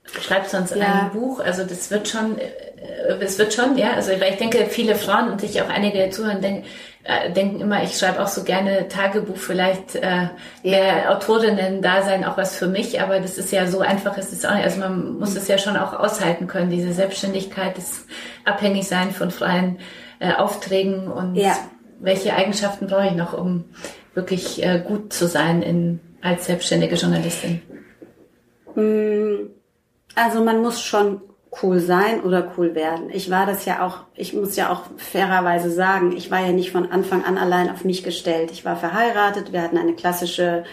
schreibe 0.05 0.49
sonst 0.49 0.75
ja. 0.75 1.11
ein 1.11 1.11
Buch, 1.11 1.41
also 1.41 1.65
das 1.65 1.91
wird 1.91 2.09
schon, 2.09 2.39
äh, 2.39 2.51
es 3.21 3.39
wird 3.39 3.53
schon, 3.53 3.77
ja. 3.77 3.95
Also 3.95 4.13
weil 4.13 4.33
ich 4.33 4.39
denke, 4.39 4.67
viele 4.67 4.95
Frauen 4.95 5.31
und 5.31 5.41
sich 5.41 5.61
auch 5.63 5.69
einige 5.69 6.11
zuhören 6.11 6.41
denken, 6.41 6.65
äh, 7.05 7.33
denken 7.33 7.61
immer, 7.61 7.83
ich 7.83 7.99
schreibe 7.99 8.23
auch 8.23 8.29
so 8.29 8.45
gerne 8.45 8.87
Tagebuch, 8.89 9.37
vielleicht 9.37 9.97
äh, 9.97 10.29
ja. 10.63 11.11
Autorinnen 11.11 11.83
da 11.83 12.03
sein 12.03 12.25
auch 12.25 12.37
was 12.37 12.57
für 12.57 12.69
mich, 12.69 13.01
aber 13.01 13.19
das 13.19 13.39
ist 13.39 13.51
ja 13.51 13.67
so 13.67 13.81
einfach 13.81 14.17
ist 14.19 14.33
es 14.33 14.45
auch 14.45 14.55
nicht. 14.55 14.65
Also 14.65 14.79
man 14.79 15.19
muss 15.19 15.35
es 15.35 15.49
ja 15.49 15.59
schon 15.59 15.77
auch 15.77 15.95
aushalten 15.95 16.47
können, 16.47 16.71
diese 16.71 16.93
Selbstständigkeit, 16.93 17.77
das 17.77 18.07
Abhängigsein 18.45 19.11
von 19.11 19.33
freien 19.33 19.79
äh, 20.21 20.33
Aufträgen 20.33 21.09
und 21.09 21.35
ja. 21.35 21.57
welche 21.99 22.35
Eigenschaften 22.35 22.87
brauche 22.87 23.07
ich 23.07 23.17
noch, 23.17 23.33
um 23.33 23.65
wirklich 24.15 24.63
äh, 24.63 24.83
gut 24.87 25.13
zu 25.13 25.27
sein 25.27 25.63
in, 25.63 26.01
als 26.21 26.47
selbstständige 26.47 26.95
Journalistin? 26.95 27.63
Mm, 28.77 29.51
also 30.15 30.45
man 30.45 30.63
muss 30.63 30.81
schon 30.81 31.21
cool 31.61 31.81
sein 31.81 32.23
oder 32.23 32.53
cool 32.57 32.75
werden. 32.75 33.11
Ich 33.13 33.31
war 33.31 33.45
das 33.45 33.65
ja 33.67 33.85
auch, 33.85 33.99
ich 34.15 34.33
muss 34.33 34.57
ja 34.57 34.71
auch 34.71 34.85
fairerweise 34.97 35.71
sagen, 35.71 36.17
ich 36.17 36.31
war 36.31 36.41
ja 36.41 36.53
nicht 36.53 36.73
von 36.73 36.91
Anfang 36.91 37.25
an 37.25 37.37
allein 37.37 37.71
auf 37.71 37.85
mich 37.85 38.03
gestellt. 38.03 38.51
Ich 38.53 38.65
war 38.65 38.77
verheiratet, 38.77 39.53
wir 39.53 39.63
hatten 39.63 39.77
eine 39.77 39.95
klassische 39.95 40.65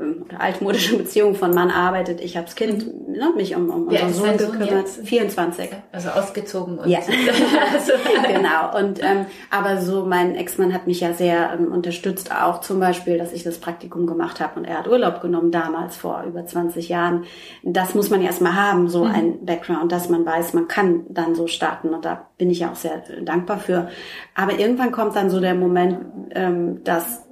ähm, 0.00 0.26
altmodische 0.38 0.96
Beziehung 0.96 1.34
von 1.34 1.52
Mann 1.52 1.70
arbeitet, 1.70 2.20
ich 2.20 2.36
habe 2.36 2.46
das 2.46 2.54
Kind, 2.54 2.86
mhm. 2.86 3.12
ne, 3.12 3.32
mich 3.36 3.56
um, 3.56 3.70
um 3.70 3.88
unseren 3.88 4.12
Sohn 4.12 4.36
gekümmert. 4.36 4.88
Sohn 4.88 5.04
24. 5.04 5.70
Also 5.92 6.10
ausgezogen 6.10 6.78
und 6.78 6.88
ja. 6.88 7.00
genau. 8.26 8.78
Und 8.78 9.02
ähm, 9.02 9.26
aber 9.50 9.80
so 9.80 10.04
mein 10.04 10.36
Ex-Mann 10.36 10.72
hat 10.72 10.86
mich 10.86 11.00
ja 11.00 11.12
sehr 11.12 11.52
ähm, 11.52 11.72
unterstützt, 11.72 12.30
auch 12.32 12.60
zum 12.60 12.80
Beispiel, 12.80 13.18
dass 13.18 13.32
ich 13.32 13.42
das 13.42 13.58
Praktikum 13.58 14.06
gemacht 14.06 14.40
habe 14.40 14.60
und 14.60 14.64
er 14.64 14.78
hat 14.78 14.88
Urlaub 14.88 15.20
genommen 15.20 15.50
damals 15.50 15.96
vor 15.96 16.24
über 16.26 16.46
20 16.46 16.88
Jahren. 16.88 17.24
Das 17.62 17.94
muss 17.94 18.10
man 18.10 18.22
erstmal 18.22 18.54
haben, 18.54 18.88
so 18.88 19.04
mhm. 19.04 19.10
ein 19.10 19.46
Background, 19.46 19.90
dass 19.90 20.08
man 20.08 20.24
weiß, 20.24 20.54
man 20.54 20.68
kann 20.68 21.06
dann 21.08 21.34
so 21.34 21.46
starten 21.46 21.88
und 21.88 22.04
da 22.04 22.28
bin 22.38 22.50
ich 22.50 22.60
ja 22.60 22.70
auch 22.70 22.76
sehr 22.76 23.02
dankbar 23.22 23.58
für. 23.58 23.88
Aber 24.34 24.58
irgendwann 24.58 24.92
kommt 24.92 25.16
dann 25.16 25.30
so 25.30 25.40
der 25.40 25.54
Moment, 25.54 25.98
ähm, 26.34 26.84
dass 26.84 27.24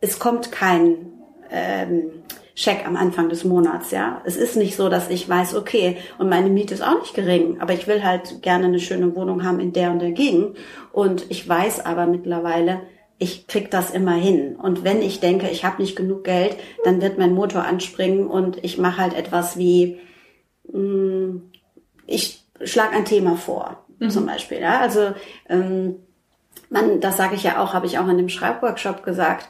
es 0.00 0.18
kommt 0.18 0.50
kein 0.50 1.19
ähm, 1.50 2.10
Scheck 2.54 2.86
am 2.86 2.96
Anfang 2.96 3.28
des 3.30 3.44
Monats, 3.44 3.90
ja. 3.90 4.20
Es 4.24 4.36
ist 4.36 4.56
nicht 4.56 4.76
so, 4.76 4.88
dass 4.88 5.08
ich 5.08 5.28
weiß, 5.28 5.54
okay, 5.54 5.96
und 6.18 6.28
meine 6.28 6.50
Miete 6.50 6.74
ist 6.74 6.82
auch 6.82 7.00
nicht 7.00 7.14
gering, 7.14 7.60
aber 7.60 7.72
ich 7.72 7.86
will 7.86 8.04
halt 8.04 8.42
gerne 8.42 8.66
eine 8.66 8.80
schöne 8.80 9.14
Wohnung 9.14 9.44
haben 9.44 9.60
in 9.60 9.72
der 9.72 9.90
und 9.90 10.00
der 10.00 10.12
Gegend. 10.12 10.58
Und 10.92 11.24
ich 11.30 11.48
weiß 11.48 11.84
aber 11.86 12.06
mittlerweile, 12.06 12.82
ich 13.18 13.46
krieg 13.46 13.70
das 13.70 13.90
immer 13.90 14.14
hin. 14.14 14.56
Und 14.56 14.84
wenn 14.84 15.02
ich 15.02 15.20
denke, 15.20 15.48
ich 15.48 15.64
habe 15.64 15.80
nicht 15.80 15.96
genug 15.96 16.24
Geld, 16.24 16.56
dann 16.84 17.00
wird 17.00 17.18
mein 17.18 17.32
Motor 17.32 17.64
anspringen 17.64 18.26
und 18.26 18.62
ich 18.64 18.78
mache 18.78 19.00
halt 19.00 19.14
etwas 19.14 19.56
wie, 19.56 19.98
mh, 20.70 20.78
mm, 20.78 21.42
ich 22.06 22.42
schlag 22.62 22.92
ein 22.94 23.04
Thema 23.04 23.36
vor, 23.36 23.84
mhm. 23.98 24.10
zum 24.10 24.26
Beispiel. 24.26 24.60
Ja? 24.60 24.80
Also 24.80 25.12
ähm, 25.48 25.96
man, 26.68 27.00
das 27.00 27.16
sage 27.16 27.36
ich 27.36 27.42
ja 27.42 27.62
auch, 27.62 27.72
habe 27.72 27.86
ich 27.86 27.98
auch 27.98 28.08
in 28.08 28.18
dem 28.18 28.28
Schreibworkshop 28.28 29.02
gesagt 29.02 29.48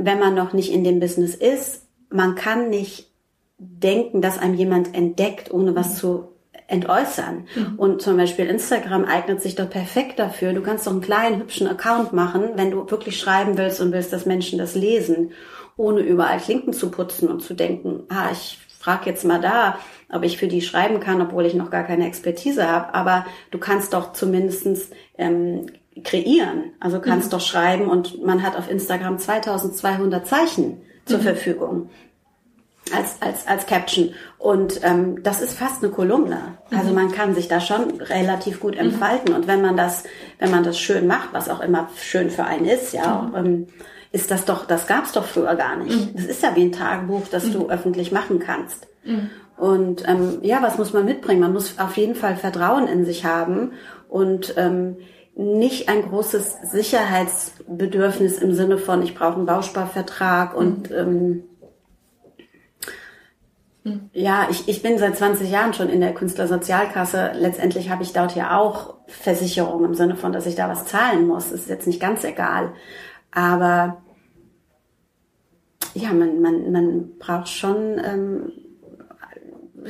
wenn 0.00 0.18
man 0.18 0.34
noch 0.34 0.52
nicht 0.52 0.72
in 0.72 0.84
dem 0.84 1.00
Business 1.00 1.34
ist, 1.34 1.86
man 2.10 2.34
kann 2.34 2.70
nicht 2.70 3.10
denken, 3.58 4.22
dass 4.22 4.38
einem 4.38 4.54
jemand 4.54 4.94
entdeckt, 4.94 5.52
ohne 5.52 5.74
was 5.74 5.98
zu 5.98 6.28
entäußern. 6.68 7.46
Mhm. 7.54 7.78
Und 7.78 8.02
zum 8.02 8.16
Beispiel 8.16 8.46
Instagram 8.46 9.04
eignet 9.04 9.42
sich 9.42 9.54
doch 9.54 9.68
perfekt 9.68 10.18
dafür. 10.18 10.52
Du 10.52 10.62
kannst 10.62 10.86
doch 10.86 10.92
einen 10.92 11.00
kleinen, 11.00 11.40
hübschen 11.40 11.66
Account 11.66 12.12
machen, 12.12 12.50
wenn 12.54 12.70
du 12.70 12.88
wirklich 12.90 13.18
schreiben 13.18 13.58
willst 13.58 13.80
und 13.80 13.92
willst, 13.92 14.12
dass 14.12 14.26
Menschen 14.26 14.58
das 14.58 14.74
lesen, 14.74 15.32
ohne 15.76 16.00
überall 16.00 16.38
Klinken 16.38 16.72
zu 16.72 16.90
putzen 16.90 17.28
und 17.28 17.42
zu 17.42 17.54
denken, 17.54 18.04
ah, 18.08 18.28
ich 18.32 18.58
frage 18.78 19.10
jetzt 19.10 19.24
mal 19.24 19.40
da, 19.40 19.78
ob 20.10 20.22
ich 20.24 20.38
für 20.38 20.48
die 20.48 20.62
schreiben 20.62 21.00
kann, 21.00 21.20
obwohl 21.20 21.46
ich 21.46 21.54
noch 21.54 21.70
gar 21.70 21.84
keine 21.84 22.06
Expertise 22.06 22.68
habe. 22.68 22.94
Aber 22.94 23.26
du 23.50 23.58
kannst 23.58 23.94
doch 23.94 24.12
zumindestens 24.12 24.90
ähm, 25.16 25.66
kreieren. 26.02 26.72
Also 26.80 27.00
kannst 27.00 27.28
mhm. 27.28 27.30
doch 27.32 27.40
schreiben 27.40 27.88
und 27.88 28.24
man 28.24 28.42
hat 28.42 28.56
auf 28.56 28.70
Instagram 28.70 29.18
2200 29.18 30.26
Zeichen 30.26 30.80
zur 31.04 31.18
mhm. 31.18 31.22
Verfügung 31.22 31.90
als, 32.94 33.16
als, 33.20 33.46
als 33.46 33.66
Caption. 33.66 34.14
Und 34.38 34.80
ähm, 34.82 35.22
das 35.22 35.40
ist 35.40 35.58
fast 35.58 35.82
eine 35.82 35.92
Kolumne. 35.92 36.58
Also 36.70 36.90
mhm. 36.90 36.94
man 36.94 37.12
kann 37.12 37.34
sich 37.34 37.48
da 37.48 37.60
schon 37.60 38.00
relativ 38.00 38.60
gut 38.60 38.74
mhm. 38.74 38.80
entfalten. 38.80 39.34
Und 39.34 39.46
wenn 39.46 39.60
man 39.60 39.76
das, 39.76 40.04
wenn 40.38 40.50
man 40.50 40.64
das 40.64 40.78
schön 40.78 41.06
macht, 41.06 41.32
was 41.32 41.48
auch 41.48 41.60
immer 41.60 41.88
schön 41.96 42.30
für 42.30 42.44
einen 42.44 42.66
ist, 42.66 42.92
ja, 42.92 43.30
ähm, 43.36 43.66
ist 44.10 44.30
das 44.30 44.46
doch, 44.46 44.66
das 44.66 44.86
gab's 44.86 45.12
doch 45.12 45.26
früher 45.26 45.54
gar 45.54 45.76
nicht. 45.76 46.16
Das 46.16 46.24
ist 46.24 46.42
ja 46.42 46.56
wie 46.56 46.62
ein 46.62 46.72
Tagebuch, 46.72 47.24
das 47.30 47.50
du 47.50 47.68
öffentlich 47.68 48.10
machen 48.10 48.38
kannst. 48.38 48.86
Und 49.58 50.08
ähm, 50.08 50.38
ja, 50.42 50.62
was 50.62 50.78
muss 50.78 50.92
man 50.92 51.04
mitbringen? 51.04 51.40
Man 51.40 51.52
muss 51.52 51.78
auf 51.78 51.96
jeden 51.96 52.14
Fall 52.14 52.36
Vertrauen 52.36 52.88
in 52.88 53.04
sich 53.04 53.24
haben 53.24 53.72
und 54.08 54.54
ähm, 54.56 54.96
nicht 55.38 55.88
ein 55.88 56.02
großes 56.02 56.56
Sicherheitsbedürfnis 56.64 58.38
im 58.38 58.54
Sinne 58.54 58.76
von, 58.76 59.02
ich 59.04 59.14
brauche 59.14 59.36
einen 59.36 59.46
Bausparvertrag 59.46 60.54
und 60.54 60.90
mhm. 60.90 60.96
ähm, 60.96 61.44
ja, 64.12 64.48
ich, 64.50 64.68
ich 64.68 64.82
bin 64.82 64.98
seit 64.98 65.16
20 65.16 65.48
Jahren 65.48 65.72
schon 65.72 65.88
in 65.88 66.00
der 66.00 66.12
Künstlersozialkasse. 66.12 67.32
Letztendlich 67.36 67.88
habe 67.88 68.02
ich 68.02 68.12
dort 68.12 68.34
ja 68.34 68.58
auch 68.58 68.96
Versicherung 69.06 69.84
im 69.84 69.94
Sinne 69.94 70.16
von, 70.16 70.32
dass 70.32 70.44
ich 70.44 70.56
da 70.56 70.68
was 70.68 70.84
zahlen 70.86 71.26
muss. 71.26 71.50
Das 71.50 71.60
ist 71.60 71.68
jetzt 71.68 71.86
nicht 71.86 72.00
ganz 72.00 72.24
egal. 72.24 72.74
Aber 73.30 74.02
ja, 75.94 76.12
man, 76.12 76.42
man, 76.42 76.72
man 76.72 77.18
braucht 77.18 77.48
schon 77.48 77.98
ähm, 78.04 78.52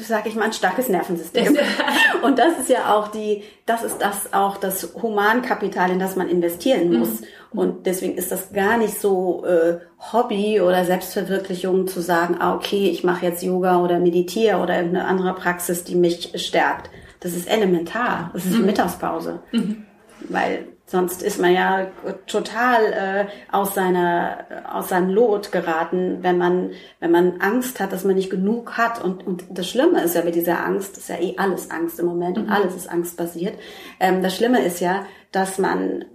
sage 0.07 0.29
ich 0.29 0.35
mal, 0.35 0.45
ein 0.45 0.53
starkes 0.53 0.89
Nervensystem. 0.89 1.57
Und 2.23 2.39
das 2.39 2.59
ist 2.59 2.69
ja 2.69 2.95
auch 2.95 3.09
die, 3.09 3.43
das 3.67 3.83
ist 3.83 3.99
das 3.99 4.33
auch 4.33 4.57
das 4.57 4.95
Humankapital, 5.01 5.91
in 5.91 5.99
das 5.99 6.17
man 6.17 6.29
investieren 6.29 6.91
mhm. 6.91 6.99
muss. 6.99 7.21
Mhm. 7.21 7.59
Und 7.59 7.87
deswegen 7.87 8.17
ist 8.17 8.31
das 8.31 8.53
gar 8.53 8.77
nicht 8.77 9.01
so 9.01 9.45
äh, 9.45 9.79
Hobby 10.13 10.61
oder 10.61 10.85
Selbstverwirklichung 10.85 11.87
zu 11.87 12.01
sagen, 12.01 12.37
ah, 12.39 12.55
okay, 12.55 12.89
ich 12.91 13.05
mache 13.05 13.27
jetzt 13.27 13.43
Yoga 13.43 13.79
oder 13.83 13.99
meditiere 13.99 14.59
oder 14.59 14.77
irgendeine 14.77 15.07
andere 15.07 15.35
Praxis, 15.35 15.85
die 15.85 15.95
mich 15.95 16.33
stärkt. 16.35 16.91
Das 17.21 17.35
ist 17.35 17.49
elementar. 17.49 18.31
Das 18.33 18.45
ist 18.45 18.59
mhm. 18.59 18.67
Mittagspause. 18.67 19.41
Mhm. 19.53 19.87
Weil 20.29 20.67
Sonst 20.91 21.23
ist 21.23 21.39
man 21.39 21.53
ja 21.53 21.89
total 22.27 22.85
äh, 22.95 23.27
aus 23.53 23.75
seiner 23.75 24.47
aus 24.73 24.89
seinem 24.89 25.11
Lot 25.11 25.53
geraten, 25.53 26.21
wenn 26.23 26.39
man 26.39 26.71
wenn 26.99 27.11
man 27.11 27.43
Angst 27.43 27.79
hat, 27.79 27.93
dass 27.93 28.05
man 28.05 28.15
nicht 28.15 28.31
genug 28.31 28.79
hat 28.79 29.05
und 29.05 29.27
und 29.27 29.45
das 29.51 29.69
Schlimme 29.69 30.03
ist 30.03 30.15
ja 30.15 30.25
mit 30.25 30.35
dieser 30.35 30.65
Angst, 30.65 30.97
ist 30.97 31.11
ja 31.11 31.21
eh 31.21 31.35
alles 31.37 31.71
Angst 31.71 32.01
im 32.01 32.07
Moment 32.07 32.39
und 32.39 32.47
mhm. 32.47 32.53
alles 32.53 32.75
ist 32.75 32.89
angstbasiert. 32.89 33.59
Ähm, 34.01 34.23
das 34.23 34.35
Schlimme 34.35 34.65
ist 34.65 34.81
ja, 34.81 35.05
dass 35.31 35.59
man 35.59 36.07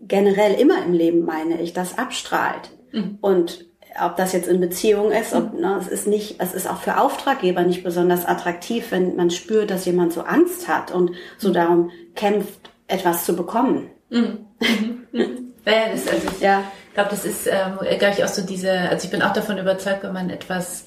generell 0.00 0.58
immer 0.58 0.82
im 0.82 0.94
Leben 0.94 1.26
meine 1.26 1.60
ich, 1.60 1.74
das 1.74 1.98
abstrahlt 1.98 2.70
mhm. 2.92 3.18
und 3.20 3.66
ob 4.02 4.16
das 4.16 4.32
jetzt 4.32 4.48
in 4.48 4.58
Beziehung 4.58 5.12
ist, 5.12 5.34
ob, 5.34 5.52
ne, 5.52 5.76
es 5.78 5.86
ist 5.86 6.06
nicht, 6.06 6.36
es 6.38 6.54
ist 6.54 6.66
auch 6.66 6.78
für 6.78 6.98
Auftraggeber 6.98 7.62
nicht 7.62 7.84
besonders 7.84 8.24
attraktiv, 8.24 8.86
wenn 8.88 9.16
man 9.16 9.28
spürt, 9.28 9.70
dass 9.70 9.84
jemand 9.84 10.14
so 10.14 10.22
Angst 10.22 10.66
hat 10.66 10.90
und 10.90 11.10
so 11.36 11.50
mhm. 11.50 11.52
darum 11.52 11.90
kämpft, 12.14 12.71
etwas 12.92 13.24
zu 13.24 13.34
bekommen. 13.34 13.90
Mhm. 14.10 14.46
Mhm. 14.60 15.06
mhm. 15.12 15.52
Ja, 15.64 15.90
das, 15.92 16.08
also 16.08 16.28
ich 16.34 16.40
ja. 16.40 16.64
glaube, 16.94 17.10
das 17.10 17.24
ist, 17.24 17.46
ähm, 17.46 17.78
glaube 17.98 18.14
ich, 18.16 18.24
auch 18.24 18.28
so 18.28 18.42
diese, 18.42 18.72
also 18.72 19.04
ich 19.04 19.10
bin 19.10 19.22
auch 19.22 19.32
davon 19.32 19.58
überzeugt, 19.58 20.02
wenn 20.02 20.12
man 20.12 20.28
etwas 20.28 20.86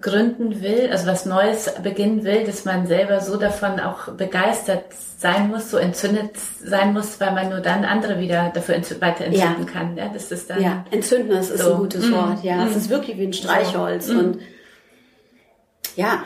gründen 0.00 0.62
will, 0.62 0.88
also 0.90 1.06
was 1.06 1.26
Neues 1.26 1.72
beginnen 1.82 2.24
will, 2.24 2.44
dass 2.44 2.64
man 2.64 2.86
selber 2.86 3.20
so 3.20 3.36
davon 3.36 3.80
auch 3.80 4.12
begeistert 4.12 4.84
sein 5.18 5.48
muss, 5.48 5.70
so 5.70 5.78
entzündet 5.78 6.30
sein 6.62 6.92
muss, 6.92 7.20
weil 7.20 7.32
man 7.32 7.48
nur 7.48 7.60
dann 7.60 7.84
andere 7.84 8.20
wieder 8.20 8.50
dafür 8.54 8.76
weiter 9.00 9.24
entzünden 9.24 9.66
ja. 9.66 9.72
kann. 9.72 9.96
Ja, 9.96 10.08
das 10.12 10.30
ist 10.30 10.48
dann 10.48 10.62
ja, 10.62 10.84
entzünden 10.90 11.36
ist, 11.36 11.56
so. 11.58 11.72
ein 11.72 11.78
gutes 11.78 12.06
mm. 12.06 12.12
Wort. 12.12 12.44
Ja, 12.44 12.64
es 12.66 12.74
mm. 12.74 12.78
ist 12.78 12.90
wirklich 12.90 13.18
wie 13.18 13.26
ein 13.26 13.32
Streichholz 13.32 14.06
so. 14.06 14.18
und 14.18 14.38
ja, 15.96 16.22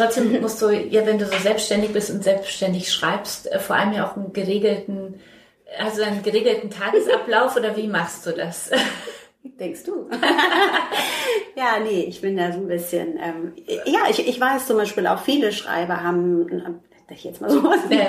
Trotzdem 0.00 0.40
musst 0.40 0.62
du, 0.62 0.70
ja, 0.70 1.04
wenn 1.04 1.18
du 1.18 1.26
so 1.26 1.36
selbstständig 1.36 1.92
bist 1.92 2.10
und 2.10 2.24
selbstständig 2.24 2.90
schreibst, 2.90 3.52
äh, 3.52 3.58
vor 3.58 3.76
allem 3.76 3.92
ja 3.92 4.08
auch 4.08 4.16
einen 4.16 4.32
geregelten, 4.32 5.20
also 5.78 6.02
einen 6.02 6.22
geregelten 6.22 6.70
Tagesablauf 6.70 7.54
oder 7.56 7.76
wie 7.76 7.86
machst 7.86 8.24
du 8.24 8.32
das? 8.32 8.70
Denkst 9.42 9.84
du? 9.84 10.08
ja, 11.54 11.78
nee, 11.82 12.04
ich 12.04 12.22
bin 12.22 12.36
da 12.36 12.50
so 12.50 12.60
ein 12.60 12.68
bisschen, 12.68 13.18
ähm, 13.18 13.52
ja, 13.84 14.00
ich, 14.08 14.26
ich 14.26 14.40
weiß 14.40 14.66
zum 14.66 14.76
Beispiel 14.76 15.06
auch 15.06 15.20
viele 15.20 15.52
Schreiber 15.52 16.02
haben 16.02 16.80
sag 17.10 17.18
ich 17.18 17.24
jetzt 17.24 17.40
mal 17.40 17.50
so 17.50 17.62
was. 17.64 17.80
Ja. 17.90 18.06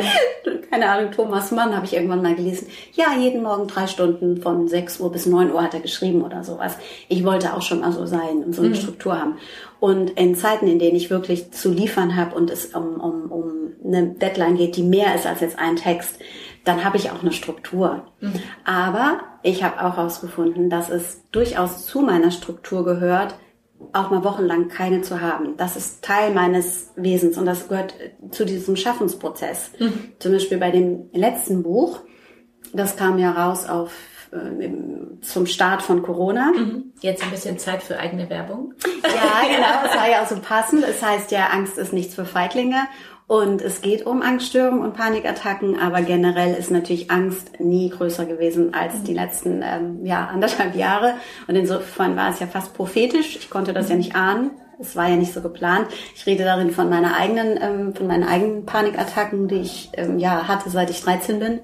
Keine 0.71 0.89
Ahnung, 0.89 1.11
Thomas 1.11 1.51
Mann 1.51 1.75
habe 1.75 1.85
ich 1.85 1.93
irgendwann 1.93 2.21
mal 2.21 2.33
gelesen. 2.33 2.67
Ja, 2.93 3.13
jeden 3.19 3.43
Morgen 3.43 3.67
drei 3.67 3.87
Stunden 3.87 4.41
von 4.41 4.69
6 4.69 5.01
Uhr 5.01 5.11
bis 5.11 5.25
9 5.25 5.51
Uhr 5.51 5.61
hat 5.61 5.73
er 5.73 5.81
geschrieben 5.81 6.21
oder 6.21 6.45
sowas. 6.45 6.77
Ich 7.09 7.25
wollte 7.25 7.53
auch 7.53 7.61
schon 7.61 7.81
mal 7.81 7.91
so 7.91 8.05
sein 8.05 8.41
und 8.45 8.55
so 8.55 8.61
eine 8.61 8.69
mhm. 8.69 8.75
Struktur 8.75 9.19
haben. 9.19 9.37
Und 9.81 10.11
in 10.11 10.33
Zeiten, 10.35 10.67
in 10.67 10.79
denen 10.79 10.95
ich 10.95 11.09
wirklich 11.09 11.51
zu 11.51 11.69
liefern 11.69 12.15
habe 12.15 12.35
und 12.35 12.49
es 12.49 12.67
um, 12.67 13.01
um, 13.01 13.31
um 13.31 13.51
eine 13.83 14.11
Deadline 14.11 14.55
geht, 14.55 14.77
die 14.77 14.83
mehr 14.83 15.13
ist 15.13 15.27
als 15.27 15.41
jetzt 15.41 15.59
ein 15.59 15.75
Text, 15.75 16.17
dann 16.63 16.85
habe 16.85 16.95
ich 16.95 17.11
auch 17.11 17.21
eine 17.21 17.33
Struktur. 17.33 18.03
Mhm. 18.21 18.33
Aber 18.63 19.19
ich 19.43 19.63
habe 19.63 19.83
auch 19.83 19.97
herausgefunden, 19.97 20.69
dass 20.69 20.89
es 20.89 21.23
durchaus 21.33 21.85
zu 21.85 21.99
meiner 21.99 22.31
Struktur 22.31 22.85
gehört, 22.85 23.35
auch 23.93 24.09
mal 24.09 24.23
wochenlang 24.23 24.67
keine 24.67 25.01
zu 25.01 25.21
haben. 25.21 25.57
Das 25.57 25.75
ist 25.75 26.03
Teil 26.03 26.33
meines 26.33 26.91
Wesens 26.95 27.37
und 27.37 27.45
das 27.45 27.67
gehört 27.67 27.93
zu 28.31 28.45
diesem 28.45 28.75
Schaffensprozess. 28.75 29.71
Mhm. 29.79 30.11
Zum 30.19 30.31
Beispiel 30.31 30.57
bei 30.57 30.71
dem 30.71 31.09
letzten 31.13 31.63
Buch, 31.63 31.99
das 32.73 32.95
kam 32.95 33.17
ja 33.17 33.31
raus 33.31 33.67
auf 33.67 33.91
äh, 34.31 34.69
zum 35.21 35.45
Start 35.45 35.81
von 35.81 36.03
Corona. 36.03 36.51
Mhm. 36.51 36.93
Jetzt 37.01 37.23
ein 37.23 37.31
bisschen 37.31 37.59
Zeit 37.59 37.83
für 37.83 37.99
eigene 37.99 38.29
Werbung. 38.29 38.73
Ja, 39.03 39.47
genau, 39.55 39.85
es 39.85 39.95
war 39.95 40.09
ja 40.09 40.23
auch 40.23 40.27
so 40.27 40.37
passend. 40.39 40.83
Es 40.83 41.01
heißt 41.01 41.31
ja, 41.31 41.47
Angst 41.47 41.77
ist 41.77 41.93
nichts 41.93 42.15
für 42.15 42.25
Feiglinge. 42.25 42.87
Und 43.31 43.61
es 43.61 43.79
geht 43.79 44.05
um 44.05 44.21
Angststörungen 44.21 44.83
und 44.83 44.93
Panikattacken, 44.93 45.79
aber 45.79 46.01
generell 46.01 46.53
ist 46.53 46.69
natürlich 46.69 47.09
Angst 47.11 47.61
nie 47.61 47.89
größer 47.89 48.25
gewesen 48.25 48.73
als 48.73 49.03
die 49.03 49.13
letzten 49.13 49.61
ähm, 49.63 50.05
ja, 50.05 50.27
anderthalb 50.27 50.75
Jahre. 50.75 51.13
Und 51.47 51.55
insofern 51.55 52.17
war 52.17 52.31
es 52.31 52.41
ja 52.41 52.47
fast 52.47 52.73
prophetisch. 52.73 53.37
Ich 53.37 53.49
konnte 53.49 53.71
das 53.71 53.87
ja 53.87 53.95
nicht 53.95 54.17
ahnen. 54.17 54.51
Es 54.81 54.97
war 54.97 55.07
ja 55.07 55.15
nicht 55.15 55.31
so 55.33 55.39
geplant. 55.39 55.87
Ich 56.13 56.25
rede 56.25 56.43
darin 56.43 56.71
von 56.71 56.89
meiner 56.89 57.15
eigenen, 57.15 57.57
ähm, 57.61 57.95
von 57.95 58.05
meinen 58.05 58.27
eigenen 58.27 58.65
Panikattacken, 58.65 59.47
die 59.47 59.61
ich 59.61 59.91
ähm, 59.93 60.19
ja 60.19 60.49
hatte, 60.49 60.69
seit 60.69 60.89
ich 60.89 61.01
13 61.01 61.39
bin. 61.39 61.61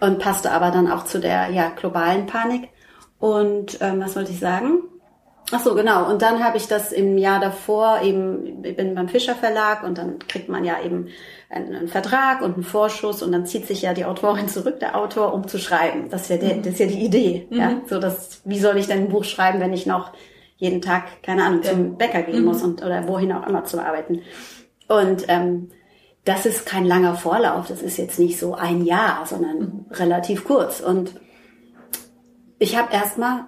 Und 0.00 0.18
passte 0.18 0.50
aber 0.50 0.72
dann 0.72 0.90
auch 0.90 1.04
zu 1.04 1.20
der 1.20 1.50
ja 1.50 1.68
globalen 1.68 2.26
Panik. 2.26 2.68
Und 3.20 3.78
ähm, 3.80 4.00
was 4.00 4.16
wollte 4.16 4.32
ich 4.32 4.40
sagen? 4.40 4.80
Ach 5.52 5.60
so, 5.60 5.74
genau. 5.74 6.08
Und 6.08 6.22
dann 6.22 6.44
habe 6.44 6.56
ich 6.56 6.68
das 6.68 6.92
im 6.92 7.18
Jahr 7.18 7.40
davor 7.40 8.00
eben, 8.02 8.64
ich 8.64 8.76
bin 8.76 8.94
beim 8.94 9.08
Fischer 9.08 9.34
Verlag 9.34 9.82
und 9.82 9.98
dann 9.98 10.18
kriegt 10.20 10.48
man 10.48 10.64
ja 10.64 10.80
eben 10.84 11.08
einen, 11.48 11.74
einen, 11.74 11.88
Vertrag 11.88 12.42
und 12.42 12.54
einen 12.54 12.62
Vorschuss 12.62 13.22
und 13.22 13.32
dann 13.32 13.46
zieht 13.46 13.66
sich 13.66 13.82
ja 13.82 13.92
die 13.92 14.04
Autorin 14.04 14.48
zurück, 14.48 14.78
der 14.80 14.96
Autor, 14.96 15.34
um 15.34 15.48
zu 15.48 15.58
schreiben. 15.58 16.08
Das 16.08 16.22
ist 16.22 16.30
ja, 16.30 16.36
der, 16.36 16.56
mhm. 16.56 16.62
das 16.62 16.74
ist 16.74 16.78
ja 16.80 16.86
die 16.86 17.04
Idee. 17.04 17.46
Mhm. 17.50 17.56
Ja? 17.56 17.80
So, 17.86 17.98
dass, 17.98 18.42
wie 18.44 18.60
soll 18.60 18.76
ich 18.76 18.86
denn 18.86 19.00
ein 19.00 19.08
Buch 19.08 19.24
schreiben, 19.24 19.60
wenn 19.60 19.72
ich 19.72 19.86
noch 19.86 20.12
jeden 20.56 20.82
Tag, 20.82 21.22
keine 21.22 21.44
Ahnung, 21.44 21.62
zum 21.62 21.96
Bäcker 21.96 22.22
gehen 22.22 22.40
mhm. 22.40 22.44
muss 22.44 22.62
und 22.62 22.82
oder 22.82 23.08
wohin 23.08 23.32
auch 23.32 23.46
immer 23.46 23.64
zu 23.64 23.82
arbeiten. 23.82 24.22
Und 24.88 25.24
ähm, 25.28 25.70
das 26.24 26.46
ist 26.46 26.66
kein 26.66 26.84
langer 26.84 27.14
Vorlauf, 27.14 27.66
das 27.68 27.82
ist 27.82 27.96
jetzt 27.96 28.18
nicht 28.18 28.38
so 28.38 28.54
ein 28.54 28.84
Jahr, 28.84 29.24
sondern 29.26 29.58
mhm. 29.58 29.86
relativ 29.90 30.44
kurz. 30.44 30.80
Und 30.80 31.14
ich 32.58 32.76
habe 32.76 32.92
erstmal 32.92 33.46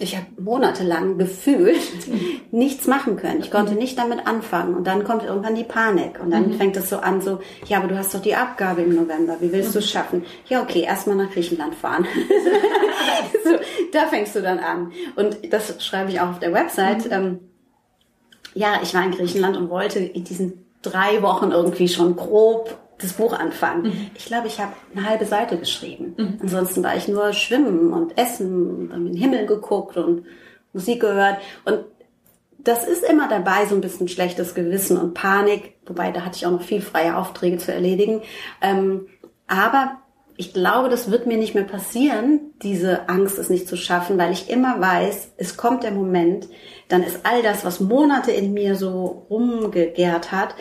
ich 0.00 0.16
habe 0.16 0.26
monatelang 0.38 1.18
gefühlt 1.18 1.80
nichts 2.52 2.86
machen 2.86 3.16
können. 3.16 3.40
Ich 3.40 3.50
konnte 3.50 3.74
nicht 3.74 3.98
damit 3.98 4.26
anfangen. 4.26 4.74
Und 4.74 4.86
dann 4.86 5.04
kommt 5.04 5.24
irgendwann 5.24 5.54
die 5.54 5.64
Panik. 5.64 6.20
Und 6.20 6.30
dann 6.30 6.48
mhm. 6.48 6.54
fängt 6.54 6.76
es 6.76 6.88
so 6.88 6.98
an, 6.98 7.20
so, 7.20 7.40
ja, 7.66 7.78
aber 7.78 7.88
du 7.88 7.98
hast 7.98 8.14
doch 8.14 8.22
die 8.22 8.36
Abgabe 8.36 8.82
im 8.82 8.94
November. 8.94 9.36
Wie 9.40 9.52
willst 9.52 9.70
mhm. 9.70 9.72
du 9.74 9.78
es 9.80 9.90
schaffen? 9.90 10.24
Ja, 10.46 10.62
okay, 10.62 10.82
erstmal 10.82 11.16
nach 11.16 11.30
Griechenland 11.30 11.74
fahren. 11.74 12.06
so, 13.44 13.50
da 13.92 14.06
fängst 14.06 14.36
du 14.36 14.42
dann 14.42 14.60
an. 14.60 14.92
Und 15.16 15.52
das 15.52 15.84
schreibe 15.84 16.10
ich 16.10 16.20
auch 16.20 16.30
auf 16.30 16.38
der 16.38 16.52
Website. 16.52 17.06
Mhm. 17.06 17.12
Ähm, 17.12 17.40
ja, 18.54 18.80
ich 18.82 18.94
war 18.94 19.04
in 19.04 19.10
Griechenland 19.10 19.56
und 19.56 19.68
wollte 19.68 19.98
in 19.98 20.24
diesen 20.24 20.64
drei 20.82 21.22
Wochen 21.22 21.50
irgendwie 21.50 21.88
schon 21.88 22.14
grob 22.14 22.78
das 22.98 23.14
Buch 23.14 23.32
anfangen. 23.32 23.82
Mhm. 23.84 24.10
Ich 24.14 24.26
glaube, 24.26 24.48
ich 24.48 24.60
habe 24.60 24.72
eine 24.94 25.08
halbe 25.08 25.24
Seite 25.24 25.56
geschrieben. 25.56 26.14
Mhm. 26.16 26.38
Ansonsten 26.42 26.82
war 26.82 26.96
ich 26.96 27.08
nur 27.08 27.32
schwimmen 27.32 27.92
und 27.92 28.18
essen 28.18 28.90
und 28.90 28.92
in 28.92 29.06
den 29.06 29.16
Himmel 29.16 29.46
geguckt 29.46 29.96
und 29.96 30.26
Musik 30.72 31.00
gehört. 31.00 31.38
Und 31.64 31.84
das 32.58 32.86
ist 32.86 33.04
immer 33.04 33.28
dabei, 33.28 33.66
so 33.66 33.74
ein 33.74 33.80
bisschen 33.80 34.08
schlechtes 34.08 34.54
Gewissen 34.54 34.98
und 34.98 35.14
Panik. 35.14 35.74
Wobei, 35.86 36.10
da 36.10 36.24
hatte 36.24 36.36
ich 36.36 36.46
auch 36.46 36.50
noch 36.50 36.62
viel 36.62 36.82
freie 36.82 37.16
Aufträge 37.16 37.58
zu 37.58 37.72
erledigen. 37.72 38.22
Ähm, 38.60 39.06
aber 39.46 39.98
ich 40.36 40.52
glaube, 40.52 40.88
das 40.88 41.10
wird 41.10 41.26
mir 41.26 41.36
nicht 41.36 41.56
mehr 41.56 41.64
passieren, 41.64 42.52
diese 42.62 43.08
Angst, 43.08 43.38
es 43.38 43.50
nicht 43.50 43.66
zu 43.66 43.76
schaffen, 43.76 44.18
weil 44.18 44.32
ich 44.32 44.48
immer 44.48 44.80
weiß, 44.80 45.32
es 45.36 45.56
kommt 45.56 45.82
der 45.82 45.90
Moment, 45.90 46.48
dann 46.86 47.02
ist 47.02 47.20
all 47.24 47.42
das, 47.42 47.64
was 47.64 47.80
Monate 47.80 48.30
in 48.30 48.52
mir 48.52 48.76
so 48.76 49.26
rumgegärt 49.28 50.30
hat, 50.30 50.54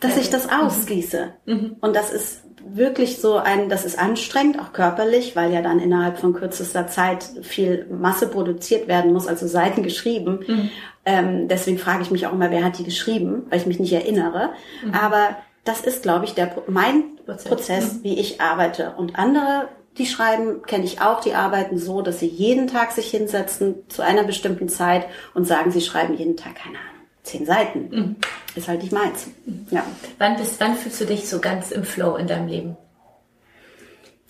dass 0.00 0.16
ich 0.16 0.30
das 0.30 0.48
ausgieße. 0.50 1.34
Mhm. 1.46 1.76
Und 1.80 1.96
das 1.96 2.12
ist 2.12 2.42
wirklich 2.66 3.18
so 3.18 3.36
ein, 3.36 3.68
das 3.68 3.84
ist 3.84 3.98
anstrengend, 3.98 4.58
auch 4.58 4.72
körperlich, 4.72 5.36
weil 5.36 5.52
ja 5.52 5.62
dann 5.62 5.78
innerhalb 5.78 6.18
von 6.18 6.32
kürzester 6.32 6.86
Zeit 6.86 7.24
viel 7.42 7.86
Masse 7.90 8.28
produziert 8.28 8.88
werden 8.88 9.12
muss, 9.12 9.26
also 9.26 9.46
Seiten 9.46 9.82
geschrieben. 9.82 10.40
Mhm. 10.46 10.70
Ähm, 11.04 11.48
deswegen 11.48 11.78
frage 11.78 12.02
ich 12.02 12.10
mich 12.10 12.26
auch 12.26 12.32
immer, 12.32 12.50
wer 12.50 12.64
hat 12.64 12.78
die 12.78 12.84
geschrieben, 12.84 13.46
weil 13.50 13.58
ich 13.58 13.66
mich 13.66 13.78
nicht 13.78 13.92
erinnere. 13.92 14.50
Mhm. 14.84 14.94
Aber 14.94 15.36
das 15.64 15.80
ist, 15.80 16.02
glaube 16.02 16.24
ich, 16.24 16.34
der, 16.34 16.54
mein 16.66 17.16
Prozess, 17.24 17.44
Prozess 17.44 17.94
mhm. 17.94 18.04
wie 18.04 18.18
ich 18.18 18.40
arbeite. 18.40 18.94
Und 18.96 19.18
andere, 19.18 19.68
die 19.98 20.06
schreiben, 20.06 20.62
kenne 20.62 20.84
ich 20.84 21.00
auch, 21.00 21.20
die 21.20 21.34
arbeiten 21.34 21.78
so, 21.78 22.02
dass 22.02 22.20
sie 22.20 22.28
jeden 22.28 22.66
Tag 22.66 22.92
sich 22.92 23.10
hinsetzen 23.10 23.76
zu 23.88 24.02
einer 24.02 24.24
bestimmten 24.24 24.68
Zeit 24.68 25.06
und 25.34 25.46
sagen, 25.46 25.70
sie 25.70 25.82
schreiben 25.82 26.16
jeden 26.16 26.36
Tag, 26.36 26.56
keine 26.56 26.78
Ahnung 26.78 26.93
zehn 27.24 27.44
Seiten. 27.44 27.88
Mhm. 27.90 28.16
Ist 28.54 28.68
halt 28.68 28.82
nicht 28.82 28.92
meins. 28.92 29.28
Ja. 29.70 29.84
Wann, 30.18 30.36
bist, 30.36 30.60
wann 30.60 30.76
fühlst 30.76 31.00
du 31.00 31.06
dich 31.06 31.28
so 31.28 31.40
ganz 31.40 31.72
im 31.72 31.82
Flow 31.82 32.14
in 32.16 32.28
deinem 32.28 32.46
Leben? 32.46 32.76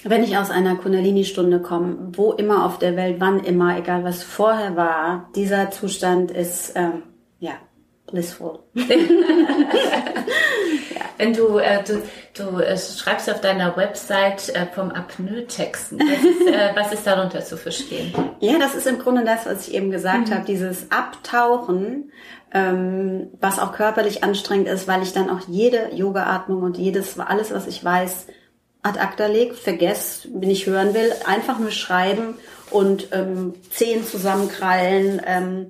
Wenn 0.02 0.22
ich 0.22 0.36
aus 0.36 0.50
einer 0.50 0.76
Kundalini-Stunde 0.76 1.60
komme, 1.60 2.10
wo 2.12 2.32
immer 2.32 2.66
auf 2.66 2.78
der 2.78 2.96
Welt, 2.96 3.16
wann 3.20 3.40
immer, 3.40 3.78
egal 3.78 4.04
was 4.04 4.22
vorher 4.22 4.76
war, 4.76 5.30
dieser 5.34 5.70
Zustand 5.70 6.30
ist, 6.30 6.72
ähm, 6.76 7.02
ja, 7.38 7.52
blissful. 8.06 8.60
Wenn 11.16 11.32
du, 11.32 11.58
äh, 11.58 11.82
du, 11.84 12.02
du 12.36 12.58
äh, 12.58 12.76
schreibst 12.76 13.30
auf 13.30 13.40
deiner 13.40 13.76
Website 13.76 14.50
äh, 14.54 14.66
vom 14.66 14.90
Apnoe-Texten. 14.90 16.00
äh, 16.00 16.72
was 16.74 16.92
ist 16.92 17.06
darunter 17.06 17.42
zu 17.42 17.56
verstehen? 17.56 18.12
Ja, 18.40 18.58
das 18.58 18.74
ist 18.74 18.86
im 18.86 18.98
Grunde 18.98 19.24
das, 19.24 19.46
was 19.46 19.68
ich 19.68 19.74
eben 19.74 19.90
gesagt 19.90 20.28
mhm. 20.28 20.34
habe, 20.34 20.44
dieses 20.44 20.90
Abtauchen 20.90 22.10
ähm, 22.54 23.28
was 23.40 23.58
auch 23.58 23.72
körperlich 23.72 24.22
anstrengend 24.22 24.68
ist, 24.68 24.88
weil 24.88 25.02
ich 25.02 25.12
dann 25.12 25.28
auch 25.28 25.40
jede 25.48 25.92
Yoga-Atmung 25.92 26.62
und 26.62 26.78
jedes, 26.78 27.18
alles, 27.18 27.52
was 27.52 27.66
ich 27.66 27.84
weiß, 27.84 28.28
ad 28.82 29.00
acta 29.00 29.26
legt, 29.26 29.58
vergesse, 29.58 30.28
wenn 30.32 30.50
ich 30.50 30.66
hören 30.66 30.94
will, 30.94 31.12
einfach 31.26 31.58
nur 31.58 31.72
schreiben 31.72 32.34
und 32.70 33.08
ähm, 33.12 33.54
Zehen 33.70 34.06
zusammenkrallen, 34.06 35.20
ähm, 35.26 35.66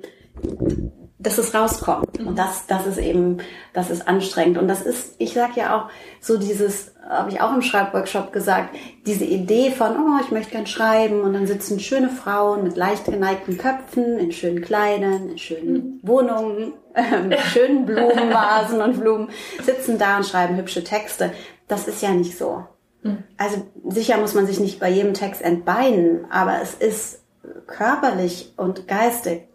dass 1.19 1.39
es 1.39 1.55
rauskommt. 1.55 2.19
Und 2.19 2.37
das, 2.37 2.67
das 2.67 2.87
ist 2.87 2.99
eben, 2.99 3.39
das 3.73 3.91
ist 3.91 4.09
anstrengend. 4.09 4.59
Und 4.59 4.67
das 4.67 4.83
ist, 4.83 5.15
ich 5.19 5.33
sag 5.33 5.57
ja 5.57 5.77
auch, 5.77 5.91
so 6.21 6.39
dieses, 6.39 6.93
habe 7.09 7.31
ich 7.31 7.41
auch 7.41 7.55
im 7.55 7.63
Schreibworkshop 7.63 8.33
gesagt, 8.33 8.75
diese 9.07 9.25
Idee 9.25 9.71
von, 9.71 9.93
oh, 9.97 10.21
ich 10.23 10.33
möchte 10.33 10.53
gern 10.53 10.67
schreiben 10.67 11.21
und 11.21 11.35
dann 11.35 11.47
sitzen 11.47 11.79
schöne 11.79 12.09
Frauen 12.09 12.65
mit 12.65 12.77
leicht 12.77 13.05
geneigten 13.05 13.59
Köpfen, 13.59 14.19
in 14.19 14.33
schönen 14.33 14.61
Kleidern, 14.61 15.31
in 15.31 15.39
schönen 15.39 16.01
Wohnungen, 16.03 16.73
äh, 16.95 17.21
mit 17.21 17.41
schönen 17.41 17.87
Blumenvasen 17.87 18.83
und 18.83 18.99
Blumen, 18.99 19.31
sitzen 19.63 19.99
da 19.99 20.17
und 20.17 20.27
schreiben 20.27 20.57
hübsche 20.57 20.83
Texte. 20.83 21.33
Das 21.69 21.87
ist 21.87 22.03
ja 22.03 22.11
nicht 22.11 22.37
so. 22.37 22.65
Hm. 23.03 23.23
Also 23.37 23.65
sicher 23.89 24.19
muss 24.19 24.35
man 24.35 24.47
sich 24.47 24.59
nicht 24.59 24.81
bei 24.81 24.91
jedem 24.91 25.15
Text 25.15 25.43
entbeinen, 25.43 26.27
aber 26.31 26.61
es 26.61 26.75
ist 26.75 27.21
körperlich 27.67 28.53
und 28.57 28.89
geistig 28.89 29.49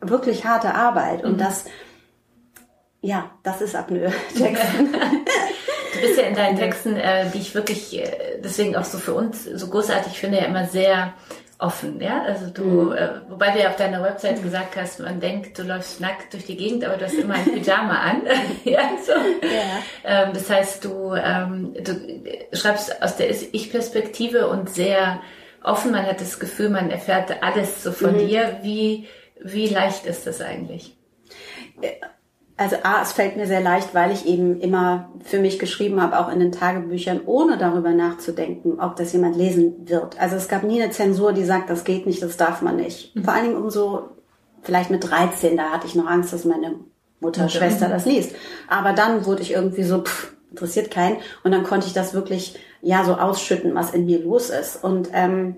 wirklich 0.00 0.44
harte 0.44 0.74
Arbeit 0.74 1.24
und 1.24 1.34
mhm. 1.34 1.38
das, 1.38 1.64
ja, 3.00 3.30
das 3.42 3.60
ist 3.60 3.74
Apnoe-Texten. 3.74 4.92
du 5.94 6.00
bist 6.00 6.18
ja 6.18 6.24
in 6.24 6.34
deinen 6.34 6.56
Texten, 6.56 6.96
äh, 6.96 7.30
die 7.30 7.38
ich 7.38 7.54
wirklich 7.54 7.98
äh, 7.98 8.40
deswegen 8.42 8.76
auch 8.76 8.84
so 8.84 8.98
für 8.98 9.14
uns 9.14 9.44
so 9.44 9.68
großartig 9.68 10.18
finde, 10.18 10.38
ja 10.38 10.44
immer 10.44 10.66
sehr 10.66 11.14
offen, 11.58 12.00
ja. 12.00 12.22
Also 12.22 12.48
du, 12.50 12.62
mhm. 12.62 12.92
äh, 12.92 13.08
wobei 13.28 13.50
du 13.50 13.60
ja 13.60 13.68
auf 13.68 13.76
deiner 13.76 14.02
Website 14.02 14.42
gesagt 14.42 14.76
hast, 14.76 15.00
man 15.00 15.20
denkt, 15.20 15.58
du 15.58 15.62
läufst 15.62 16.00
nackt 16.00 16.32
durch 16.32 16.44
die 16.44 16.56
Gegend, 16.56 16.84
aber 16.84 16.96
du 16.96 17.06
hast 17.06 17.14
immer 17.14 17.34
ein 17.34 17.44
Pyjama 17.44 17.98
an. 17.98 18.22
ja, 18.64 18.90
so. 19.04 19.12
ja. 19.12 19.82
Ähm, 20.04 20.30
das 20.34 20.50
heißt, 20.50 20.84
du, 20.84 21.14
ähm, 21.14 21.74
du 21.82 22.22
schreibst 22.52 23.02
aus 23.02 23.16
der 23.16 23.30
Ich-Perspektive 23.30 24.48
und 24.48 24.68
sehr 24.68 25.20
offen. 25.62 25.92
Man 25.92 26.06
hat 26.06 26.20
das 26.20 26.38
Gefühl, 26.38 26.68
man 26.68 26.90
erfährt 26.90 27.42
alles 27.42 27.82
so 27.82 27.92
von 27.92 28.12
mhm. 28.12 28.28
dir. 28.28 28.58
Wie 28.62 29.08
wie 29.42 29.68
leicht 29.68 30.06
ist 30.06 30.26
das 30.26 30.40
eigentlich? 30.40 30.96
Also 32.56 32.76
A, 32.82 33.02
es 33.02 33.12
fällt 33.12 33.36
mir 33.36 33.46
sehr 33.46 33.60
leicht, 33.60 33.94
weil 33.94 34.12
ich 34.12 34.26
eben 34.26 34.60
immer 34.60 35.10
für 35.24 35.38
mich 35.38 35.58
geschrieben 35.58 36.00
habe, 36.00 36.18
auch 36.18 36.32
in 36.32 36.40
den 36.40 36.52
Tagebüchern, 36.52 37.20
ohne 37.26 37.58
darüber 37.58 37.90
nachzudenken, 37.90 38.80
ob 38.80 38.96
das 38.96 39.12
jemand 39.12 39.36
lesen 39.36 39.88
wird. 39.88 40.18
Also 40.18 40.36
es 40.36 40.48
gab 40.48 40.62
nie 40.62 40.82
eine 40.82 40.90
Zensur, 40.90 41.34
die 41.34 41.44
sagt, 41.44 41.68
das 41.68 41.84
geht 41.84 42.06
nicht, 42.06 42.22
das 42.22 42.38
darf 42.38 42.62
man 42.62 42.76
nicht. 42.76 43.14
Mhm. 43.14 43.24
Vor 43.24 43.34
allen 43.34 43.44
Dingen 43.44 43.62
umso, 43.62 44.08
vielleicht 44.62 44.90
mit 44.90 45.08
13, 45.08 45.56
da 45.56 45.64
hatte 45.64 45.86
ich 45.86 45.94
noch 45.94 46.06
Angst, 46.06 46.32
dass 46.32 46.46
meine 46.46 46.76
Mutter, 47.20 47.44
mhm. 47.44 47.48
Schwester 47.50 47.88
das 47.88 48.06
liest. 48.06 48.34
Aber 48.68 48.94
dann 48.94 49.26
wurde 49.26 49.42
ich 49.42 49.52
irgendwie 49.52 49.82
so, 49.82 50.02
pff, 50.02 50.34
interessiert 50.50 50.90
keinen. 50.90 51.18
Und 51.44 51.52
dann 51.52 51.64
konnte 51.64 51.86
ich 51.86 51.92
das 51.92 52.14
wirklich 52.14 52.58
ja 52.80 53.04
so 53.04 53.14
ausschütten, 53.14 53.74
was 53.74 53.92
in 53.92 54.06
mir 54.06 54.20
los 54.20 54.48
ist. 54.48 54.82
Und 54.82 55.10
ähm, 55.12 55.56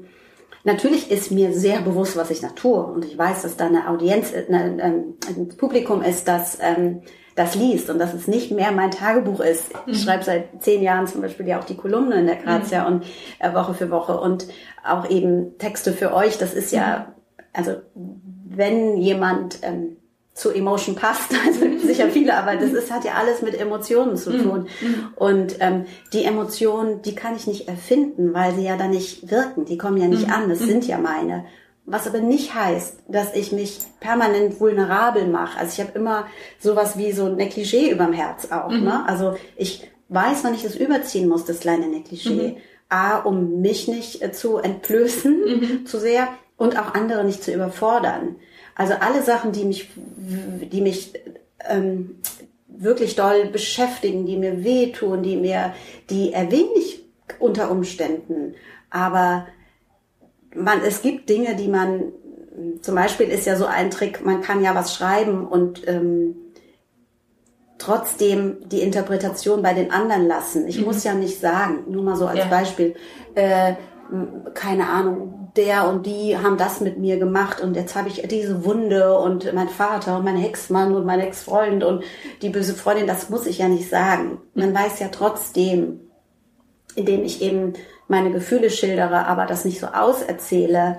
natürlich 0.69 1.11
ist 1.11 1.33
mir 1.33 1.53
sehr 1.53 1.81
bewusst, 1.81 2.17
was 2.17 2.31
ich 2.31 2.41
da 2.41 2.49
tue. 2.49 2.83
Und 2.85 3.05
ich 3.05 3.19
weiß, 3.19 3.43
dass 3.43 3.57
da 3.57 3.67
eine 3.67 3.89
Audienz, 3.89 4.33
eine, 4.33 4.81
ähm, 4.81 5.15
ein 5.27 5.49
Publikum 5.57 6.03
ist, 6.03 6.29
das 6.29 6.59
ähm, 6.61 7.03
das 7.39 7.55
liest 7.55 7.89
und 7.89 8.01
dass 8.01 8.15
es 8.15 8.27
nicht 8.27 8.51
mehr 8.51 8.73
mein 8.73 8.91
Tagebuch 8.91 9.41
ist. 9.41 9.71
Ich 9.87 9.99
mhm. 9.99 10.05
schreibe 10.05 10.25
seit 10.25 10.63
zehn 10.63 10.83
Jahren 10.83 11.07
zum 11.07 11.21
Beispiel 11.21 11.47
ja 11.47 11.61
auch 11.61 11.65
die 11.65 11.77
Kolumne 11.77 12.17
in 12.17 12.27
der 12.27 12.37
Grazia 12.37 12.89
mhm. 12.89 12.97
und 12.97 13.05
äh, 13.39 13.55
Woche 13.55 13.75
für 13.75 13.91
Woche 13.91 14.19
und 14.19 14.49
auch 14.85 15.09
eben 15.09 15.57
Texte 15.59 15.93
für 15.93 16.13
euch. 16.13 16.39
Das 16.39 16.53
ist 16.53 16.73
ja, 16.73 17.07
mhm. 17.07 17.43
also 17.53 17.77
wenn 17.95 18.97
jemand 18.97 19.61
ähm, 19.63 19.99
zu 20.35 20.51
Emotion 20.51 20.97
passt, 20.97 21.33
also 21.47 21.65
sicher 21.99 22.11
viele, 22.13 22.37
aber 22.37 22.57
das 22.57 22.73
ist, 22.73 22.91
hat 22.91 23.05
ja 23.05 23.15
alles 23.15 23.43
mit 23.43 23.59
Emotionen 23.59 24.17
zu 24.17 24.31
mhm. 24.31 24.43
tun. 24.43 24.69
Mhm. 24.81 25.09
Und 25.17 25.57
ähm, 25.61 25.87
die 26.13 26.25
Emotionen, 26.25 27.03
die 27.03 27.15
kann 27.15 27.37
ich 27.37 27.47
nicht 27.47 27.69
erfinden, 27.69 28.35
weil 28.35 28.55
sie 28.55 28.65
ja 28.65 28.77
dann 28.77 28.91
nicht 28.91 29.31
wirken, 29.31 29.65
die 29.65 29.79
kommen 29.79 29.99
ja 29.99 30.09
nicht 30.09 30.27
mhm. 30.27 30.33
an, 30.33 30.49
das 30.49 30.61
sind 30.61 30.87
ja 30.87 30.99
meine. 30.99 31.45
Was 31.91 32.07
aber 32.07 32.21
nicht 32.21 32.55
heißt, 32.55 32.99
dass 33.09 33.35
ich 33.35 33.51
mich 33.51 33.79
permanent 33.99 34.61
vulnerabel 34.61 35.27
mache. 35.27 35.59
Also 35.59 35.73
ich 35.73 35.87
habe 35.87 35.99
immer 35.99 36.27
sowas 36.59 36.99
wie 36.99 37.13
so 37.13 37.25
ein 37.25 37.37
Negligé 37.37 37.91
überm 37.91 38.13
Herz 38.13 38.53
auch. 38.53 38.71
Mhm. 38.71 38.85
Ne? 38.85 39.09
Also 39.09 39.37
ich 39.57 39.89
weiß, 40.11 40.45
wann 40.45 40.55
ich 40.55 40.63
das 40.63 40.77
überziehen 40.77 41.29
muss, 41.29 41.47
das 41.47 41.61
kleine 41.61 41.87
Negligé. 41.87 42.31
Mhm. 42.31 42.57
A, 42.91 43.19
um 43.19 43.61
mich 43.61 43.89
nicht 43.89 44.23
äh, 44.23 44.33
zu 44.33 44.59
entblößen 44.59 45.41
mhm. 45.45 45.87
zu 45.87 45.99
sehr 45.99 46.29
und 46.59 46.79
auch 46.79 46.95
andere 46.95 47.25
nicht 47.25 47.43
zu 47.43 47.53
überfordern. 47.53 48.37
Also 48.75 48.95
alle 48.95 49.23
Sachen, 49.23 49.53
die 49.53 49.65
mich, 49.65 49.91
die 49.97 50.81
mich 50.81 51.13
ähm, 51.67 52.21
wirklich 52.67 53.17
doll 53.17 53.47
beschäftigen, 53.47 54.27
die 54.27 54.37
mir 54.37 54.63
wehtun, 54.65 55.23
die 55.23 55.37
mir, 55.37 55.75
die 56.11 56.33
erwähne 56.33 56.71
ich 56.77 57.05
unter 57.39 57.71
Umständen. 57.71 58.55
Aber 58.91 59.47
man, 60.55 60.81
es 60.87 61.03
gibt 61.03 61.29
Dinge, 61.29 61.57
die 61.57 61.69
man, 61.69 62.13
zum 62.83 62.95
Beispiel 62.95 63.29
ist 63.29 63.47
ja 63.47 63.57
so 63.57 63.67
ein 63.67 63.91
Trick, 63.91 64.25
man 64.25 64.41
kann 64.41 64.63
ja 64.63 64.75
was 64.75 64.95
schreiben 64.95 65.47
und 65.47 65.87
ähm, 65.87 66.37
trotzdem 67.79 68.69
die 68.69 68.81
Interpretation 68.81 69.63
bei 69.63 69.73
den 69.73 69.91
anderen 69.91 70.27
lassen. 70.27 70.67
Ich 70.67 70.79
mhm. 70.79 70.87
muss 70.87 71.05
ja 71.05 71.15
nicht 71.15 71.41
sagen, 71.41 71.85
nur 71.89 72.03
mal 72.03 72.17
so 72.17 72.27
als 72.27 72.41
ja. 72.41 72.47
Beispiel, 72.47 72.95
äh, 73.35 73.75
keine 74.55 74.89
Ahnung, 74.89 75.38
der 75.57 75.89
und 75.89 76.07
die 76.07 76.37
haben 76.37 76.57
das 76.57 76.81
mit 76.81 76.99
mir 76.99 77.19
gemacht 77.19 77.61
und 77.61 77.75
jetzt 77.75 77.95
habe 77.97 78.09
ich 78.09 78.23
diese 78.29 78.65
Wunde 78.65 79.19
und 79.19 79.53
mein 79.55 79.69
Vater 79.69 80.17
und 80.17 80.25
mein 80.25 80.37
Hexmann 80.37 80.95
und 80.95 81.07
mein 81.07 81.21
Ex-Freund 81.21 81.85
und 81.85 82.05
die 82.43 82.51
böse 82.51 82.75
Freundin, 82.75 83.07
das 83.07 83.31
muss 83.31 83.47
ich 83.47 83.59
ja 83.59 83.69
nicht 83.69 83.89
sagen. 83.89 84.41
Man 84.55 84.75
weiß 84.75 85.01
ja 85.01 85.09
trotzdem, 85.09 86.01
indem 86.95 87.25
ich 87.25 87.43
eben 87.43 87.75
meine 88.09 88.31
Gefühle 88.31 88.71
schildere, 88.71 89.27
aber 89.27 89.47
das 89.47 89.65
nicht 89.65 89.81
so 89.81 89.89
auserzähle. 89.89 90.99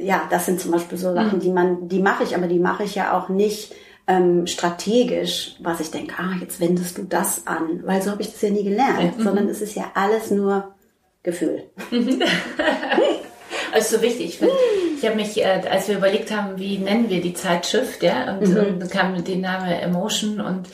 Ja, 0.00 0.22
das 0.30 0.46
sind 0.46 0.60
zum 0.60 0.72
Beispiel 0.72 0.98
so 0.98 1.12
Sachen, 1.14 1.38
mhm. 1.38 1.42
die 1.42 1.50
man, 1.50 1.88
die 1.88 2.00
mache 2.00 2.24
ich, 2.24 2.36
aber 2.36 2.46
die 2.46 2.58
mache 2.58 2.84
ich 2.84 2.94
ja 2.94 3.16
auch 3.16 3.28
nicht 3.28 3.74
ähm, 4.06 4.46
strategisch, 4.46 5.56
was 5.60 5.80
ich 5.80 5.90
denke, 5.90 6.14
ah, 6.18 6.34
jetzt 6.40 6.60
wendest 6.60 6.98
du 6.98 7.04
das 7.04 7.46
an, 7.46 7.82
weil 7.84 8.02
so 8.02 8.10
habe 8.10 8.22
ich 8.22 8.32
das 8.32 8.42
ja 8.42 8.50
nie 8.50 8.64
gelernt, 8.64 9.18
mhm. 9.18 9.22
sondern 9.22 9.48
es 9.48 9.60
ist 9.62 9.74
ja 9.74 9.90
alles 9.94 10.30
nur 10.30 10.74
Gefühl. 11.22 11.64
also 13.74 13.96
so 13.96 14.02
wichtig. 14.02 14.26
Ich, 14.26 14.38
find, 14.38 14.52
ich 14.96 15.04
habe 15.04 15.16
mich, 15.16 15.36
äh, 15.38 15.62
als 15.70 15.88
wir 15.88 15.96
überlegt 15.96 16.30
haben, 16.34 16.58
wie 16.58 16.78
nennen 16.78 17.10
wir 17.10 17.20
die 17.20 17.34
Zeitschrift, 17.34 18.02
ja, 18.02 18.32
und, 18.32 18.48
mhm. 18.48 18.56
und 18.56 18.80
dann 18.80 18.88
kam 18.88 19.24
der 19.24 19.36
Name 19.36 19.80
Emotion 19.80 20.40
und 20.40 20.68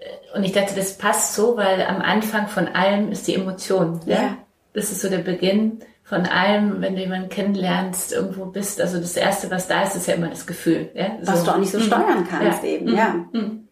äh, 0.00 0.36
und 0.36 0.44
ich 0.44 0.52
dachte, 0.52 0.74
das 0.74 0.98
passt 0.98 1.34
so, 1.34 1.56
weil 1.56 1.82
am 1.82 2.02
Anfang 2.02 2.48
von 2.48 2.68
allem 2.68 3.12
ist 3.12 3.28
die 3.28 3.34
Emotion. 3.34 4.00
Ja. 4.06 4.14
ja 4.14 4.38
das 4.72 4.92
ist 4.92 5.00
so 5.00 5.08
der 5.08 5.18
Beginn 5.18 5.80
von 6.04 6.24
allem, 6.24 6.80
wenn 6.80 6.94
du 6.94 7.02
jemanden 7.02 7.28
kennenlernst, 7.28 8.12
irgendwo 8.12 8.46
bist. 8.46 8.80
Also 8.80 8.98
das 8.98 9.16
Erste, 9.16 9.50
was 9.50 9.68
da 9.68 9.82
ist, 9.82 9.94
ist 9.94 10.08
ja 10.08 10.14
immer 10.14 10.28
das 10.28 10.46
Gefühl. 10.46 10.88
Ja? 10.94 11.18
So. 11.20 11.32
Was 11.32 11.44
du 11.44 11.50
auch 11.50 11.58
nicht 11.58 11.70
so 11.70 11.78
mhm. 11.78 11.82
steuern 11.82 12.26
kannst 12.28 12.62
ja. 12.62 12.68
eben, 12.68 12.96
ja. 12.96 13.08
Mhm. 13.08 13.28
mhm. 13.32 13.64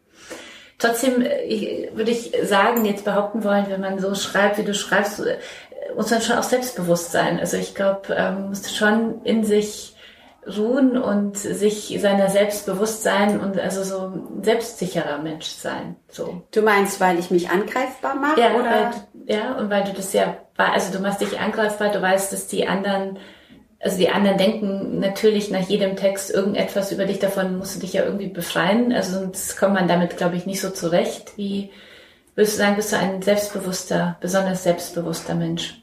Trotzdem 0.78 1.24
ich, 1.48 1.88
würde 1.94 2.10
ich 2.10 2.34
sagen, 2.42 2.84
jetzt 2.84 3.06
behaupten 3.06 3.42
wollen, 3.44 3.64
wenn 3.70 3.80
man 3.80 3.98
so 3.98 4.14
schreibt, 4.14 4.58
wie 4.58 4.62
du 4.62 4.74
schreibst, 4.74 5.20
äh, 5.20 5.38
muss 5.96 6.10
man 6.10 6.20
schon 6.20 6.36
auch 6.36 6.42
selbstbewusst 6.42 7.10
sein. 7.10 7.40
Also 7.40 7.56
ich 7.56 7.74
glaube, 7.74 8.14
ähm, 8.14 8.48
musst 8.48 8.66
du 8.66 8.70
schon 8.70 9.22
in 9.24 9.44
sich 9.44 9.96
ruhen 10.46 10.96
und 10.96 11.36
sich 11.36 11.98
seiner 12.00 12.30
selbst 12.30 12.66
bewusst 12.66 13.02
sein 13.02 13.40
und 13.40 13.58
also 13.58 13.82
so 13.82 14.08
ein 14.08 14.44
selbstsicherer 14.44 15.18
Mensch 15.18 15.46
sein. 15.46 15.96
So. 16.08 16.42
Du 16.52 16.62
meinst, 16.62 17.00
weil 17.00 17.18
ich 17.18 17.30
mich 17.30 17.50
angreifbar 17.50 18.14
mache? 18.14 18.40
Ja, 18.40 18.54
oder? 18.54 18.64
Weil, 18.64 19.36
ja, 19.36 19.56
und 19.56 19.70
weil 19.70 19.84
du 19.84 19.92
das 19.92 20.12
ja, 20.12 20.36
also 20.56 20.96
du 20.96 21.02
machst 21.02 21.20
dich 21.20 21.40
angreifbar, 21.40 21.90
du 21.90 22.00
weißt, 22.00 22.32
dass 22.32 22.46
die 22.46 22.68
anderen, 22.68 23.18
also 23.80 23.98
die 23.98 24.10
anderen 24.10 24.38
denken 24.38 25.00
natürlich 25.00 25.50
nach 25.50 25.68
jedem 25.68 25.96
Text 25.96 26.30
irgendetwas 26.30 26.92
über 26.92 27.06
dich, 27.06 27.18
davon 27.18 27.58
musst 27.58 27.76
du 27.76 27.80
dich 27.80 27.94
ja 27.94 28.04
irgendwie 28.04 28.28
befreien. 28.28 28.92
Also 28.92 29.18
sonst 29.18 29.58
kommt 29.58 29.74
man 29.74 29.88
damit, 29.88 30.16
glaube 30.16 30.36
ich, 30.36 30.46
nicht 30.46 30.60
so 30.60 30.70
zurecht. 30.70 31.32
Wie 31.36 31.70
würdest 32.36 32.54
du 32.54 32.58
sagen, 32.58 32.76
bist 32.76 32.92
du 32.92 32.98
ein 32.98 33.20
selbstbewusster, 33.20 34.16
besonders 34.20 34.62
selbstbewusster 34.62 35.34
Mensch? 35.34 35.82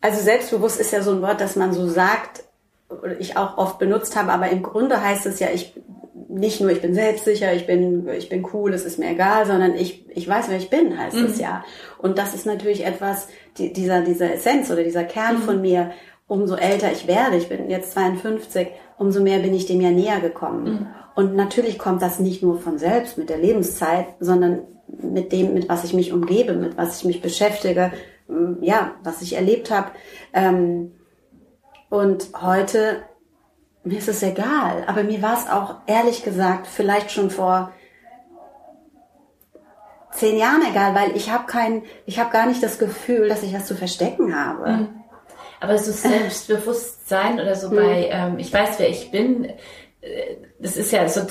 Also 0.00 0.20
selbstbewusst 0.20 0.80
ist 0.80 0.92
ja 0.92 1.02
so 1.02 1.12
ein 1.12 1.22
Wort, 1.22 1.40
das 1.40 1.56
man 1.56 1.72
so 1.72 1.88
sagt, 1.88 2.44
oder 2.88 3.20
ich 3.20 3.36
auch 3.36 3.58
oft 3.58 3.78
benutzt 3.78 4.16
habe, 4.16 4.32
aber 4.32 4.48
im 4.50 4.62
Grunde 4.62 5.02
heißt 5.02 5.26
es 5.26 5.38
ja, 5.40 5.48
ich 5.52 5.74
nicht 6.28 6.60
nur 6.60 6.70
ich 6.70 6.80
bin 6.80 6.94
selbstsicher, 6.94 7.52
ich 7.54 7.66
bin 7.66 8.08
ich 8.08 8.28
bin 8.28 8.46
cool, 8.52 8.72
es 8.72 8.84
ist 8.84 8.98
mir 8.98 9.10
egal, 9.10 9.46
sondern 9.46 9.74
ich 9.74 10.04
ich 10.08 10.28
weiß, 10.28 10.46
wer 10.48 10.58
ich 10.58 10.70
bin, 10.70 10.98
heißt 10.98 11.16
mhm. 11.16 11.26
es 11.26 11.40
ja. 11.40 11.64
Und 11.98 12.18
das 12.18 12.34
ist 12.34 12.46
natürlich 12.46 12.86
etwas 12.86 13.28
die, 13.58 13.72
dieser 13.72 14.02
dieser 14.02 14.34
Essenz 14.34 14.70
oder 14.70 14.84
dieser 14.84 15.04
Kern 15.04 15.36
mhm. 15.36 15.42
von 15.42 15.60
mir. 15.60 15.90
Umso 16.26 16.54
älter 16.54 16.92
ich 16.92 17.08
werde, 17.08 17.36
ich 17.36 17.48
bin 17.48 17.68
jetzt 17.68 17.92
52, 17.92 18.68
umso 18.98 19.20
mehr 19.20 19.40
bin 19.40 19.52
ich 19.52 19.66
dem 19.66 19.80
ja 19.80 19.90
näher 19.90 20.20
gekommen. 20.20 20.64
Mhm. 20.64 20.86
Und 21.16 21.34
natürlich 21.34 21.78
kommt 21.78 22.02
das 22.02 22.20
nicht 22.20 22.42
nur 22.42 22.60
von 22.60 22.78
selbst 22.78 23.18
mit 23.18 23.28
der 23.28 23.38
Lebenszeit, 23.38 24.06
sondern 24.20 24.60
mit 24.86 25.32
dem, 25.32 25.54
mit 25.54 25.68
was 25.68 25.82
ich 25.82 25.92
mich 25.92 26.12
umgebe, 26.12 26.54
mit 26.54 26.76
was 26.76 26.98
ich 26.98 27.04
mich 27.04 27.20
beschäftige, 27.20 27.92
ja, 28.60 28.92
was 29.02 29.22
ich 29.22 29.34
erlebt 29.34 29.70
habe. 29.70 29.90
Ähm, 30.32 30.92
und 31.88 32.28
heute, 32.40 33.02
mir 33.84 33.98
ist 33.98 34.08
es 34.08 34.22
egal, 34.22 34.84
aber 34.86 35.02
mir 35.02 35.22
war 35.22 35.36
es 35.36 35.48
auch 35.48 35.76
ehrlich 35.86 36.22
gesagt 36.22 36.66
vielleicht 36.66 37.10
schon 37.10 37.30
vor 37.30 37.72
zehn 40.12 40.38
Jahren 40.38 40.62
egal, 40.68 40.94
weil 40.94 41.16
ich 41.16 41.30
habe 41.30 41.46
kein, 41.46 41.82
ich 42.06 42.18
habe 42.18 42.30
gar 42.30 42.46
nicht 42.46 42.62
das 42.62 42.78
Gefühl, 42.78 43.28
dass 43.28 43.42
ich 43.42 43.54
was 43.54 43.66
zu 43.66 43.74
verstecken 43.74 44.34
habe. 44.34 44.70
Mhm. 44.70 44.88
Aber 45.60 45.78
so 45.78 45.92
Selbstbewusstsein 45.92 47.34
oder 47.40 47.54
so 47.54 47.70
mhm. 47.70 47.76
bei, 47.76 48.08
ähm, 48.10 48.38
ich 48.38 48.52
weiß, 48.52 48.78
wer 48.78 48.88
ich 48.88 49.10
bin, 49.10 49.44
äh, 50.00 50.36
das 50.58 50.76
ist 50.76 50.92
ja 50.92 51.08
so, 51.08 51.22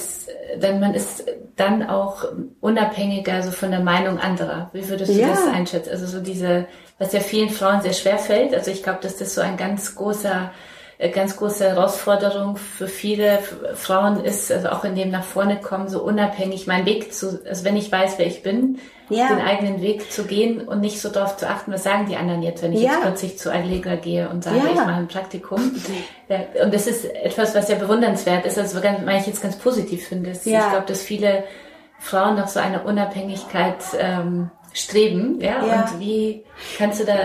denn 0.57 0.79
man 0.79 0.93
ist 0.93 1.25
dann 1.55 1.87
auch 1.87 2.25
unabhängiger 2.61 3.43
so 3.43 3.51
von 3.51 3.71
der 3.71 3.81
Meinung 3.81 4.19
anderer. 4.19 4.69
Wie 4.73 4.87
würdest 4.87 5.13
du 5.13 5.19
ja. 5.19 5.29
das 5.29 5.47
einschätzen? 5.47 5.91
Also 5.91 6.05
so 6.05 6.21
diese 6.21 6.67
was 6.99 7.13
ja 7.13 7.21
vielen 7.21 7.49
Frauen 7.49 7.81
sehr 7.81 7.93
schwer 7.93 8.19
fällt. 8.19 8.53
Also 8.53 8.69
ich 8.69 8.83
glaube, 8.83 8.99
dass 9.01 9.17
das 9.17 9.33
so 9.33 9.41
ein 9.41 9.57
ganz 9.57 9.95
großer 9.95 10.51
äh, 11.01 11.11
ganz 11.11 11.37
große 11.37 11.63
Herausforderung 11.63 12.57
für 12.57 12.89
viele 12.89 13.39
Frauen 13.75 14.21
ist, 14.21 14.51
also 14.51 14.67
auch 14.67 14.83
in 14.83 14.95
dem 14.95 15.09
nach 15.11 15.23
vorne 15.23 15.61
kommen, 15.61 15.87
so 15.87 16.03
unabhängig 16.03 16.67
meinen 16.67 16.85
Weg 16.85 17.13
zu, 17.13 17.39
also 17.47 17.63
wenn 17.63 17.77
ich 17.77 17.89
weiß, 17.89 18.15
wer 18.17 18.27
ich 18.27 18.43
bin, 18.43 18.79
ja. 19.07 19.29
den 19.29 19.39
eigenen 19.39 19.81
Weg 19.81 20.11
zu 20.11 20.25
gehen 20.25 20.67
und 20.67 20.81
nicht 20.81 20.99
so 20.99 21.07
darauf 21.07 21.37
zu 21.37 21.47
achten, 21.47 21.71
was 21.71 21.83
sagen 21.83 22.07
die 22.07 22.17
anderen 22.17 22.43
jetzt, 22.43 22.61
wenn 22.63 22.73
ich 22.73 22.81
ja. 22.81 22.91
jetzt 22.91 23.01
plötzlich 23.01 23.39
zu 23.39 23.49
Allegra 23.49 23.95
gehe 23.95 24.27
und 24.27 24.43
sage, 24.43 24.57
ja. 24.57 24.65
ich 24.71 24.75
mache 24.75 24.91
ein 24.91 25.07
Praktikum. 25.07 25.61
und 26.63 26.73
das 26.73 26.85
ist 26.85 27.05
etwas, 27.05 27.55
was 27.55 27.69
ja 27.69 27.75
bewundernswert 27.75 28.45
ist, 28.45 28.57
also 28.57 28.83
weil 28.83 29.19
ich 29.21 29.27
jetzt 29.27 29.41
ganz 29.41 29.57
positiv 29.57 30.05
finde. 30.05 30.31
Ich 30.31 30.43
glaube, 30.43 30.83
dass 30.85 31.01
viele 31.01 31.45
Frauen 31.97 32.35
noch 32.35 32.49
so 32.49 32.59
eine 32.59 32.83
Unabhängigkeit 32.83 33.77
ähm, 33.97 34.51
streben, 34.79 35.39
ja? 35.41 35.65
ja? 35.65 35.81
Und 35.83 35.99
wie 35.99 36.43
kannst 36.77 36.99
du 36.99 37.05
da 37.05 37.15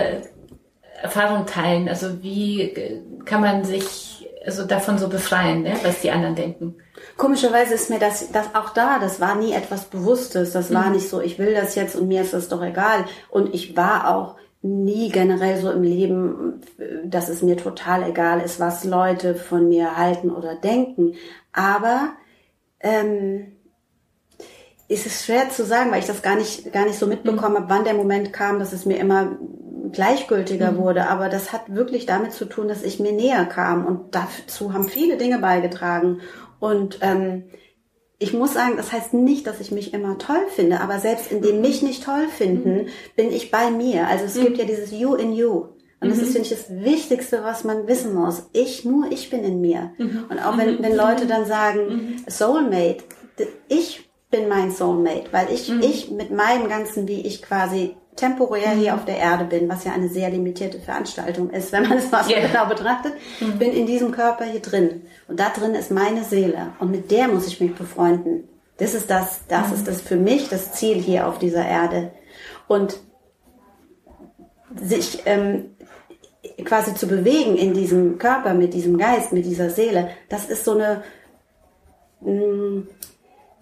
Erfahrung 1.01 1.45
teilen? 1.45 1.89
Also 1.89 2.21
wie 2.23 3.01
kann 3.25 3.41
man 3.41 3.63
sich 3.63 4.27
also 4.45 4.65
davon 4.65 4.97
so 4.97 5.09
befreien, 5.09 5.65
ja? 5.65 5.73
was 5.83 6.01
die 6.01 6.11
anderen 6.11 6.35
denken? 6.35 6.75
Komischerweise 7.17 7.73
ist 7.73 7.89
mir 7.89 7.99
das, 7.99 8.31
das 8.31 8.53
auch 8.55 8.71
da, 8.71 8.99
das 8.99 9.19
war 9.19 9.35
nie 9.35 9.53
etwas 9.53 9.85
Bewusstes. 9.85 10.51
Das 10.51 10.73
war 10.73 10.87
mhm. 10.87 10.93
nicht 10.93 11.09
so, 11.09 11.21
ich 11.21 11.39
will 11.39 11.53
das 11.53 11.75
jetzt 11.75 11.95
und 11.95 12.07
mir 12.07 12.21
ist 12.21 12.33
das 12.33 12.49
doch 12.49 12.61
egal. 12.61 13.05
Und 13.29 13.53
ich 13.53 13.75
war 13.75 14.15
auch 14.15 14.35
nie 14.61 15.09
generell 15.09 15.61
so 15.61 15.71
im 15.71 15.83
Leben, 15.83 16.61
dass 17.05 17.29
es 17.29 17.41
mir 17.41 17.55
total 17.55 18.09
egal 18.09 18.41
ist, 18.41 18.59
was 18.59 18.83
Leute 18.83 19.35
von 19.35 19.69
mir 19.69 19.95
halten 19.95 20.31
oder 20.31 20.55
denken. 20.55 21.13
Aber 21.53 22.13
ähm, 22.79 23.54
ist 24.87 25.05
es 25.05 25.25
schwer 25.25 25.49
zu 25.49 25.65
sagen, 25.65 25.91
weil 25.91 25.99
ich 25.99 26.05
das 26.05 26.21
gar 26.21 26.35
nicht, 26.35 26.71
gar 26.71 26.85
nicht 26.85 26.99
so 26.99 27.07
mitbekommen 27.07 27.55
habe, 27.55 27.69
wann 27.69 27.85
der 27.85 27.95
Moment 27.95 28.33
kam, 28.33 28.59
dass 28.59 28.71
es 28.71 28.85
mir 28.85 28.97
immer 28.97 29.37
gleichgültiger 29.91 30.73
mhm. 30.73 30.77
wurde. 30.77 31.07
Aber 31.07 31.29
das 31.29 31.51
hat 31.51 31.73
wirklich 31.73 32.05
damit 32.05 32.33
zu 32.33 32.45
tun, 32.45 32.67
dass 32.67 32.83
ich 32.83 32.99
mir 32.99 33.11
näher 33.11 33.45
kam. 33.45 33.85
Und 33.85 34.13
dazu 34.13 34.73
haben 34.73 34.87
viele 34.87 35.17
Dinge 35.17 35.39
beigetragen. 35.39 36.21
Und 36.59 36.99
ähm, 37.01 37.45
ich 38.19 38.33
muss 38.33 38.53
sagen, 38.53 38.77
das 38.77 38.91
heißt 38.91 39.13
nicht, 39.13 39.47
dass 39.47 39.59
ich 39.59 39.71
mich 39.71 39.93
immer 39.93 40.17
toll 40.17 40.45
finde, 40.55 40.79
aber 40.81 40.99
selbst 40.99 41.31
in 41.31 41.41
dem 41.41 41.61
mich 41.61 41.81
nicht 41.81 42.03
toll 42.03 42.27
finden, 42.27 42.83
mhm. 42.83 42.87
bin 43.15 43.31
ich 43.31 43.51
bei 43.51 43.71
mir. 43.71 44.07
Also 44.07 44.25
es 44.25 44.35
mhm. 44.35 44.43
gibt 44.43 44.57
ja 44.57 44.65
dieses 44.65 44.91
You 44.91 45.15
in 45.15 45.33
You. 45.33 45.67
Und 45.99 46.11
das 46.11 46.19
ist, 46.19 46.29
mhm. 46.29 46.33
finde 46.33 46.47
ich, 46.47 46.49
das 46.49 46.69
Wichtigste, 46.69 47.43
was 47.43 47.63
man 47.63 47.87
wissen 47.87 48.13
muss. 48.13 48.49
Ich, 48.53 48.85
nur 48.85 49.11
ich 49.11 49.31
bin 49.31 49.43
in 49.43 49.61
mir. 49.61 49.93
Mhm. 49.97 50.25
Und 50.29 50.39
auch 50.39 50.57
wenn, 50.57 50.81
wenn 50.83 50.95
Leute 50.95 51.25
dann 51.25 51.45
sagen, 51.45 52.23
Soulmate, 52.27 53.03
ich 53.67 54.07
bin 54.35 54.49
mein 54.49 54.71
Soulmate, 54.71 55.31
weil 55.31 55.51
ich, 55.51 55.69
ich 55.69 56.11
mit 56.11 56.31
meinem 56.31 56.67
Ganzen, 56.67 57.07
wie 57.07 57.21
ich 57.21 57.41
quasi 57.41 57.95
temporär 58.15 58.71
hier 58.71 58.95
auf 58.95 59.05
der 59.05 59.17
Erde 59.17 59.45
bin, 59.45 59.67
was 59.69 59.83
ja 59.83 59.93
eine 59.93 60.09
sehr 60.09 60.29
limitierte 60.29 60.79
Veranstaltung 60.79 61.49
ist, 61.49 61.71
wenn 61.71 61.83
man 61.83 61.97
es 61.97 62.11
mal 62.11 62.23
so 62.23 62.31
yeah. 62.31 62.47
genau 62.47 62.65
betrachtet, 62.65 63.13
mhm. 63.39 63.57
bin 63.57 63.71
in 63.71 63.85
diesem 63.85 64.11
Körper 64.11 64.45
hier 64.45 64.61
drin. 64.61 65.03
Und 65.27 65.39
da 65.39 65.49
drin 65.49 65.75
ist 65.75 65.91
meine 65.91 66.23
Seele. 66.23 66.73
Und 66.79 66.91
mit 66.91 67.11
der 67.11 67.27
muss 67.27 67.47
ich 67.47 67.59
mich 67.59 67.75
befreunden. 67.75 68.47
Das 68.77 68.93
ist 68.93 69.09
das, 69.09 69.41
das 69.47 69.69
mhm. 69.69 69.73
ist 69.73 69.87
das 69.87 70.01
für 70.01 70.17
mich 70.17 70.49
das 70.49 70.73
Ziel 70.73 70.95
hier 70.95 71.27
auf 71.27 71.39
dieser 71.39 71.65
Erde. 71.65 72.11
Und 72.67 72.97
sich 74.75 75.23
ähm, 75.25 75.75
quasi 76.63 76.93
zu 76.95 77.07
bewegen 77.07 77.57
in 77.57 77.73
diesem 77.73 78.17
Körper, 78.17 78.53
mit 78.53 78.73
diesem 78.73 78.97
Geist, 78.97 79.33
mit 79.33 79.45
dieser 79.45 79.69
Seele, 79.69 80.09
das 80.29 80.45
ist 80.45 80.65
so 80.65 80.71
eine 80.71 81.03
mh, 82.21 82.31
mm, 82.31 82.87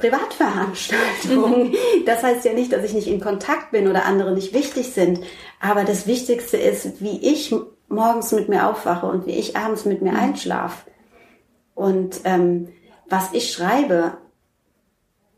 Privatveranstaltung. 0.04 1.70
Mhm. 1.70 1.76
Das 2.06 2.24
heißt 2.24 2.43
ja 2.43 2.54
nicht, 2.54 2.74
dass 2.74 2.84
ich 2.84 2.93
nicht 2.93 3.08
in 3.08 3.22
Kontakt 3.22 3.72
bin 3.72 3.88
oder 3.88 4.06
andere 4.06 4.34
nicht 4.34 4.54
wichtig 4.54 4.88
sind. 4.91 5.22
Aber 5.60 5.86
das 5.86 6.08
Wichtigste 6.08 6.58
ist, 6.58 7.01
wie 7.01 7.20
ich 7.20 7.56
morgens 7.88 8.32
mit 8.34 8.49
mir 8.49 8.68
aufwache 8.68 9.06
und 9.06 9.26
wie 9.26 9.32
ich 9.32 9.56
abends 9.56 9.86
mit 9.86 10.01
mir 10.01 10.12
mhm. 10.12 10.20
einschlafe. 10.20 10.89
Und 11.74 12.22
ähm, 12.26 12.70
was 13.08 13.30
ich 13.34 13.51
schreibe, 13.51 14.18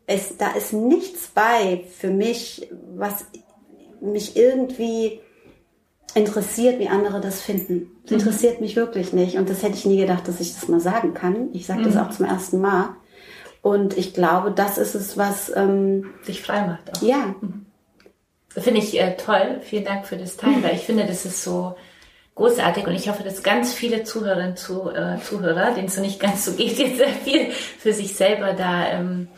ist, 0.07 0.41
da 0.41 0.51
ist 0.51 0.73
nichts 0.73 1.27
bei 1.33 1.83
für 1.97 2.09
mich, 2.09 2.69
was 2.95 3.25
mich 4.01 4.35
irgendwie 4.35 5.19
interessiert, 6.15 6.79
wie 6.79 6.87
andere 6.87 7.21
das 7.21 7.41
finden. 7.41 7.91
Das 8.03 8.11
mhm. 8.11 8.17
interessiert 8.19 8.61
mich 8.61 8.75
wirklich 8.75 9.13
nicht. 9.13 9.37
Und 9.37 9.49
das 9.49 9.61
hätte 9.61 9.75
ich 9.75 9.85
nie 9.85 9.97
gedacht, 9.97 10.27
dass 10.27 10.39
ich 10.39 10.53
das 10.53 10.67
mal 10.67 10.79
sagen 10.79 11.13
kann. 11.13 11.49
Ich 11.53 11.65
sage 11.67 11.83
das 11.83 11.97
auch 11.97 12.09
zum 12.09 12.25
ersten 12.25 12.61
Mal. 12.61 12.95
Und 13.65 13.97
ich 13.97 14.13
glaube, 14.13 14.51
das 14.51 14.77
ist 14.77 14.93
es, 14.93 15.17
was 15.17 15.51
ähm, 15.55 16.13
sich 16.21 16.43
frei 16.43 16.67
macht. 16.67 16.81
Auch. 16.95 17.01
Ja. 17.01 17.33
Mhm. 17.41 17.65
Finde 18.49 18.79
ich 18.79 19.01
äh, 19.01 19.17
toll. 19.17 19.59
Vielen 19.63 19.85
Dank 19.85 20.05
für 20.05 20.17
das 20.17 20.37
Teil, 20.37 20.61
weil 20.61 20.75
ich 20.75 20.83
finde, 20.83 21.05
das 21.05 21.25
ist 21.25 21.43
so 21.43 21.75
großartig 22.35 22.85
und 22.85 22.93
ich 22.93 23.09
hoffe, 23.09 23.23
dass 23.23 23.41
ganz 23.41 23.73
viele 23.73 24.03
Zuhörerinnen 24.03 24.55
zu, 24.55 24.91
äh, 24.91 25.17
Zuhörer, 25.19 25.73
denen 25.73 25.87
es 25.87 25.95
so 25.95 26.01
nicht 26.01 26.19
ganz 26.19 26.45
so 26.45 26.51
geht, 26.51 26.77
jetzt 26.77 26.97
sehr 26.97 27.07
viel 27.07 27.49
für 27.49 27.91
sich 27.91 28.15
selber 28.15 28.53
da 28.53 28.87
ähm, 28.87 29.29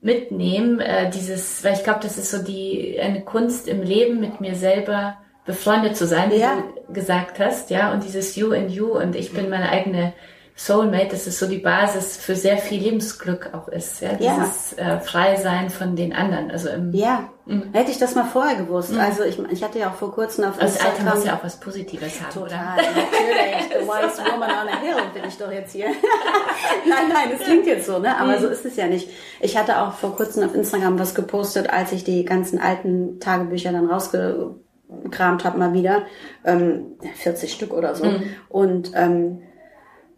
mitnehmen. 0.00 0.80
Äh, 0.80 1.10
dieses, 1.10 1.62
weil 1.62 1.74
ich 1.74 1.84
glaube, 1.84 2.00
das 2.02 2.16
ist 2.16 2.30
so 2.30 2.42
die 2.42 2.98
eine 2.98 3.20
Kunst 3.20 3.68
im 3.68 3.82
Leben 3.82 4.18
mit 4.18 4.40
mir 4.40 4.54
selber 4.54 5.18
befreundet 5.44 5.94
zu 5.94 6.06
sein, 6.06 6.30
wie 6.30 6.38
ja. 6.38 6.64
du 6.86 6.94
gesagt 6.94 7.38
hast, 7.38 7.68
ja, 7.68 7.92
und 7.92 8.02
dieses 8.02 8.34
You 8.34 8.52
and 8.52 8.70
You 8.70 8.96
und 8.96 9.14
ich 9.14 9.34
bin 9.34 9.50
meine 9.50 9.68
eigene 9.68 10.14
Soulmate, 10.58 11.08
das 11.10 11.26
ist 11.26 11.38
so 11.38 11.46
die 11.46 11.58
Basis 11.58 12.16
für 12.16 12.34
sehr 12.34 12.56
viel 12.56 12.80
Lebensglück 12.80 13.50
auch 13.52 13.68
ist, 13.68 14.00
ja, 14.00 14.14
dieses 14.14 14.74
ja. 14.78 14.96
Äh, 14.96 15.00
Freisein 15.00 15.68
von 15.68 15.96
den 15.96 16.14
anderen. 16.14 16.50
Also 16.50 16.70
im, 16.70 16.94
ja, 16.94 17.28
mh. 17.44 17.74
hätte 17.74 17.90
ich 17.90 17.98
das 17.98 18.14
mal 18.14 18.24
vorher 18.24 18.56
gewusst. 18.56 18.90
Mhm. 18.92 19.00
Also 19.00 19.22
ich, 19.24 19.38
ich 19.50 19.62
hatte 19.62 19.78
ja 19.78 19.90
auch 19.90 19.96
vor 19.96 20.14
kurzem 20.14 20.44
auf 20.44 20.58
also 20.58 20.72
Instagram... 20.72 20.94
Das 20.94 21.04
Alter 21.04 21.16
muss 21.16 21.26
ja 21.26 21.36
auch 21.36 21.44
was 21.44 21.60
Positives 21.60 22.22
haben, 22.22 22.32
Total, 22.32 22.74
oder? 22.74 22.86
natürlich. 22.86 23.68
The 23.68 23.86
wise 23.86 24.18
woman 24.32 24.50
on 24.50 24.68
a 24.68 24.80
hill 24.80 24.96
bin 25.12 25.24
ich 25.28 25.36
doch 25.36 25.52
jetzt 25.52 25.72
hier. 25.72 25.88
nein, 26.88 27.12
nein, 27.12 27.28
das 27.32 27.40
klingt 27.46 27.66
jetzt 27.66 27.84
so, 27.84 27.98
ne? 27.98 28.16
Aber 28.18 28.38
mhm. 28.38 28.40
so 28.40 28.48
ist 28.48 28.64
es 28.64 28.76
ja 28.76 28.86
nicht. 28.86 29.10
Ich 29.40 29.58
hatte 29.58 29.82
auch 29.82 29.92
vor 29.92 30.16
kurzem 30.16 30.42
auf 30.42 30.54
Instagram 30.54 30.98
was 30.98 31.14
gepostet, 31.14 31.68
als 31.68 31.92
ich 31.92 32.02
die 32.02 32.24
ganzen 32.24 32.58
alten 32.58 33.20
Tagebücher 33.20 33.72
dann 33.72 33.90
rausgekramt 33.90 35.44
habe 35.44 35.58
mal 35.58 35.74
wieder. 35.74 36.06
Ähm, 36.46 36.96
40 37.16 37.52
Stück 37.52 37.74
oder 37.74 37.94
so. 37.94 38.06
Mhm. 38.06 38.22
Und... 38.48 38.92
Ähm, 38.94 39.42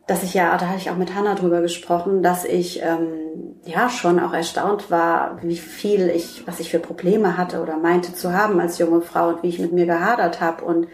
dass 0.09 0.23
ich 0.23 0.33
ja, 0.33 0.57
da 0.57 0.69
hatte 0.69 0.79
ich 0.79 0.91
auch 0.91 0.97
mit 0.97 1.15
Hanna 1.15 1.35
drüber 1.35 1.61
gesprochen, 1.61 2.23
dass 2.23 2.47
ich 2.47 2.83
ähm, 2.83 3.59
ja 3.67 3.91
schon 3.91 4.19
auch 4.19 4.33
erstaunt 4.33 4.91
war, 4.91 5.39
wie 5.43 5.59
viel 5.59 6.09
ich, 6.09 6.47
was 6.47 6.61
ich 6.61 6.71
für 6.71 6.79
Probleme 6.79 7.37
hatte 7.37 7.61
oder 7.61 7.77
meinte 7.77 8.15
zu 8.15 8.33
haben 8.33 8.59
als 8.59 8.79
junge 8.79 9.03
Frau 9.03 9.29
und 9.29 9.43
wie 9.43 9.49
ich 9.49 9.59
mit 9.59 9.73
mir 9.73 9.85
gehadert 9.85 10.41
habe 10.41 10.65
und 10.65 10.89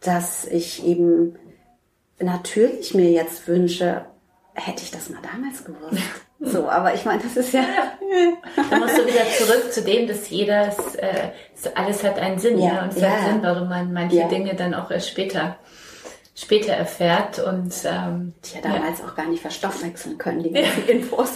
dass 0.00 0.46
ich 0.46 0.86
eben 0.86 1.36
natürlich 2.18 2.94
mir 2.94 3.10
jetzt 3.10 3.46
wünsche, 3.46 4.06
hätte 4.54 4.82
ich 4.82 4.90
das 4.90 5.10
mal 5.10 5.20
damals 5.22 5.62
gewusst. 5.62 6.02
So, 6.40 6.68
aber 6.68 6.94
ich 6.94 7.04
meine, 7.04 7.22
das 7.22 7.36
ist 7.36 7.52
ja. 7.52 7.62
da 8.70 8.78
musst 8.78 8.96
du 8.96 9.06
wieder 9.06 9.26
zurück 9.38 9.70
zu 9.70 9.82
dem, 9.82 10.06
dass 10.06 10.30
jeder, 10.30 10.68
äh, 10.98 11.30
alles 11.74 12.02
hat 12.02 12.18
einen 12.18 12.38
Sinn, 12.38 12.58
ja, 12.58 12.74
ja 12.74 12.82
und 12.84 12.94
es 12.94 13.00
ja. 13.00 13.10
hat 13.10 13.26
Sinn, 13.26 13.42
warum 13.42 13.68
man 13.68 13.92
manche 13.92 14.16
ja. 14.16 14.28
Dinge 14.28 14.54
dann 14.54 14.72
auch 14.72 14.90
erst 14.90 15.10
später 15.10 15.56
später 16.36 16.74
erfährt 16.74 17.38
und 17.38 17.72
ähm, 17.84 18.34
ja 18.54 18.60
damals 18.62 18.98
ja. 19.00 19.06
auch 19.06 19.14
gar 19.16 19.26
nicht 19.26 19.40
verstoffwechseln 19.40 20.18
können, 20.18 20.42
die 20.42 20.50
ganzen 20.52 20.86
Infos. 20.86 21.32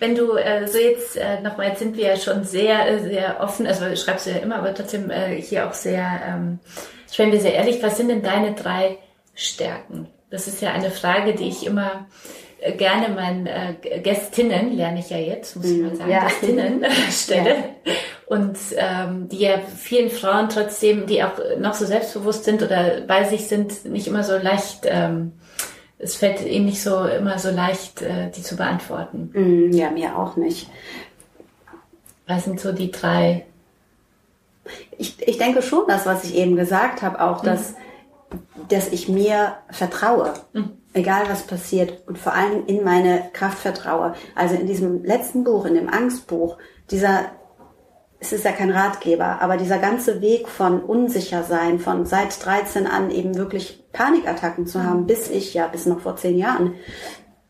Wenn 0.00 0.14
du 0.16 0.32
äh, 0.36 0.66
so 0.66 0.78
jetzt 0.78 1.16
äh, 1.16 1.40
nochmal, 1.40 1.68
jetzt 1.68 1.78
sind 1.78 1.96
wir 1.96 2.08
ja 2.08 2.16
schon 2.16 2.44
sehr, 2.44 3.00
sehr 3.00 3.40
offen, 3.40 3.66
also 3.66 3.94
schreibst 3.94 4.26
du 4.26 4.30
ja 4.30 4.38
immer, 4.38 4.56
aber 4.56 4.74
trotzdem 4.74 5.10
äh, 5.10 5.40
hier 5.40 5.68
auch 5.68 5.74
sehr, 5.74 6.20
ähm, 6.26 6.58
sprechen 7.10 7.32
wir 7.32 7.40
sehr 7.40 7.54
ehrlich, 7.54 7.82
was 7.82 7.96
sind 7.96 8.08
denn 8.08 8.22
deine 8.22 8.54
drei 8.54 8.98
Stärken? 9.34 10.08
Das 10.30 10.48
ist 10.48 10.60
ja 10.60 10.72
eine 10.72 10.90
Frage, 10.90 11.34
die 11.34 11.48
ich 11.48 11.66
immer 11.66 12.06
äh, 12.60 12.72
gerne 12.72 13.10
meinen 13.10 13.46
äh, 13.46 13.74
Gästinnen, 14.02 14.76
lerne 14.76 14.98
ich 14.98 15.10
ja 15.10 15.18
jetzt, 15.18 15.54
muss 15.54 15.66
ich 15.66 15.80
mal 15.80 15.94
sagen, 15.94 16.10
ja. 16.10 16.24
Gästinnen 16.24 16.84
stelle. 17.10 17.50
Ja 17.84 17.92
und 18.28 18.58
ähm, 18.76 19.28
die 19.28 19.38
ja 19.38 19.58
vielen 19.58 20.10
Frauen 20.10 20.48
trotzdem, 20.48 21.06
die 21.06 21.22
auch 21.22 21.38
noch 21.58 21.74
so 21.74 21.86
selbstbewusst 21.86 22.44
sind 22.44 22.62
oder 22.62 23.00
bei 23.06 23.24
sich 23.24 23.48
sind, 23.48 23.84
nicht 23.86 24.06
immer 24.06 24.22
so 24.22 24.36
leicht, 24.36 24.80
ähm, 24.84 25.32
es 25.98 26.14
fällt 26.14 26.44
ihnen 26.44 26.66
nicht 26.66 26.82
so 26.82 27.04
immer 27.04 27.38
so 27.38 27.50
leicht, 27.50 28.02
äh, 28.02 28.30
die 28.30 28.42
zu 28.42 28.56
beantworten. 28.56 29.30
Mm, 29.32 29.72
ja, 29.72 29.90
mir 29.90 30.16
auch 30.16 30.36
nicht. 30.36 30.68
Was 32.26 32.44
sind 32.44 32.60
so 32.60 32.72
die 32.72 32.90
drei? 32.90 33.46
Ich, 34.98 35.26
ich 35.26 35.38
denke 35.38 35.62
schon, 35.62 35.84
das, 35.88 36.04
was 36.04 36.24
ich 36.24 36.34
eben 36.34 36.54
gesagt 36.56 37.00
habe, 37.00 37.20
auch, 37.22 37.40
dass, 37.40 37.72
mhm. 37.72 38.36
dass 38.68 38.88
ich 38.88 39.08
mir 39.08 39.54
vertraue. 39.70 40.34
Mhm 40.52 40.78
egal 40.94 41.28
was 41.28 41.42
passiert 41.42 42.02
und 42.06 42.18
vor 42.18 42.34
allem 42.34 42.66
in 42.66 42.82
meine 42.82 43.30
Kraft 43.32 43.58
vertraue. 43.58 44.14
Also 44.34 44.54
in 44.54 44.66
diesem 44.66 45.04
letzten 45.04 45.44
Buch, 45.44 45.64
in 45.64 45.74
dem 45.74 45.88
Angstbuch, 45.88 46.56
dieser 46.90 47.26
es 48.20 48.32
ist 48.32 48.44
ja 48.44 48.52
kein 48.52 48.70
Ratgeber, 48.70 49.40
aber 49.40 49.56
dieser 49.56 49.78
ganze 49.78 50.20
Weg 50.20 50.48
von 50.48 50.80
unsicher 50.80 51.44
sein, 51.44 51.78
von 51.78 52.04
seit 52.04 52.44
13 52.44 52.86
an 52.86 53.10
eben 53.10 53.36
wirklich 53.36 53.84
Panikattacken 53.92 54.66
zu 54.66 54.82
haben, 54.82 55.06
bis 55.06 55.30
ich 55.30 55.54
ja, 55.54 55.68
bis 55.68 55.86
noch 55.86 56.00
vor 56.00 56.16
zehn 56.16 56.36
Jahren, 56.36 56.74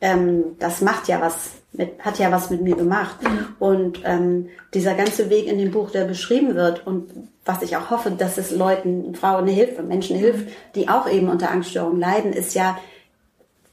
ähm, 0.00 0.56
das 0.58 0.80
macht 0.80 1.08
ja 1.08 1.20
was 1.20 1.52
mit, 1.72 1.98
hat 2.00 2.18
ja 2.18 2.30
was 2.30 2.50
mit 2.50 2.62
mir 2.62 2.76
gemacht. 2.76 3.22
Mhm. 3.22 3.46
Und 3.58 4.00
ähm, 4.04 4.48
dieser 4.74 4.94
ganze 4.94 5.30
Weg 5.30 5.46
in 5.46 5.58
dem 5.58 5.70
Buch, 5.70 5.90
der 5.90 6.04
beschrieben 6.04 6.54
wird 6.54 6.86
und 6.86 7.10
was 7.44 7.62
ich 7.62 7.76
auch 7.76 7.90
hoffe, 7.90 8.10
dass 8.10 8.36
es 8.36 8.50
Leuten, 8.50 9.14
Frauen 9.14 9.46
hilft 9.46 9.78
und 9.78 9.88
Menschen 9.88 10.16
hilft, 10.16 10.48
die 10.74 10.88
auch 10.88 11.08
eben 11.08 11.28
unter 11.28 11.50
Angststörungen 11.50 11.98
leiden, 11.98 12.32
ist 12.34 12.54
ja, 12.54 12.78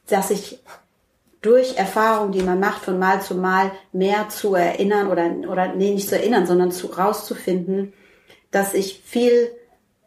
dass 0.08 0.32
ich 0.32 0.60
durch 1.46 1.78
Erfahrung, 1.78 2.32
die 2.32 2.42
man 2.42 2.60
macht, 2.60 2.84
von 2.84 2.98
Mal 2.98 3.22
zu 3.22 3.36
Mal 3.36 3.72
mehr 3.94 4.30
zu 4.30 4.56
erinnern 4.56 5.08
oder, 5.08 5.30
oder 5.50 5.76
nee, 5.76 5.94
nicht 5.94 6.10
zu 6.10 6.16
erinnern, 6.16 6.48
sondern 6.48 6.72
zu, 6.72 6.88
rauszufinden, 6.88 7.94
dass 8.52 8.74
ich 8.74 9.02
viel 9.06 9.52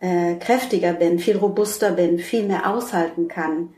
äh, 0.01 0.35
kräftiger 0.37 0.95
bin, 0.95 1.19
viel 1.19 1.37
robuster 1.37 1.93
bin, 1.93 2.19
viel 2.19 2.45
mehr 2.45 2.69
aushalten 2.69 3.29
kann, 3.29 3.71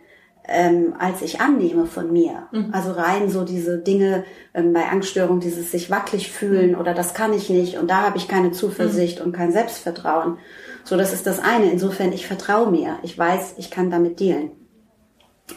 ähm, 0.48 0.94
als 0.98 1.20
ich 1.20 1.40
annehme 1.40 1.86
von 1.86 2.12
mir. 2.12 2.48
Mhm. 2.50 2.70
Also 2.72 2.92
rein 2.92 3.28
so 3.28 3.44
diese 3.44 3.78
Dinge 3.78 4.24
ähm, 4.54 4.72
bei 4.72 4.86
Angststörung, 4.86 5.40
dieses 5.40 5.70
sich 5.70 5.90
wackelig 5.90 6.30
fühlen 6.30 6.74
oder 6.74 6.94
das 6.94 7.12
kann 7.12 7.34
ich 7.34 7.50
nicht 7.50 7.76
und 7.76 7.90
da 7.90 8.02
habe 8.02 8.16
ich 8.16 8.26
keine 8.26 8.52
Zuversicht 8.52 9.20
mhm. 9.20 9.26
und 9.26 9.32
kein 9.32 9.52
Selbstvertrauen. 9.52 10.38
So, 10.84 10.96
das 10.96 11.12
ist 11.12 11.26
das 11.26 11.40
eine. 11.40 11.70
Insofern, 11.70 12.12
ich 12.12 12.26
vertraue 12.26 12.70
mir. 12.70 12.98
Ich 13.02 13.16
weiß, 13.16 13.56
ich 13.58 13.70
kann 13.70 13.90
damit 13.90 14.18
dealen. 14.18 14.59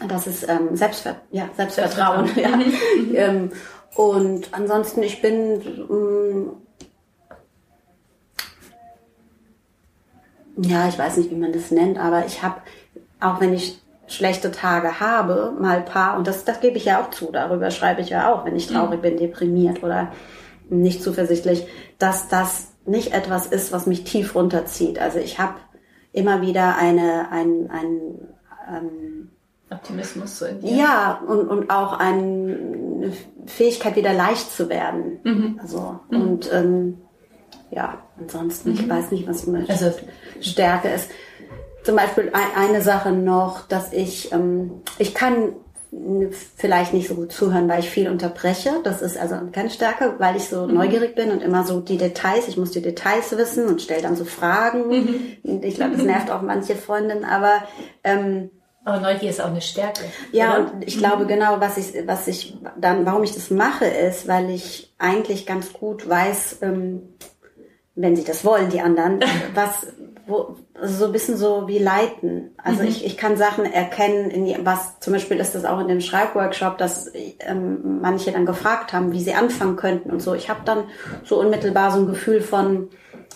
Das 0.08 0.26
ist 0.26 0.48
ähm, 0.48 0.76
Selbstver 0.76 1.16
ja, 1.30 1.48
Selbstvertrauen. 1.56 2.26
Selbstvertrauen. 2.26 2.72
Ja. 3.12 3.20
ähm, 3.26 3.52
und 3.94 4.48
ansonsten, 4.52 5.02
ich 5.02 5.22
bin 5.22 5.60
ähm, 5.88 6.50
ja, 10.56 10.88
ich 10.88 10.98
weiß 10.98 11.16
nicht, 11.16 11.30
wie 11.30 11.36
man 11.36 11.52
das 11.52 11.70
nennt, 11.70 11.98
aber 11.98 12.26
ich 12.26 12.42
habe, 12.42 12.60
auch 13.20 13.40
wenn 13.40 13.52
ich 13.52 13.80
schlechte 14.06 14.50
Tage 14.52 15.00
habe, 15.00 15.54
mal 15.58 15.78
ein 15.78 15.84
paar, 15.84 16.16
und 16.16 16.26
das, 16.26 16.44
das 16.44 16.60
gebe 16.60 16.76
ich 16.76 16.84
ja 16.84 17.02
auch 17.02 17.10
zu, 17.10 17.30
darüber 17.32 17.70
schreibe 17.70 18.02
ich 18.02 18.10
ja 18.10 18.32
auch, 18.32 18.44
wenn 18.44 18.56
ich 18.56 18.66
traurig 18.66 18.98
mhm. 18.98 19.02
bin, 19.02 19.16
deprimiert 19.16 19.82
oder 19.82 20.12
nicht 20.68 21.02
zuversichtlich, 21.02 21.66
dass 21.98 22.28
das 22.28 22.72
nicht 22.86 23.12
etwas 23.12 23.46
ist, 23.46 23.72
was 23.72 23.86
mich 23.86 24.04
tief 24.04 24.34
runterzieht. 24.34 24.98
Also 24.98 25.18
ich 25.18 25.38
habe 25.38 25.54
immer 26.12 26.42
wieder 26.42 26.76
eine, 26.76 27.30
ein, 27.30 27.70
ein, 27.70 28.28
ähm, 28.68 29.30
Optimismus 29.70 30.38
so 30.38 30.46
in 30.46 30.60
dir. 30.60 30.76
Ja, 30.76 31.22
und, 31.26 31.48
und 31.48 31.70
auch 31.70 31.98
eine 31.98 33.12
Fähigkeit, 33.46 33.96
wieder 33.96 34.12
leicht 34.12 34.50
zu 34.50 34.68
werden. 34.68 35.20
Mhm. 35.24 35.60
Also, 35.60 36.00
mhm. 36.10 36.20
und 36.20 36.52
ähm, 36.52 36.98
ja, 37.70 37.98
ansonsten, 38.18 38.70
mhm. 38.70 38.74
ich 38.76 38.88
weiß 38.88 39.10
nicht, 39.10 39.26
was 39.26 39.46
meine 39.46 39.68
also, 39.68 39.92
Stärke 40.40 40.88
ist. 40.88 41.10
Zum 41.82 41.96
Beispiel 41.96 42.32
eine 42.56 42.80
Sache 42.80 43.12
noch, 43.12 43.68
dass 43.68 43.92
ich, 43.92 44.32
ähm, 44.32 44.82
ich 44.98 45.14
kann 45.14 45.52
vielleicht 46.56 46.92
nicht 46.92 47.08
so 47.08 47.14
gut 47.14 47.32
zuhören, 47.32 47.68
weil 47.68 47.80
ich 47.80 47.90
viel 47.90 48.08
unterbreche. 48.08 48.80
Das 48.82 49.02
ist 49.02 49.18
also 49.18 49.36
keine 49.52 49.70
Stärke, 49.70 50.14
weil 50.18 50.36
ich 50.36 50.48
so 50.48 50.66
mhm. 50.66 50.74
neugierig 50.74 51.14
bin 51.14 51.30
und 51.30 51.42
immer 51.42 51.64
so 51.64 51.80
die 51.80 51.98
Details, 51.98 52.48
ich 52.48 52.56
muss 52.56 52.70
die 52.70 52.82
Details 52.82 53.36
wissen 53.36 53.66
und 53.66 53.82
stelle 53.82 54.02
dann 54.02 54.16
so 54.16 54.24
Fragen. 54.24 54.88
Mhm. 54.88 55.60
Ich 55.62 55.76
glaube, 55.76 55.96
das 55.96 56.02
nervt 56.04 56.30
auch 56.30 56.42
manche 56.42 56.74
Freundinnen, 56.74 57.24
aber 57.24 57.62
ähm, 58.02 58.50
aber 58.84 59.00
Neugier 59.00 59.30
ist 59.30 59.40
auch 59.40 59.46
eine 59.46 59.62
Stärke. 59.62 60.02
Ja, 60.32 60.58
oder? 60.58 60.72
und 60.72 60.86
ich 60.86 60.98
glaube 60.98 61.24
mhm. 61.24 61.28
genau, 61.28 61.60
was 61.60 61.78
ich, 61.78 62.06
was 62.06 62.28
ich 62.28 62.56
dann, 62.78 63.06
warum 63.06 63.22
ich 63.22 63.32
das 63.32 63.50
mache, 63.50 63.86
ist, 63.86 64.28
weil 64.28 64.50
ich 64.50 64.92
eigentlich 64.98 65.46
ganz 65.46 65.72
gut 65.72 66.08
weiß, 66.08 66.58
ähm, 66.62 67.14
wenn 67.94 68.16
sie 68.16 68.24
das 68.24 68.44
wollen, 68.44 68.70
die 68.70 68.80
anderen, 68.80 69.20
was, 69.54 69.86
wo, 70.26 70.56
also 70.74 70.94
so 70.96 71.06
ein 71.06 71.12
bisschen 71.12 71.36
so 71.36 71.66
wie 71.66 71.78
leiten. 71.78 72.50
Also 72.62 72.82
mhm. 72.82 72.88
ich, 72.88 73.06
ich 73.06 73.16
kann 73.16 73.36
Sachen 73.38 73.64
erkennen, 73.64 74.30
in 74.30 74.44
die, 74.44 74.56
was 74.64 75.00
zum 75.00 75.14
Beispiel 75.14 75.38
ist 75.38 75.54
das 75.54 75.64
auch 75.64 75.80
in 75.80 75.88
dem 75.88 76.00
Schreibworkshop, 76.02 76.76
dass 76.76 77.10
ähm, 77.40 78.00
manche 78.02 78.32
dann 78.32 78.44
gefragt 78.44 78.92
haben, 78.92 79.12
wie 79.12 79.22
sie 79.22 79.34
anfangen 79.34 79.76
könnten 79.76 80.10
und 80.10 80.20
so. 80.20 80.34
Ich 80.34 80.50
habe 80.50 80.60
dann 80.66 80.84
so 81.24 81.40
unmittelbar 81.40 81.90
so 81.90 82.00
ein 82.00 82.06
Gefühl 82.06 82.42
von, 82.42 82.90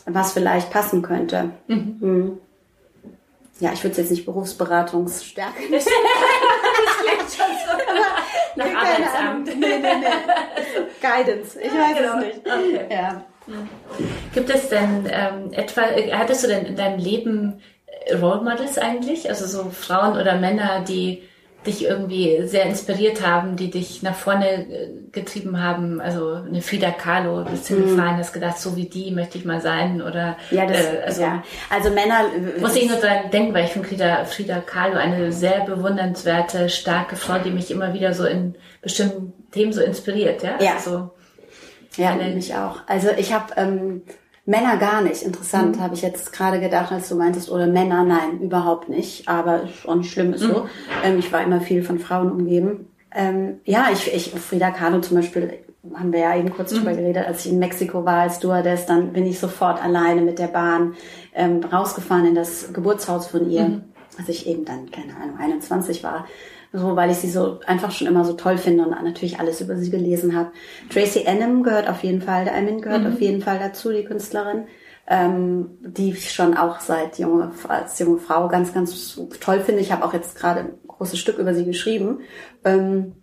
was 0.05 0.33
vielleicht 0.33 0.71
passen 0.71 1.01
könnte. 1.01 1.51
Mhm. 1.69 1.97
Mhm. 2.01 2.39
Ja, 3.61 3.73
ich 3.73 3.83
würde 3.83 3.93
es 3.93 3.99
jetzt 3.99 4.11
nicht 4.11 4.25
Berufsberatungsstärke. 4.25 5.63
Das 5.71 5.85
klingt 7.05 7.31
schon 7.33 7.57
so. 7.65 7.77
Nach 8.57 8.67
Arbeitsamt. 8.67 9.47
Nee, 9.47 9.79
nee, 9.79 9.79
nee. 9.79 10.07
Guidance. 11.01 11.61
Ich 11.61 11.73
weiß 11.73 11.97
genau. 11.97 12.19
es 12.19 12.25
nicht. 12.25 12.39
Okay. 12.47 12.87
Ja. 12.91 13.25
Gibt 14.35 14.51
es 14.51 14.69
denn 14.69 15.09
ähm, 15.11 15.53
etwa, 15.53 15.83
hattest 16.13 16.45
du 16.45 16.49
denn 16.49 16.67
in 16.67 16.77
deinem 16.77 16.99
Leben 16.99 17.61
äh, 17.87 18.17
Role 18.17 18.43
Models 18.43 18.79
eigentlich? 18.79 19.29
Also 19.29 19.47
so 19.47 19.71
Frauen 19.71 20.19
oder 20.19 20.37
Männer, 20.37 20.85
die 20.87 21.23
dich 21.67 21.85
irgendwie 21.85 22.47
sehr 22.47 22.65
inspiriert 22.65 23.27
haben, 23.27 23.57
die 23.57 23.71
dich 23.71 24.03
nach 24.03 24.15
vorne 24.15 24.47
äh, 24.47 24.91
getrieben 25.11 25.63
haben. 25.63 26.01
Also 26.01 26.33
eine 26.33 26.63
Frida 26.63 26.91
Kahlo, 26.91 27.45
bist 27.45 27.71
mhm. 27.71 28.01
hast 28.01 28.33
gedacht, 28.33 28.59
so 28.59 28.77
wie 28.77 28.89
die 28.89 29.11
möchte 29.11 29.39
ich 29.39 29.45
mal 29.45 29.61
sein 29.61 30.01
oder 30.01 30.37
ja, 30.51 30.67
das, 30.67 30.79
äh, 30.79 31.03
also, 31.05 31.23
ja. 31.23 31.43
also 31.69 31.91
Männer 31.91 32.25
muss 32.61 32.77
ich 32.77 32.89
nur 32.89 32.99
dran 32.99 33.31
denken, 33.33 33.55
weil 33.55 33.65
ich 33.65 33.73
finde 33.73 33.89
Frida, 33.89 34.25
Frida 34.25 34.61
Kahlo 34.61 34.97
eine 34.97 35.33
sehr 35.33 35.61
bewundernswerte, 35.61 36.69
starke 36.69 37.17
Frau, 37.17 37.39
die 37.39 37.51
mich 37.51 37.71
immer 37.71 37.93
wieder 37.93 38.15
so 38.15 38.25
in 38.25 38.55
bestimmten 38.81 39.33
Themen 39.51 39.73
so 39.73 39.83
inspiriert, 39.83 40.43
ja. 40.43 40.61
Ja. 40.61 40.75
Also, 40.75 41.11
ja, 41.97 42.15
mich 42.15 42.55
auch. 42.55 42.77
Also 42.87 43.09
ich 43.17 43.33
habe 43.33 43.55
ähm, 43.57 44.03
Männer 44.49 44.79
gar 44.79 45.03
nicht. 45.03 45.23
Interessant, 45.23 45.77
mhm. 45.77 45.83
habe 45.83 45.95
ich 45.95 46.01
jetzt 46.01 46.33
gerade 46.33 46.59
gedacht, 46.59 46.91
als 46.91 47.11
du 47.11 47.17
meintest, 47.17 47.51
oder 47.51 47.67
Männer, 47.67 48.03
nein, 48.03 48.41
überhaupt 48.41 48.89
nicht. 48.89 49.29
Aber 49.29 49.65
ist 49.65 49.87
auch 49.87 49.95
nicht 49.95 50.11
schlimm, 50.11 50.33
ist 50.33 50.43
mhm. 50.43 50.49
so. 50.49 50.69
Ähm, 51.05 51.19
ich 51.19 51.31
war 51.31 51.43
immer 51.43 51.61
viel 51.61 51.83
von 51.83 51.99
Frauen 51.99 52.33
umgeben. 52.33 52.89
Ähm, 53.15 53.61
ja, 53.67 53.89
ich, 53.93 54.13
ich, 54.15 54.31
Frida 54.31 54.71
Kahlo 54.71 55.01
zum 55.01 55.19
Beispiel, 55.19 55.59
haben 55.95 56.13
wir 56.13 56.21
ja 56.21 56.35
eben 56.35 56.51
kurz 56.51 56.73
mhm. 56.73 56.79
drüber 56.79 56.95
geredet, 56.95 57.27
als 57.27 57.45
ich 57.45 57.53
in 57.53 57.59
Mexiko 57.59 58.07
war 58.07 58.23
als 58.23 58.37
Stewardess, 58.37 58.87
dann 58.87 59.13
bin 59.13 59.27
ich 59.27 59.39
sofort 59.39 59.85
alleine 59.85 60.23
mit 60.23 60.39
der 60.39 60.47
Bahn 60.47 60.95
ähm, 61.35 61.61
rausgefahren 61.63 62.25
in 62.25 62.35
das 62.35 62.73
Geburtshaus 62.73 63.27
von 63.27 63.51
ihr, 63.51 63.65
mhm. 63.65 63.85
als 64.17 64.31
ich 64.31 64.47
eben 64.47 64.65
dann, 64.65 64.91
keine 64.91 65.15
Ahnung, 65.17 65.37
21 65.39 66.03
war 66.03 66.27
so 66.73 66.97
weil 66.97 67.11
ich 67.11 67.19
sie 67.19 67.31
so 67.31 67.61
einfach 67.67 67.91
schon 67.91 68.07
immer 68.07 68.25
so 68.25 68.35
toll 68.35 68.59
finde 68.59 68.85
und 68.85 68.91
natürlich 68.91 69.41
alles 69.41 69.61
über 69.61 69.77
sie 69.77 69.91
gelesen 69.91 70.37
habe. 70.37 70.53
Tracy 70.91 71.27
Annam 71.27 71.63
gehört 71.63 71.89
auf 71.89 72.03
jeden 72.03 72.21
Fall, 72.21 72.45
der 72.45 72.55
Emin 72.55 72.81
gehört 72.81 73.03
mhm. 73.03 73.13
auf 73.13 73.21
jeden 73.21 73.43
Fall 73.43 73.59
dazu, 73.59 73.91
die 73.91 74.05
Künstlerin, 74.05 74.67
ähm, 75.07 75.79
die 75.81 76.11
ich 76.11 76.33
schon 76.33 76.57
auch 76.57 76.81
seit 76.81 77.19
junge, 77.19 77.53
als 77.69 77.99
junge 77.99 78.19
Frau 78.19 78.49
ganz, 78.49 78.75
ganz 78.75 79.19
toll 79.41 79.61
finde. 79.61 79.81
Ich 79.81 79.93
habe 79.93 80.05
auch 80.05 80.13
jetzt 80.13 80.37
gerade 80.37 80.61
ein 80.61 80.73
großes 80.87 81.19
Stück 81.19 81.39
über 81.39 81.55
sie 81.55 81.65
geschrieben. 81.65 82.21
Ähm, 82.65 83.15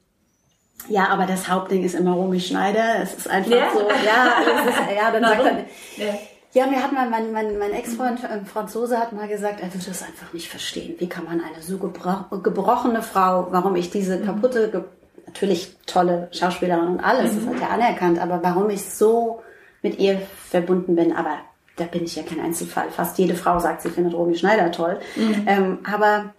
ja, 0.87 1.07
aber 1.09 1.25
das 1.25 1.47
Hauptding 1.49 1.83
ist 1.83 1.95
immer 1.95 2.13
Romy 2.13 2.39
Schneider. 2.39 3.01
Es 3.01 3.13
ist 3.13 3.29
einfach 3.29 3.51
ja. 3.51 3.69
so, 3.71 3.81
ja, 3.81 4.69
ist, 4.69 4.95
ja, 4.95 5.11
dann 5.11 5.23
sagt 5.23 5.45
er, 5.45 6.05
ja. 6.05 6.13
Ja, 6.55 6.67
mir 6.67 6.81
hat 6.81 6.93
mal 6.93 7.09
mein, 7.09 7.33
mein, 7.33 7.57
mein 7.57 7.73
Ex-Freund, 7.73 8.23
äh, 8.23 8.45
Franzose, 8.45 8.97
hat 8.97 9.11
mal 9.11 9.27
gesagt, 9.27 9.59
er 9.59 9.73
würde 9.73 9.87
das 9.87 10.01
einfach 10.01 10.31
nicht 10.31 10.47
verstehen. 10.47 10.95
Wie 10.99 11.09
kann 11.09 11.25
man 11.25 11.41
eine 11.41 11.61
so 11.61 11.77
gebro 11.77 12.37
gebrochene 12.41 13.01
Frau, 13.01 13.47
warum 13.51 13.75
ich 13.75 13.89
diese 13.91 14.17
mhm. 14.17 14.25
kaputte, 14.25 14.69
ge 14.71 14.81
natürlich 15.27 15.75
tolle 15.85 16.29
Schauspielerin 16.31 16.87
und 16.87 16.99
alles, 17.01 17.33
mhm. 17.33 17.47
das 17.47 17.55
hat 17.55 17.61
er 17.61 17.71
anerkannt, 17.71 18.19
aber 18.19 18.41
warum 18.41 18.69
ich 18.69 18.85
so 18.85 19.41
mit 19.81 19.99
ihr 19.99 20.21
verbunden 20.49 20.95
bin, 20.95 21.13
aber 21.13 21.39
da 21.75 21.83
bin 21.83 22.05
ich 22.05 22.15
ja 22.15 22.23
kein 22.23 22.39
Einzelfall. 22.39 22.89
Fast 22.89 23.17
jede 23.17 23.35
Frau 23.35 23.59
sagt, 23.59 23.81
sie 23.81 23.89
findet 23.89 24.13
Romy 24.13 24.37
Schneider 24.37 24.71
toll. 24.71 25.01
Mhm. 25.17 25.43
Ähm, 25.45 25.79
aber 25.83 26.33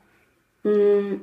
mh, 0.63 0.73
mm, 0.73 1.21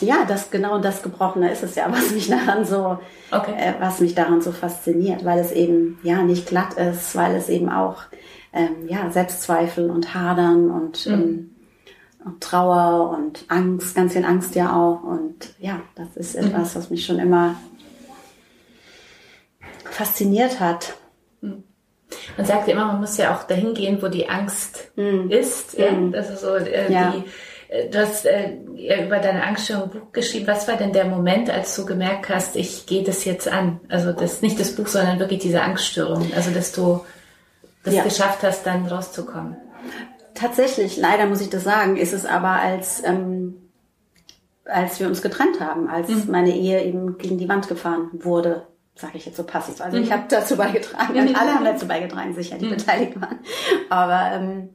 ja, 0.00 0.26
das 0.28 0.50
genau 0.50 0.80
das 0.80 1.02
Gebrochene 1.02 1.50
ist 1.50 1.62
es 1.62 1.76
ja, 1.76 1.90
was 1.90 2.10
mich 2.10 2.28
daran 2.28 2.66
so, 2.66 2.98
okay. 3.30 3.54
äh, 3.56 3.72
was 3.80 4.00
mich 4.00 4.14
daran 4.14 4.42
so 4.42 4.52
fasziniert, 4.52 5.24
weil 5.24 5.38
es 5.38 5.50
eben 5.50 5.98
ja 6.02 6.22
nicht 6.22 6.46
glatt 6.46 6.74
ist, 6.74 7.16
weil 7.16 7.34
es 7.36 7.48
eben 7.48 7.70
auch 7.70 8.02
ähm, 8.54 8.88
ja, 8.88 9.10
Selbstzweifel 9.10 9.90
und 9.90 10.14
Hadern 10.14 10.70
und, 10.70 11.06
mhm. 11.06 11.12
ähm, 11.12 11.50
und 12.24 12.40
Trauer 12.40 13.10
und 13.10 13.44
Angst, 13.48 13.94
ganz 13.94 14.12
viel 14.12 14.24
Angst 14.24 14.54
ja 14.54 14.74
auch. 14.74 15.02
Und 15.02 15.54
ja, 15.58 15.80
das 15.96 16.16
ist 16.16 16.40
mhm. 16.40 16.48
etwas, 16.48 16.76
was 16.76 16.90
mich 16.90 17.04
schon 17.04 17.18
immer 17.18 17.56
fasziniert 19.84 20.60
hat. 20.60 20.94
Mhm. 21.40 21.64
Man 22.36 22.46
sagt 22.46 22.68
ja 22.68 22.74
immer, 22.74 22.86
man 22.86 23.00
muss 23.00 23.16
ja 23.16 23.34
auch 23.34 23.42
dahin 23.42 23.74
gehen, 23.74 24.00
wo 24.00 24.08
die 24.08 24.28
Angst 24.28 24.92
mhm. 24.96 25.30
ist. 25.30 25.76
Ja? 25.76 25.90
Mhm. 25.90 26.12
Das 26.12 26.30
ist 26.30 26.42
so 26.42 26.54
äh, 26.54 26.92
ja. 26.92 27.10
die 27.10 27.24
äh, 27.74 27.90
Du 27.90 27.98
hast 27.98 28.24
äh, 28.24 28.52
über 29.04 29.18
deine 29.18 29.44
Angst 29.44 29.66
schon 29.66 29.82
ein 29.82 29.90
Buch 29.90 30.12
geschrieben. 30.12 30.46
Was 30.46 30.68
war 30.68 30.76
denn 30.76 30.92
der 30.92 31.06
Moment, 31.06 31.50
als 31.50 31.74
du 31.74 31.84
gemerkt 31.84 32.28
hast, 32.28 32.54
ich 32.54 32.86
gehe 32.86 33.02
das 33.02 33.24
jetzt 33.24 33.48
an? 33.48 33.80
Also 33.88 34.12
das 34.12 34.42
nicht 34.42 34.60
das 34.60 34.76
Buch, 34.76 34.86
sondern 34.86 35.18
wirklich 35.18 35.40
diese 35.40 35.62
Angststörung. 35.62 36.30
Also 36.36 36.52
dass 36.52 36.70
du 36.70 37.04
das 37.84 37.94
ja. 37.94 38.02
geschafft 38.02 38.42
hast, 38.42 38.66
dann 38.66 38.86
rauszukommen. 38.86 39.56
Tatsächlich, 40.34 40.96
leider 40.96 41.26
muss 41.26 41.40
ich 41.40 41.50
das 41.50 41.62
sagen, 41.62 41.96
ist 41.96 42.12
es 42.12 42.26
aber 42.26 42.48
als, 42.48 43.02
ähm, 43.04 43.70
als 44.64 44.98
wir 44.98 45.06
uns 45.06 45.22
getrennt 45.22 45.60
haben, 45.60 45.88
als 45.88 46.08
mhm. 46.08 46.24
meine 46.28 46.56
Ehe 46.56 46.82
eben 46.82 47.18
gegen 47.18 47.38
die 47.38 47.48
Wand 47.48 47.68
gefahren 47.68 48.10
wurde, 48.12 48.66
sage 48.96 49.16
ich 49.16 49.26
jetzt 49.26 49.36
so 49.36 49.44
passiv. 49.44 49.80
Also 49.80 49.96
mhm. 49.96 50.04
ich 50.04 50.12
habe 50.12 50.24
dazu 50.28 50.56
beigetragen, 50.56 51.16
und 51.16 51.40
alle 51.40 51.54
haben 51.54 51.64
dazu 51.64 51.86
beigetragen, 51.86 52.34
sicher, 52.34 52.58
die 52.58 52.66
mhm. 52.66 52.76
beteiligt 52.76 53.20
waren. 53.20 53.38
Aber 53.90 54.30
ähm, 54.34 54.70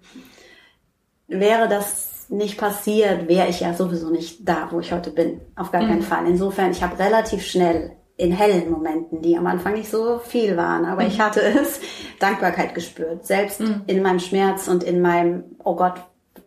wäre 1.28 1.68
das 1.68 2.30
nicht 2.30 2.58
passiert, 2.58 3.28
wäre 3.28 3.48
ich 3.48 3.60
ja 3.60 3.74
sowieso 3.74 4.10
nicht 4.12 4.48
da, 4.48 4.70
wo 4.72 4.80
ich 4.80 4.94
heute 4.94 5.10
bin. 5.10 5.42
Auf 5.56 5.72
gar 5.72 5.82
keinen 5.82 6.00
mhm. 6.00 6.04
Fall. 6.04 6.28
Insofern, 6.28 6.72
ich 6.72 6.84
habe 6.84 7.00
relativ 7.00 7.44
schnell 7.44 7.99
in 8.20 8.34
hellen 8.34 8.70
Momenten, 8.70 9.22
die 9.22 9.38
am 9.38 9.48
Anfang 9.48 9.76
nicht 9.76 9.90
so 9.90 10.20
viel 10.20 10.58
waren, 10.58 10.84
aber 10.84 11.04
mhm. 11.04 11.08
ich 11.08 11.22
hatte 11.22 11.40
es, 11.40 11.80
Dankbarkeit 12.20 12.76
gespürt. 12.76 13.26
Selbst 13.26 13.62
mhm. 13.62 13.84
in 13.88 14.02
meinem 14.02 14.20
Schmerz 14.20 14.68
und 14.68 14.84
in 14.84 15.02
meinem, 15.02 15.44
oh 15.64 15.76
Gott, 15.76 15.94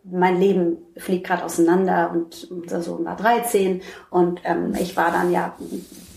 mein 0.03 0.39
Leben 0.39 0.77
fliegt 0.97 1.25
gerade 1.25 1.43
auseinander 1.43 2.11
und 2.13 2.47
unser 2.51 2.81
Sohn 2.83 3.05
war 3.05 3.15
13 3.15 3.81
und 4.11 4.41
ähm, 4.43 4.75
ich 4.79 4.95
war 4.95 5.11
dann 5.11 5.31
ja 5.31 5.55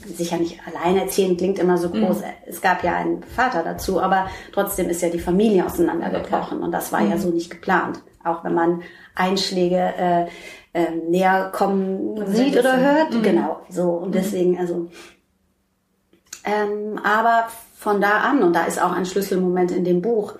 sicher 0.04 0.36
nicht 0.36 0.60
alleinerziehend, 0.66 1.38
klingt 1.38 1.58
immer 1.58 1.78
so 1.78 1.88
groß. 1.88 2.18
Mhm. 2.18 2.24
Es 2.46 2.60
gab 2.60 2.84
ja 2.84 2.94
einen 2.94 3.22
Vater 3.22 3.62
dazu, 3.62 4.00
aber 4.00 4.26
trotzdem 4.52 4.90
ist 4.90 5.00
ja 5.00 5.08
die 5.08 5.18
Familie 5.18 5.64
auseinandergebrochen 5.64 6.60
und 6.60 6.70
das 6.70 6.92
war 6.92 7.00
ja 7.00 7.14
mhm. 7.14 7.20
so 7.20 7.30
nicht 7.30 7.50
geplant. 7.50 8.02
Auch 8.22 8.44
wenn 8.44 8.54
man 8.54 8.82
Einschläge 9.14 9.94
äh, 9.98 10.26
äh, 10.74 10.90
näher 11.08 11.50
kommen 11.54 12.26
sieht 12.26 12.58
oder 12.58 12.76
hört. 12.78 13.14
Mhm. 13.14 13.22
Genau, 13.22 13.60
so. 13.70 13.92
Und 13.92 14.08
mhm. 14.08 14.12
deswegen, 14.12 14.58
also 14.58 14.90
ähm, 16.46 16.98
aber 17.04 17.48
von 17.76 18.00
da 18.00 18.20
an, 18.20 18.42
und 18.42 18.54
da 18.54 18.64
ist 18.64 18.80
auch 18.82 18.92
ein 18.92 19.04
Schlüsselmoment 19.04 19.72
in 19.72 19.84
dem 19.84 20.00
Buch, 20.00 20.34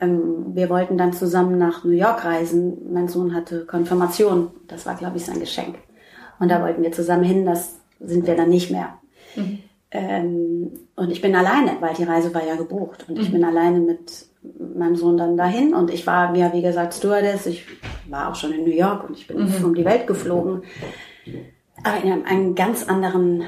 ähm, 0.00 0.56
wir 0.56 0.68
wollten 0.68 0.98
dann 0.98 1.12
zusammen 1.12 1.58
nach 1.58 1.84
New 1.84 1.92
York 1.92 2.24
reisen. 2.24 2.92
Mein 2.92 3.08
Sohn 3.08 3.34
hatte 3.34 3.64
Konfirmation. 3.66 4.50
Das 4.66 4.84
war, 4.84 4.96
glaube 4.96 5.18
ich, 5.18 5.24
sein 5.24 5.38
Geschenk. 5.38 5.76
Und 6.40 6.50
da 6.50 6.60
wollten 6.60 6.82
wir 6.82 6.90
zusammen 6.90 7.22
hin. 7.22 7.46
Das 7.46 7.76
sind 8.00 8.26
wir 8.26 8.34
dann 8.34 8.50
nicht 8.50 8.70
mehr. 8.70 8.98
Mhm. 9.36 9.58
Ähm, 9.92 10.72
und 10.96 11.10
ich 11.10 11.20
bin 11.20 11.36
alleine, 11.36 11.76
weil 11.80 11.94
die 11.94 12.04
Reise 12.04 12.34
war 12.34 12.44
ja 12.44 12.56
gebucht. 12.56 13.06
Und 13.08 13.18
ich 13.18 13.28
mhm. 13.28 13.34
bin 13.34 13.44
alleine 13.44 13.78
mit 13.78 14.26
meinem 14.74 14.96
Sohn 14.96 15.16
dann 15.16 15.36
dahin. 15.36 15.72
Und 15.72 15.92
ich 15.92 16.04
war, 16.06 16.34
ja, 16.34 16.52
wie 16.52 16.62
gesagt, 16.62 16.94
Stewardess. 16.94 17.46
Ich 17.46 17.64
war 18.08 18.28
auch 18.28 18.34
schon 18.34 18.52
in 18.52 18.64
New 18.64 18.74
York 18.74 19.08
und 19.08 19.16
ich 19.16 19.28
bin 19.28 19.38
mhm. 19.38 19.64
um 19.64 19.74
die 19.74 19.84
Welt 19.84 20.08
geflogen. 20.08 20.62
Aber 21.84 22.02
in 22.02 22.12
einem, 22.12 22.24
einem 22.24 22.54
ganz 22.54 22.88
anderen 22.88 23.44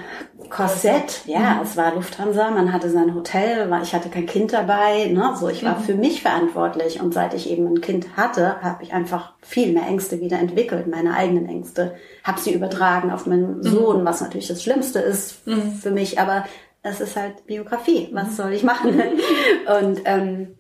Korsett. 0.51 1.23
Ja, 1.27 1.55
mhm. 1.55 1.63
es 1.63 1.77
war 1.77 1.95
Lufthansa, 1.95 2.51
man 2.51 2.73
hatte 2.73 2.91
sein 2.91 3.15
Hotel, 3.15 3.71
ich 3.83 3.95
hatte 3.95 4.09
kein 4.09 4.27
Kind 4.27 4.53
dabei. 4.53 5.07
Ne? 5.07 5.35
So, 5.39 5.49
ich 5.49 5.65
war 5.65 5.79
mhm. 5.79 5.83
für 5.83 5.95
mich 5.95 6.23
verantwortlich. 6.23 7.01
Und 7.01 7.15
seit 7.15 7.35
ich 7.35 7.51
eben 7.51 7.67
ein 7.67 7.81
Kind 7.81 8.17
hatte, 8.17 8.61
habe 8.63 8.83
ich 8.83 8.93
einfach 8.93 9.35
viel 9.41 9.73
mehr 9.73 9.87
Ängste 9.87 10.21
wieder 10.21 10.39
entwickelt, 10.39 10.87
meine 10.87 11.15
eigenen 11.15 11.49
Ängste. 11.49 11.95
Habe 12.23 12.41
sie 12.41 12.53
übertragen 12.53 13.11
auf 13.11 13.27
meinen 13.27 13.59
mhm. 13.59 13.63
Sohn, 13.63 14.05
was 14.05 14.21
natürlich 14.21 14.49
das 14.49 14.63
Schlimmste 14.63 15.01
ist 15.01 15.47
mhm. 15.47 15.73
für 15.73 15.91
mich. 15.91 16.21
Aber 16.21 16.45
es 16.83 17.01
ist 17.01 17.17
halt 17.17 17.47
Biografie. 17.47 18.11
Was 18.13 18.31
mhm. 18.31 18.35
soll 18.35 18.53
ich 18.53 18.63
machen? 18.63 19.01
und 19.81 20.03
ähm, 20.05 20.57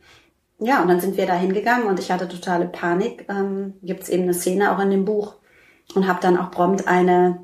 ja, 0.58 0.80
und 0.80 0.88
dann 0.88 1.00
sind 1.00 1.16
wir 1.16 1.26
da 1.26 1.34
hingegangen 1.34 1.86
und 1.86 1.98
ich 1.98 2.10
hatte 2.10 2.28
totale 2.28 2.66
Panik. 2.66 3.26
Ähm, 3.28 3.74
Gibt 3.82 4.04
es 4.04 4.08
eben 4.08 4.22
eine 4.22 4.34
Szene 4.34 4.74
auch 4.74 4.80
in 4.80 4.90
dem 4.90 5.04
Buch 5.04 5.34
und 5.94 6.08
habe 6.08 6.20
dann 6.22 6.38
auch 6.38 6.50
prompt 6.50 6.88
eine 6.88 7.40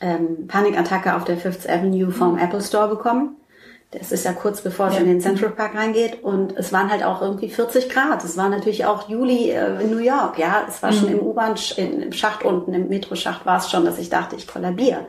ähm, 0.00 0.46
Panikattacke 0.46 1.14
auf 1.14 1.24
der 1.24 1.36
Fifth 1.36 1.68
Avenue 1.68 2.10
vom 2.10 2.34
mhm. 2.34 2.38
Apple 2.38 2.62
Store 2.62 2.88
bekommen. 2.88 3.36
Das 3.90 4.12
ist 4.12 4.26
ja 4.26 4.34
kurz 4.34 4.60
bevor 4.60 4.88
es 4.88 4.94
ja. 4.94 5.00
in 5.00 5.06
den 5.06 5.20
Central 5.20 5.50
Park 5.50 5.74
reingeht. 5.74 6.22
Und 6.22 6.56
es 6.56 6.72
waren 6.72 6.90
halt 6.90 7.02
auch 7.02 7.22
irgendwie 7.22 7.48
40 7.48 7.88
Grad. 7.88 8.22
Es 8.22 8.36
war 8.36 8.50
natürlich 8.50 8.84
auch 8.84 9.08
Juli 9.08 9.50
äh, 9.50 9.82
in 9.82 9.90
New 9.90 9.98
York. 9.98 10.38
Ja, 10.38 10.64
es 10.68 10.82
war 10.82 10.92
mhm. 10.92 10.96
schon 10.96 11.08
im 11.08 11.20
U-Bahn, 11.20 11.54
im 11.76 12.12
Schacht 12.12 12.44
unten, 12.44 12.74
im 12.74 12.88
Metroschacht 12.88 13.46
war 13.46 13.58
es 13.58 13.70
schon, 13.70 13.84
dass 13.84 13.98
ich 13.98 14.10
dachte, 14.10 14.36
ich 14.36 14.46
kollabiere. 14.46 15.06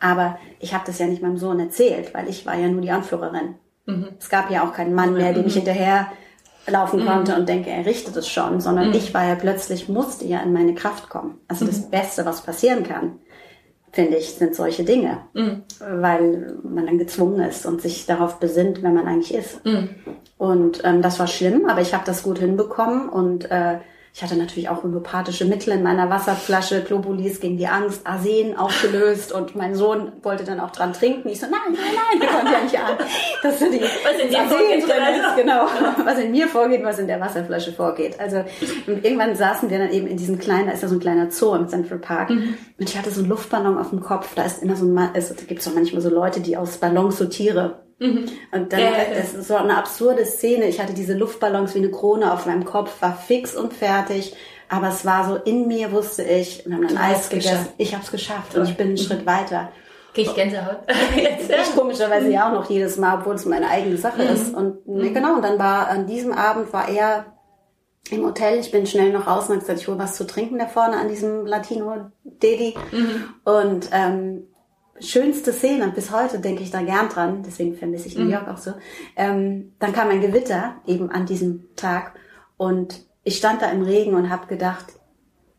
Aber 0.00 0.38
ich 0.58 0.74
habe 0.74 0.84
das 0.86 0.98
ja 0.98 1.06
nicht 1.06 1.22
meinem 1.22 1.38
Sohn 1.38 1.60
erzählt, 1.60 2.12
weil 2.14 2.28
ich 2.28 2.44
war 2.44 2.56
ja 2.56 2.68
nur 2.68 2.82
die 2.82 2.90
Anführerin. 2.90 3.54
Mhm. 3.86 4.08
Es 4.18 4.28
gab 4.28 4.50
ja 4.50 4.64
auch 4.64 4.72
keinen 4.72 4.94
Mann 4.94 5.14
mehr, 5.14 5.32
dem 5.32 5.46
ich 5.46 5.54
mhm. 5.54 5.60
hinterher 5.60 6.08
laufen 6.66 7.02
mhm. 7.02 7.06
konnte 7.06 7.36
und 7.36 7.48
denke, 7.48 7.70
er 7.70 7.86
richtet 7.86 8.16
es 8.16 8.28
schon, 8.28 8.60
sondern 8.60 8.88
mhm. 8.88 8.94
ich 8.94 9.14
war 9.14 9.24
ja 9.24 9.36
plötzlich, 9.36 9.88
musste 9.88 10.26
ja 10.26 10.40
in 10.40 10.52
meine 10.52 10.74
Kraft 10.74 11.08
kommen. 11.08 11.38
Also 11.48 11.64
das. 11.64 11.88
Beste, 11.90 12.26
was 12.26 12.42
passieren 12.42 12.82
kann, 12.82 13.20
finde 13.96 14.18
ich, 14.18 14.34
sind 14.34 14.54
solche 14.54 14.84
Dinge, 14.84 15.22
mhm. 15.32 15.62
weil 15.80 16.54
man 16.62 16.84
dann 16.84 16.98
gezwungen 16.98 17.40
ist 17.40 17.64
und 17.64 17.80
sich 17.80 18.04
darauf 18.04 18.38
besinnt, 18.38 18.82
wenn 18.82 18.92
man 18.92 19.06
eigentlich 19.06 19.34
ist. 19.34 19.64
Mhm. 19.64 19.88
Und 20.36 20.82
ähm, 20.84 21.00
das 21.00 21.18
war 21.18 21.26
schlimm, 21.26 21.66
aber 21.66 21.80
ich 21.80 21.94
habe 21.94 22.04
das 22.04 22.22
gut 22.22 22.38
hinbekommen 22.38 23.08
und 23.08 23.50
äh, 23.50 23.78
ich 24.16 24.22
hatte 24.22 24.36
natürlich 24.36 24.70
auch 24.70 24.82
homöopathische 24.82 25.44
Mittel 25.44 25.74
in 25.74 25.82
meiner 25.82 26.08
Wasserflasche, 26.08 26.82
Globulis 26.82 27.38
gegen 27.38 27.58
die 27.58 27.66
Angst, 27.66 28.06
Arsen 28.06 28.56
aufgelöst 28.56 29.30
und 29.30 29.54
mein 29.56 29.74
Sohn 29.74 30.10
wollte 30.22 30.44
dann 30.44 30.58
auch 30.58 30.70
dran 30.70 30.94
trinken. 30.94 31.28
Ich 31.28 31.38
so, 31.38 31.44
nein, 31.44 31.60
nein, 31.66 31.82
nein, 31.94 32.20
der 32.20 32.30
konnte 32.30 32.50
ja 32.50 32.62
nicht 32.62 32.78
an. 32.78 32.96
Das 33.42 33.58
sind 33.58 33.74
die 33.74 33.80
was 33.82 34.18
in 34.18 34.30
dir 34.30 34.38
vorgeht, 34.44 34.88
drin 34.88 35.20
ist, 35.20 35.36
genau, 35.36 35.66
was 36.02 36.18
in 36.18 36.30
mir 36.30 36.48
vorgeht, 36.48 36.82
was 36.82 36.98
in 36.98 37.08
der 37.08 37.20
Wasserflasche 37.20 37.72
vorgeht. 37.72 38.18
Also 38.18 38.42
irgendwann 38.86 39.36
saßen 39.36 39.68
wir 39.68 39.78
dann 39.78 39.90
eben 39.90 40.06
in 40.06 40.16
diesem 40.16 40.38
kleinen, 40.38 40.68
da 40.68 40.72
ist 40.72 40.82
ja 40.82 40.88
so 40.88 40.94
ein 40.94 41.00
kleiner 41.00 41.30
Zoo 41.30 41.54
im 41.54 41.68
Central 41.68 41.98
Park 41.98 42.30
mhm. 42.30 42.54
und 42.78 42.88
ich 42.88 42.96
hatte 42.96 43.10
so 43.10 43.20
einen 43.20 43.28
Luftballon 43.28 43.76
auf 43.76 43.90
dem 43.90 44.00
Kopf. 44.00 44.34
Da 44.34 44.44
ist 44.44 44.62
immer 44.62 44.76
so 44.76 44.86
ein, 44.86 45.10
es 45.12 45.36
gibt 45.46 45.60
so 45.60 45.72
manchmal 45.72 46.00
so 46.00 46.08
Leute, 46.08 46.40
die 46.40 46.56
aus 46.56 46.78
Ballons 46.78 47.18
so 47.18 47.26
Tiere 47.26 47.85
Mhm. 47.98 48.28
Und 48.52 48.72
dann, 48.72 48.80
ja, 48.80 48.90
das 49.14 49.34
ist 49.34 49.48
so 49.48 49.56
eine 49.56 49.76
absurde 49.76 50.24
Szene. 50.26 50.66
Ich 50.66 50.80
hatte 50.80 50.92
diese 50.92 51.14
Luftballons 51.14 51.74
wie 51.74 51.78
eine 51.78 51.90
Krone 51.90 52.32
auf 52.32 52.46
meinem 52.46 52.64
Kopf, 52.64 53.00
war 53.00 53.16
fix 53.16 53.54
und 53.54 53.72
fertig. 53.72 54.34
Aber 54.68 54.88
es 54.88 55.04
war 55.04 55.28
so 55.28 55.36
in 55.36 55.68
mir, 55.68 55.92
wusste 55.92 56.22
ich, 56.24 56.64
wir 56.66 56.74
haben 56.74 56.88
dann 56.88 56.98
Eis 56.98 57.28
gegessen. 57.28 57.50
Geschafft. 57.50 57.74
Ich 57.78 57.94
habe 57.94 58.04
es 58.04 58.10
geschafft 58.10 58.56
und 58.56 58.68
ich 58.68 58.76
bin 58.76 58.88
einen. 58.88 58.98
Schritt 58.98 59.24
weiter. 59.24 59.70
Krieg 60.12 60.26
ich 60.26 60.34
Gänsehaut. 60.34 60.78
Jetzt, 61.16 61.50
ja. 61.50 61.58
Ich 61.62 61.76
komischerweise 61.76 62.30
ja 62.30 62.48
auch 62.48 62.52
noch 62.52 62.68
jedes 62.68 62.96
Mal, 62.96 63.18
obwohl 63.18 63.36
es 63.36 63.44
meine 63.44 63.68
eigene 63.68 63.96
Sache 63.96 64.22
mhm. 64.22 64.28
ist. 64.28 64.54
Und 64.54 64.86
mhm. 64.86 65.14
genau, 65.14 65.34
und 65.36 65.42
dann 65.42 65.58
war 65.58 65.88
an 65.88 66.06
diesem 66.06 66.32
Abend 66.32 66.72
war 66.72 66.88
er 66.88 67.26
im 68.10 68.24
Hotel. 68.24 68.58
Ich 68.58 68.70
bin 68.70 68.86
schnell 68.86 69.12
noch 69.12 69.26
raus 69.26 69.44
und 69.44 69.50
habe 69.50 69.60
gesagt, 69.60 69.80
ich 69.80 69.88
hole 69.88 69.98
was 69.98 70.16
zu 70.16 70.26
trinken 70.26 70.58
da 70.58 70.66
vorne 70.66 70.96
an 70.96 71.08
diesem 71.08 71.46
Latino 71.46 72.10
Dedi. 72.24 72.74
Mhm. 72.92 73.24
Und 73.44 73.88
ähm, 73.92 74.48
schönste 75.00 75.52
Szene, 75.52 75.92
bis 75.94 76.10
heute 76.10 76.38
denke 76.38 76.62
ich 76.62 76.70
da 76.70 76.82
gern 76.82 77.08
dran, 77.08 77.42
deswegen 77.44 77.74
vermisse 77.74 78.08
ich 78.08 78.16
New 78.16 78.24
mhm. 78.24 78.32
York 78.32 78.48
auch 78.48 78.58
so. 78.58 78.72
Ähm, 79.16 79.72
dann 79.78 79.92
kam 79.92 80.08
ein 80.08 80.20
Gewitter 80.20 80.76
eben 80.86 81.10
an 81.10 81.26
diesem 81.26 81.74
Tag 81.76 82.14
und 82.56 83.04
ich 83.24 83.36
stand 83.36 83.62
da 83.62 83.70
im 83.70 83.82
Regen 83.82 84.14
und 84.14 84.30
habe 84.30 84.46
gedacht, 84.46 84.86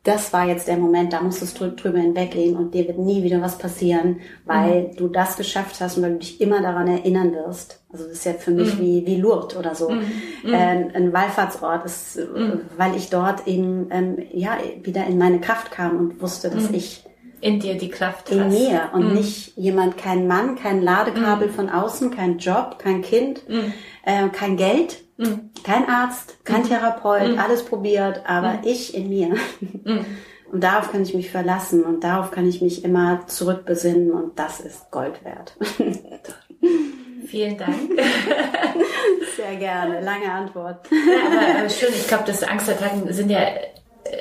das 0.07 0.31
war 0.31 0.47
jetzt 0.47 0.69
der 0.69 0.77
Moment, 0.77 1.11
da 1.11 1.21
musst 1.21 1.59
du 1.59 1.69
drüber 1.71 1.99
hinweggehen 1.99 2.55
und 2.55 2.73
dir 2.73 2.88
wird 2.88 2.97
nie 2.97 3.23
wieder 3.23 3.41
was 3.41 3.57
passieren, 3.57 4.21
weil 4.45 4.83
mhm. 4.83 4.95
du 4.95 5.09
das 5.09 5.35
geschafft 5.35 5.81
hast 5.81 5.97
und 5.97 6.03
weil 6.03 6.13
du 6.13 6.19
dich 6.19 6.39
immer 6.39 6.61
daran 6.61 6.88
erinnern 6.88 7.33
wirst. 7.33 7.81
Also 7.91 8.05
das 8.05 8.13
ist 8.13 8.25
ja 8.25 8.31
für 8.33 8.51
mich 8.51 8.75
mhm. 8.75 8.79
wie, 8.79 9.05
wie 9.05 9.17
Lourdes 9.17 9.57
oder 9.57 9.75
so. 9.75 9.89
Mhm. 9.89 10.03
mhm. 10.43 10.53
Äh, 10.53 10.91
ein 10.93 11.11
Wallfahrtsort 11.11 11.85
ist, 11.85 12.15
mhm. 12.17 12.61
weil 12.77 12.95
ich 12.95 13.09
dort 13.09 13.47
eben 13.47 13.88
ähm, 13.91 14.17
ja 14.31 14.57
wieder 14.81 15.05
in 15.05 15.17
meine 15.17 15.41
Kraft 15.41 15.71
kam 15.71 15.97
und 15.97 16.21
wusste, 16.21 16.49
dass 16.49 16.69
mhm. 16.69 16.75
ich 16.75 17.03
in 17.41 17.59
dir 17.59 17.75
die 17.77 17.89
Kraft 17.89 18.29
in 18.29 18.45
hast. 18.45 18.51
mir 18.51 18.89
und 18.93 19.11
mm. 19.11 19.13
nicht 19.13 19.57
jemand, 19.57 19.97
kein 19.97 20.27
Mann, 20.27 20.55
kein 20.55 20.81
Ladekabel 20.81 21.49
mm. 21.49 21.53
von 21.53 21.69
außen, 21.69 22.11
kein 22.11 22.38
Job, 22.39 22.79
kein 22.79 23.01
Kind, 23.01 23.47
mm. 23.47 23.73
äh, 24.03 24.29
kein 24.29 24.57
Geld, 24.57 25.03
mm. 25.17 25.51
kein 25.63 25.88
Arzt, 25.88 26.43
kein 26.45 26.63
mm. 26.63 26.67
Therapeut, 26.67 27.35
mm. 27.35 27.39
alles 27.39 27.63
probiert, 27.63 28.21
aber 28.25 28.59
ich 28.63 28.95
in 28.95 29.09
mir. 29.09 29.35
Und 30.51 30.63
darauf 30.63 30.91
kann 30.91 31.03
ich 31.03 31.13
mich 31.13 31.29
verlassen 31.29 31.83
und 31.83 32.05
darauf 32.05 32.31
kann 32.31 32.47
ich 32.47 32.61
mich 32.61 32.85
immer 32.85 33.27
zurückbesinnen 33.27 34.11
und 34.11 34.39
das 34.39 34.61
ist 34.61 34.89
Gold 34.91 35.23
wert. 35.25 35.57
Vielen 37.27 37.57
Dank. 37.57 37.75
Sehr 39.35 39.55
gerne. 39.57 39.99
Lange 40.01 40.31
Antwort. 40.31 40.88
Ja, 40.89 41.59
aber 41.59 41.69
schön. 41.69 41.89
Ich 41.89 42.07
glaube, 42.07 42.23
dass 42.25 42.43
Angstattacken 42.43 43.11
sind 43.11 43.29
ja 43.29 43.39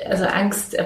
also 0.07 0.25
Angst, 0.25 0.73
äh, 0.73 0.85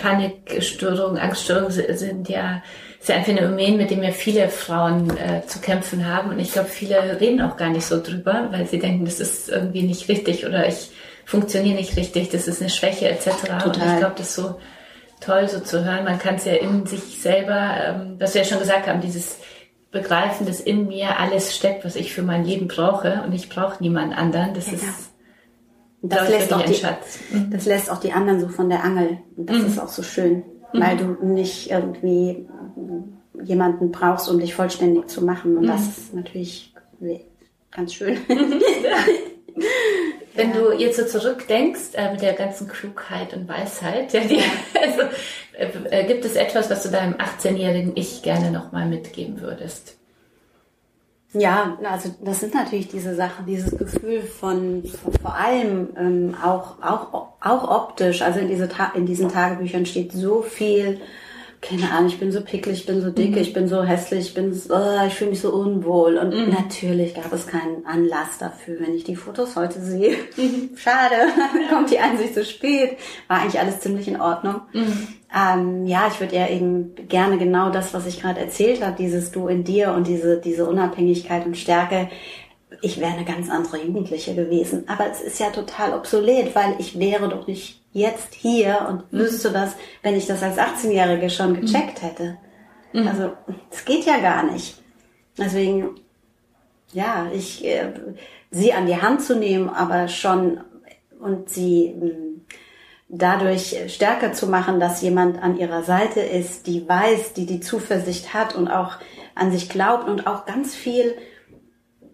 Panikstörungen, 0.00 1.18
Angststörungen 1.18 1.70
sind 1.70 2.28
ja, 2.28 2.62
ist 3.00 3.08
ja 3.08 3.16
ein 3.16 3.24
Phänomen, 3.24 3.76
mit 3.76 3.90
dem 3.90 4.02
ja 4.02 4.10
viele 4.10 4.48
Frauen 4.48 5.10
äh, 5.16 5.46
zu 5.46 5.60
kämpfen 5.60 6.06
haben. 6.06 6.30
Und 6.30 6.38
ich 6.38 6.52
glaube, 6.52 6.68
viele 6.68 7.20
reden 7.20 7.40
auch 7.40 7.56
gar 7.56 7.70
nicht 7.70 7.86
so 7.86 8.02
drüber, 8.02 8.48
weil 8.50 8.66
sie 8.66 8.78
denken, 8.78 9.04
das 9.04 9.20
ist 9.20 9.48
irgendwie 9.48 9.82
nicht 9.82 10.08
richtig 10.08 10.46
oder 10.46 10.66
ich 10.66 10.90
funktioniere 11.24 11.76
nicht 11.76 11.96
richtig, 11.96 12.30
das 12.30 12.48
ist 12.48 12.60
eine 12.60 12.70
Schwäche 12.70 13.08
etc. 13.08 13.30
Total. 13.40 13.66
Und 13.66 13.76
ich 13.76 13.98
glaube, 13.98 14.14
das 14.16 14.28
ist 14.28 14.34
so 14.36 14.60
toll, 15.20 15.48
so 15.48 15.60
zu 15.60 15.84
hören. 15.84 16.04
Man 16.04 16.18
kann 16.18 16.34
es 16.34 16.44
ja 16.44 16.54
in 16.54 16.86
sich 16.86 17.20
selber, 17.20 17.74
ähm, 17.86 18.16
was 18.18 18.34
wir 18.34 18.42
ja 18.42 18.48
schon 18.48 18.58
gesagt 18.58 18.86
haben, 18.86 19.00
dieses 19.00 19.38
Begreifen, 19.90 20.46
dass 20.46 20.60
in 20.60 20.88
mir 20.88 21.18
alles 21.18 21.54
steckt, 21.54 21.84
was 21.84 21.96
ich 21.96 22.12
für 22.12 22.22
mein 22.22 22.44
Leben 22.44 22.66
brauche 22.66 23.22
und 23.26 23.32
ich 23.34 23.48
brauche 23.48 23.82
niemand 23.82 24.16
anderen. 24.16 24.54
Das 24.54 24.66
ja, 24.66 24.74
ist 24.74 25.11
das 26.02 26.28
lässt, 26.28 26.52
auch 26.52 26.62
die, 26.62 26.82
mhm. 27.30 27.50
das 27.50 27.64
lässt 27.66 27.90
auch 27.90 28.00
die 28.00 28.12
anderen 28.12 28.40
so 28.40 28.48
von 28.48 28.68
der 28.68 28.82
Angel. 28.82 29.18
Und 29.36 29.48
das 29.48 29.58
mhm. 29.58 29.66
ist 29.66 29.78
auch 29.78 29.88
so 29.88 30.02
schön, 30.02 30.42
mhm. 30.72 30.80
weil 30.80 30.96
du 30.96 31.24
nicht 31.24 31.70
irgendwie 31.70 32.48
jemanden 33.42 33.92
brauchst, 33.92 34.28
um 34.28 34.38
dich 34.40 34.54
vollständig 34.54 35.08
zu 35.08 35.24
machen. 35.24 35.56
Und 35.56 35.66
das 35.66 35.82
mhm. 35.82 35.88
ist 35.88 36.14
natürlich 36.14 36.74
ganz 37.70 37.94
schön. 37.94 38.18
Wenn 40.34 40.50
ja. 40.50 40.56
du 40.56 40.72
jetzt 40.72 40.96
so 40.96 41.04
zurückdenkst 41.04 41.90
äh, 41.94 42.10
mit 42.12 42.22
der 42.22 42.32
ganzen 42.32 42.66
Klugheit 42.66 43.34
und 43.34 43.46
Weisheit, 43.48 44.12
ja, 44.12 44.20
die, 44.20 44.38
also, 44.80 45.02
äh, 45.52 45.68
äh, 45.90 46.06
gibt 46.06 46.24
es 46.24 46.36
etwas, 46.36 46.70
was 46.70 46.82
du 46.82 46.88
deinem 46.88 47.14
18-jährigen 47.14 47.92
Ich 47.96 48.22
gerne 48.22 48.50
nochmal 48.50 48.86
mitgeben 48.88 49.40
würdest? 49.40 49.98
Ja, 51.34 51.78
also 51.90 52.14
das 52.22 52.40
sind 52.40 52.54
natürlich 52.54 52.88
diese 52.88 53.14
Sachen, 53.14 53.46
dieses 53.46 53.76
Gefühl 53.76 54.22
von, 54.22 54.82
vor 55.22 55.34
allem 55.34 55.88
ähm, 55.96 56.34
auch, 56.42 56.82
auch, 56.82 57.28
auch 57.40 57.70
optisch. 57.70 58.20
Also 58.20 58.40
in, 58.40 58.48
diese 58.48 58.68
Ta 58.68 58.92
in 58.94 59.06
diesen 59.06 59.30
Tagebüchern 59.30 59.86
steht 59.86 60.12
so 60.12 60.42
viel, 60.42 61.00
keine 61.62 61.90
Ahnung, 61.90 62.08
ich 62.08 62.18
bin 62.18 62.32
so 62.32 62.42
picklig, 62.42 62.80
ich 62.80 62.86
bin 62.86 63.00
so 63.00 63.10
dick, 63.10 63.30
mhm. 63.30 63.38
ich 63.38 63.52
bin 63.54 63.68
so 63.68 63.82
hässlich, 63.82 64.26
ich 64.26 64.34
bin 64.34 64.52
so, 64.52 64.74
oh, 64.74 65.06
ich 65.06 65.14
fühle 65.14 65.30
mich 65.30 65.40
so 65.40 65.54
unwohl. 65.54 66.18
Und 66.18 66.34
mhm. 66.34 66.50
natürlich 66.50 67.14
gab 67.14 67.32
es 67.32 67.46
keinen 67.46 67.86
Anlass 67.86 68.38
dafür, 68.38 68.80
wenn 68.80 68.94
ich 68.94 69.04
die 69.04 69.16
Fotos 69.16 69.56
heute 69.56 69.80
sehe. 69.80 70.16
Mhm. 70.36 70.70
Schade, 70.76 71.14
kommt 71.70 71.90
die 71.90 71.98
Einsicht 71.98 72.34
zu 72.34 72.44
spät. 72.44 72.98
War 73.28 73.40
eigentlich 73.40 73.60
alles 73.60 73.80
ziemlich 73.80 74.06
in 74.06 74.20
Ordnung. 74.20 74.60
Ähm, 75.34 75.86
ja, 75.86 76.08
ich 76.08 76.20
würde 76.20 76.36
ja 76.36 76.48
eben 76.48 76.94
gerne 77.08 77.38
genau 77.38 77.70
das, 77.70 77.94
was 77.94 78.06
ich 78.06 78.20
gerade 78.20 78.40
erzählt 78.40 78.84
habe, 78.84 78.96
dieses 78.96 79.30
Du 79.30 79.48
in 79.48 79.64
dir 79.64 79.92
und 79.92 80.06
diese, 80.06 80.38
diese 80.38 80.66
Unabhängigkeit 80.66 81.46
und 81.46 81.56
Stärke. 81.56 82.10
Ich 82.82 83.00
wäre 83.00 83.12
eine 83.12 83.24
ganz 83.24 83.48
andere 83.48 83.82
Jugendliche 83.82 84.34
gewesen. 84.34 84.84
Aber 84.88 85.10
es 85.10 85.20
ist 85.20 85.40
ja 85.40 85.50
total 85.50 85.94
obsolet, 85.94 86.54
weil 86.54 86.74
ich 86.78 86.98
wäre 86.98 87.28
doch 87.28 87.46
nicht 87.46 87.80
jetzt 87.92 88.34
hier 88.34 88.86
und 88.88 89.12
mhm. 89.12 89.18
wüsste 89.18 89.50
das, 89.50 89.76
wenn 90.02 90.16
ich 90.16 90.26
das 90.26 90.42
als 90.42 90.58
18-Jährige 90.58 91.30
schon 91.30 91.60
gecheckt 91.60 92.02
mhm. 92.02 92.06
hätte. 92.06 92.36
Mhm. 92.92 93.08
Also, 93.08 93.32
es 93.70 93.84
geht 93.84 94.04
ja 94.04 94.18
gar 94.18 94.50
nicht. 94.50 94.82
Deswegen, 95.38 95.94
ja, 96.92 97.30
ich, 97.32 97.64
äh, 97.64 97.92
sie 98.50 98.72
an 98.72 98.86
die 98.86 99.00
Hand 99.00 99.22
zu 99.22 99.36
nehmen, 99.36 99.70
aber 99.70 100.08
schon 100.08 100.60
und 101.20 101.48
sie, 101.48 101.94
mh, 101.96 102.06
hm, 102.06 102.44
dadurch 103.12 103.76
stärker 103.88 104.32
zu 104.32 104.46
machen, 104.46 104.80
dass 104.80 105.02
jemand 105.02 105.40
an 105.40 105.58
ihrer 105.58 105.82
Seite 105.82 106.20
ist, 106.20 106.66
die 106.66 106.88
weiß, 106.88 107.34
die 107.34 107.44
die 107.44 107.60
Zuversicht 107.60 108.32
hat 108.32 108.56
und 108.56 108.68
auch 108.68 108.96
an 109.34 109.52
sich 109.52 109.68
glaubt 109.68 110.08
und 110.08 110.26
auch 110.26 110.46
ganz 110.46 110.74
viel. 110.74 111.14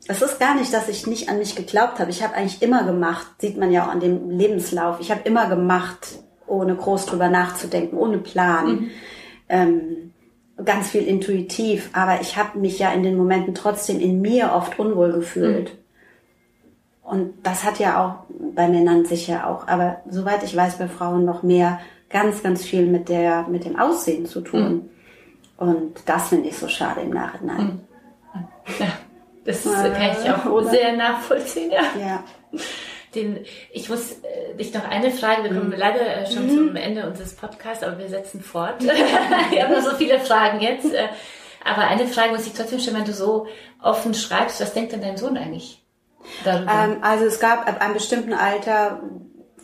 Es 0.09 0.23
ist 0.23 0.41
gar 0.41 0.57
nicht, 0.57 0.73
dass 0.73 0.89
ich 0.89 1.07
nicht 1.07 1.29
an 1.29 1.39
mich 1.39 1.55
geglaubt 1.55 2.01
habe. 2.01 2.11
Ich 2.11 2.23
habe 2.23 2.35
eigentlich 2.35 2.63
immer 2.63 2.83
gemacht, 2.85 3.27
sieht 3.39 3.57
man 3.57 3.71
ja 3.71 3.85
auch 3.85 3.89
an 3.89 4.01
dem 4.01 4.29
Lebenslauf. 4.29 4.99
Ich 5.01 5.13
habe 5.13 5.21
immer 5.25 5.49
gemacht, 5.49 6.19
ohne 6.49 6.75
groß 6.75 7.07
drüber 7.07 7.29
nachzudenken, 7.29 7.97
ohne 7.97 8.19
Plan. 8.19 8.67
Mhm. 8.67 8.91
ähm, 9.49 10.13
ganz 10.65 10.89
viel 10.89 11.07
intuitiv, 11.07 11.91
aber 11.93 12.21
ich 12.21 12.37
habe 12.37 12.59
mich 12.59 12.81
ja 12.81 12.91
in 12.91 13.05
den 13.05 13.17
Momenten 13.17 13.55
trotzdem 13.55 14.01
in 14.01 14.21
mir 14.21 14.53
oft 14.53 14.77
unwohl 14.81 15.13
gefühlt. 15.13 15.73
Mhm. 15.73 15.79
Und 17.09 17.33
das 17.43 17.65
hat 17.65 17.79
ja 17.79 18.05
auch 18.05 18.35
bei 18.55 18.69
Männern 18.69 19.07
sicher 19.07 19.49
auch, 19.49 19.67
aber 19.67 20.03
soweit 20.11 20.43
ich 20.43 20.55
weiß, 20.55 20.77
bei 20.77 20.89
Frauen 20.89 21.25
noch 21.25 21.43
mehr 21.43 21.81
ganz, 22.11 22.43
ganz 22.43 22.67
viel 22.67 22.85
mit 22.85 23.09
der, 23.09 23.47
mit 23.49 23.65
dem 23.65 23.79
Aussehen 23.79 24.27
zu 24.27 24.43
tun. 24.43 24.61
Mhm. 24.61 24.91
Und 25.57 25.95
das 26.05 26.29
finde 26.29 26.51
ich 26.51 26.59
so 26.59 26.69
schade 26.69 27.01
im 27.01 27.09
Nachhinein. 27.09 27.81
Mhm. 28.35 28.45
Ja, 28.79 28.93
das 29.47 29.65
äh, 29.65 29.91
kann 29.91 30.23
ich 30.23 30.31
auch 30.31 30.45
oder? 30.45 30.69
sehr 30.69 30.97
nachvollziehen, 30.99 31.71
ja. 31.71 31.81
ja. 31.99 32.25
Den, 33.15 33.39
ich 33.73 33.89
muss 33.89 34.13
äh, 34.13 34.55
dich 34.59 34.75
noch 34.75 34.87
eine 34.87 35.11
Frage, 35.11 35.45
wir 35.45 35.59
kommen 35.59 35.71
mhm. 35.71 35.79
leider 35.79 36.19
äh, 36.19 36.31
schon 36.31 36.45
mhm. 36.45 36.51
zum 36.51 36.77
Ende 36.77 37.09
unseres 37.09 37.35
Podcasts, 37.35 37.83
aber 37.83 37.97
wir 37.97 38.11
setzen 38.11 38.43
fort. 38.43 38.83
wir 39.51 39.65
haben 39.65 39.73
noch 39.73 39.83
so 39.83 39.97
viele 39.97 40.21
Fragen 40.21 40.61
jetzt. 40.61 40.93
Äh, 40.93 41.09
aber 41.65 41.87
eine 41.89 42.07
Frage 42.07 42.33
muss 42.33 42.47
ich 42.47 42.53
trotzdem 42.53 42.81
stellen, 42.81 42.99
wenn 42.99 43.07
du 43.07 43.15
so 43.15 43.47
offen 43.83 44.13
schreibst, 44.13 44.61
was 44.61 44.75
denkt 44.75 44.93
denn 44.93 45.01
dein 45.01 45.17
Sohn 45.17 45.39
eigentlich? 45.39 45.83
Ähm, 46.47 46.99
also 47.03 47.25
es 47.25 47.41
gab 47.41 47.69
ab 47.69 47.81
einem 47.81 47.95
bestimmten 47.95 48.33
Alter, 48.33 49.01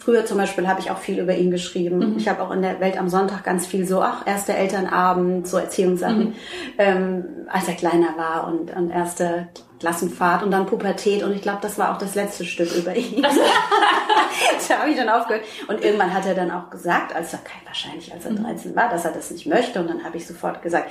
Früher 0.05 0.27
zum 0.27 0.37
Beispiel 0.37 0.69
habe 0.69 0.81
ich 0.81 0.91
auch 0.91 0.99
viel 0.99 1.19
über 1.19 1.35
ihn 1.35 1.51
geschrieben. 1.51 1.99
Mhm. 1.99 2.19
Ich 2.19 2.29
habe 2.29 2.43
auch 2.43 2.51
in 2.51 2.61
der 2.61 2.79
Welt 2.81 2.99
am 2.99 3.09
Sonntag 3.09 3.43
ganz 3.43 3.65
viel 3.65 3.87
so, 3.87 4.03
ach, 4.03 4.27
erster 4.27 4.55
Elternabend, 4.55 5.49
so 5.49 5.57
Erziehungssachen, 5.57 6.29
mhm. 6.29 6.35
ähm, 6.77 7.25
als 7.49 7.69
er 7.69 7.75
kleiner 7.75 8.15
war 8.19 8.47
und, 8.47 8.77
und 8.77 8.91
erste 8.91 9.49
Klassenfahrt 9.81 10.43
und 10.43 10.51
dann 10.51 10.67
Pubertät 10.67 11.23
und 11.23 11.33
ich 11.33 11.41
glaube, 11.41 11.61
das 11.63 11.79
war 11.79 11.93
auch 11.93 11.99
das 11.99 12.15
letzte 12.15 12.45
Stück 12.45 12.75
über 12.75 12.95
ihn. 12.95 13.23
da 14.69 14.79
habe 14.79 14.91
ich 14.91 14.97
dann 14.97 15.09
aufgehört 15.09 15.45
und 15.69 15.83
irgendwann 15.83 16.13
hat 16.13 16.27
er 16.27 16.35
dann 16.35 16.51
auch 16.51 16.69
gesagt, 16.69 17.15
als 17.15 17.33
er 17.33 17.41
wahrscheinlich 17.65 18.13
als 18.13 18.27
er 18.27 18.33
13 18.33 18.73
mhm. 18.73 18.77
war, 18.77 18.91
dass 18.91 19.07
er 19.07 19.13
das 19.13 19.31
nicht 19.31 19.47
möchte 19.47 19.81
und 19.81 19.89
dann 19.89 20.05
habe 20.05 20.19
ich 20.19 20.27
sofort 20.27 20.61
gesagt, 20.61 20.91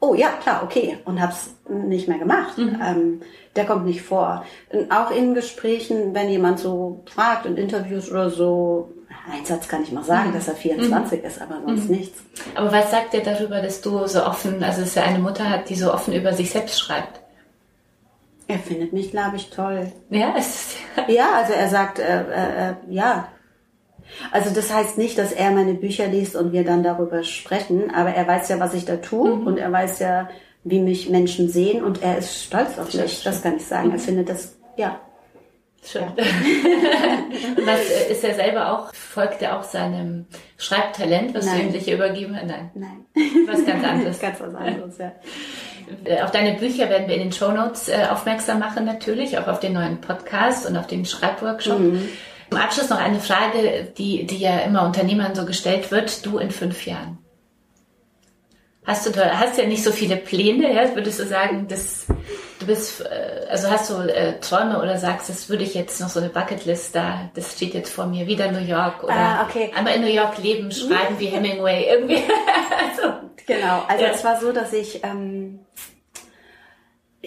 oh 0.00 0.14
ja, 0.14 0.30
klar, 0.42 0.62
okay 0.62 0.98
und 1.04 1.20
habe 1.20 1.32
es 1.32 1.54
nicht 1.68 2.08
mehr 2.08 2.18
gemacht. 2.18 2.58
Mhm. 2.58 2.80
Ähm, 2.84 3.20
der 3.54 3.64
kommt 3.64 3.86
nicht 3.86 4.02
vor. 4.02 4.44
Und 4.70 4.90
auch 4.90 5.10
in 5.10 5.34
Gesprächen, 5.34 6.14
wenn 6.14 6.28
jemand 6.28 6.58
so 6.58 7.02
fragt, 7.06 7.46
in 7.46 7.56
Interviews 7.56 8.10
oder 8.10 8.30
so, 8.30 8.92
ein 9.32 9.44
Satz 9.44 9.66
kann 9.68 9.82
ich 9.82 9.92
mal 9.92 10.04
sagen, 10.04 10.30
mhm. 10.30 10.34
dass 10.34 10.48
er 10.48 10.54
24 10.54 11.20
mhm. 11.20 11.26
ist, 11.26 11.40
aber 11.40 11.60
sonst 11.64 11.88
mhm. 11.88 11.96
nichts. 11.96 12.20
Aber 12.54 12.70
was 12.72 12.90
sagt 12.90 13.14
er 13.14 13.22
darüber, 13.22 13.60
dass 13.60 13.80
du 13.80 14.06
so 14.06 14.24
offen, 14.24 14.62
also 14.62 14.82
dass 14.82 14.96
er 14.96 15.04
eine 15.04 15.18
Mutter 15.18 15.48
hat, 15.48 15.68
die 15.68 15.74
so 15.74 15.92
offen 15.92 16.14
über 16.14 16.32
sich 16.32 16.50
selbst 16.50 16.78
schreibt? 16.78 17.20
Er 18.48 18.58
findet 18.58 18.92
mich, 18.92 19.10
glaube 19.10 19.36
ich, 19.36 19.50
toll. 19.50 19.92
Ja, 20.10 20.34
es 20.36 20.46
ist 20.46 20.76
ja. 21.08 21.32
also 21.34 21.52
er 21.52 21.68
sagt, 21.68 21.98
äh, 21.98 22.22
äh, 22.22 22.70
äh, 22.70 22.74
ja. 22.88 23.28
Also 24.32 24.54
das 24.54 24.72
heißt 24.72 24.98
nicht, 24.98 25.18
dass 25.18 25.32
er 25.32 25.50
meine 25.50 25.74
Bücher 25.74 26.06
liest 26.06 26.36
und 26.36 26.52
wir 26.52 26.64
dann 26.64 26.82
darüber 26.82 27.22
sprechen, 27.22 27.92
aber 27.94 28.10
er 28.10 28.26
weiß 28.26 28.48
ja, 28.48 28.60
was 28.60 28.74
ich 28.74 28.84
da 28.84 28.96
tue 28.96 29.36
mhm. 29.36 29.46
und 29.46 29.58
er 29.58 29.70
weiß 29.70 29.98
ja, 30.00 30.28
wie 30.64 30.80
mich 30.80 31.08
Menschen 31.08 31.48
sehen 31.48 31.84
und 31.84 32.02
er 32.02 32.18
ist 32.18 32.44
stolz 32.44 32.78
auf 32.78 32.92
mich. 32.92 33.22
Das 33.22 33.42
kann 33.42 33.56
ich 33.56 33.64
sagen. 33.64 33.90
Er 33.90 33.98
mhm. 33.98 34.00
findet 34.00 34.28
das, 34.28 34.56
ja. 34.76 35.00
Schön. 35.84 36.02
Ja. 36.02 36.24
was 37.64 37.90
äh, 37.90 38.10
ist 38.10 38.24
er 38.24 38.34
selber 38.34 38.72
auch, 38.72 38.92
folgt 38.92 39.40
er 39.42 39.56
auch 39.56 39.62
seinem 39.62 40.26
Schreibtalent, 40.56 41.32
was 41.34 41.46
Nein. 41.46 41.58
Jugendliche 41.58 41.94
übergeben 41.94 42.36
hat? 42.36 42.46
Nein. 42.46 42.70
Nein. 42.74 43.06
Was 43.46 43.64
ganz 43.64 43.84
anderes. 43.84 44.18
ganz 44.20 44.40
was 44.40 44.54
anderes, 44.54 44.98
ja. 44.98 45.12
Äh, 46.04 46.22
auf 46.22 46.32
deine 46.32 46.54
Bücher 46.54 46.88
werden 46.90 47.06
wir 47.06 47.14
in 47.14 47.22
den 47.22 47.32
Show 47.32 47.52
Notes 47.52 47.88
äh, 47.88 48.06
aufmerksam 48.10 48.58
machen, 48.58 48.84
natürlich, 48.84 49.38
auch 49.38 49.46
auf 49.46 49.60
den 49.60 49.74
neuen 49.74 50.00
Podcast 50.00 50.66
und 50.68 50.76
auf 50.76 50.88
den 50.88 51.04
Schreibworkshop. 51.04 51.78
Mhm. 51.78 52.08
Im 52.50 52.56
Abschluss 52.56 52.90
noch 52.90 52.98
eine 52.98 53.20
Frage, 53.20 53.92
die, 53.96 54.26
die 54.26 54.38
ja 54.38 54.58
immer 54.60 54.84
Unternehmern 54.84 55.34
so 55.34 55.44
gestellt 55.44 55.90
wird. 55.90 56.24
Du 56.24 56.38
in 56.38 56.50
fünf 56.50 56.86
Jahren. 56.86 57.18
Hast 58.86 59.04
du 59.04 59.16
hast 59.16 59.58
ja 59.58 59.66
nicht 59.66 59.82
so 59.82 59.90
viele 59.90 60.16
Pläne, 60.16 60.72
ja? 60.72 60.94
Würdest 60.94 61.18
du 61.18 61.26
sagen, 61.26 61.66
dass 61.66 62.06
du 62.60 62.66
bist, 62.66 63.00
äh, 63.00 63.46
also 63.50 63.68
hast 63.68 63.90
du 63.90 63.94
äh, 63.94 64.38
Träume 64.38 64.80
oder 64.80 64.96
sagst, 64.96 65.28
das 65.28 65.48
würde 65.48 65.64
ich 65.64 65.74
jetzt 65.74 66.00
noch 66.00 66.08
so 66.08 66.20
eine 66.20 66.28
Bucketlist 66.28 66.94
da, 66.94 67.28
das 67.34 67.54
steht 67.54 67.74
jetzt 67.74 67.92
vor 67.92 68.06
mir, 68.06 68.28
wieder 68.28 68.52
New 68.52 68.64
York 68.64 69.02
oder 69.02 69.12
ah, 69.12 69.46
okay. 69.48 69.72
einmal 69.74 69.94
in 69.94 70.02
New 70.02 70.12
York 70.12 70.38
leben, 70.38 70.70
schreiben 70.70 71.18
wie 71.18 71.26
Hemingway 71.26 71.88
irgendwie. 71.90 72.22
also, 72.88 73.14
genau, 73.44 73.82
also 73.88 74.04
ja. 74.04 74.10
es 74.12 74.22
war 74.22 74.40
so, 74.40 74.52
dass 74.52 74.72
ich 74.72 75.02
ähm, 75.02 75.58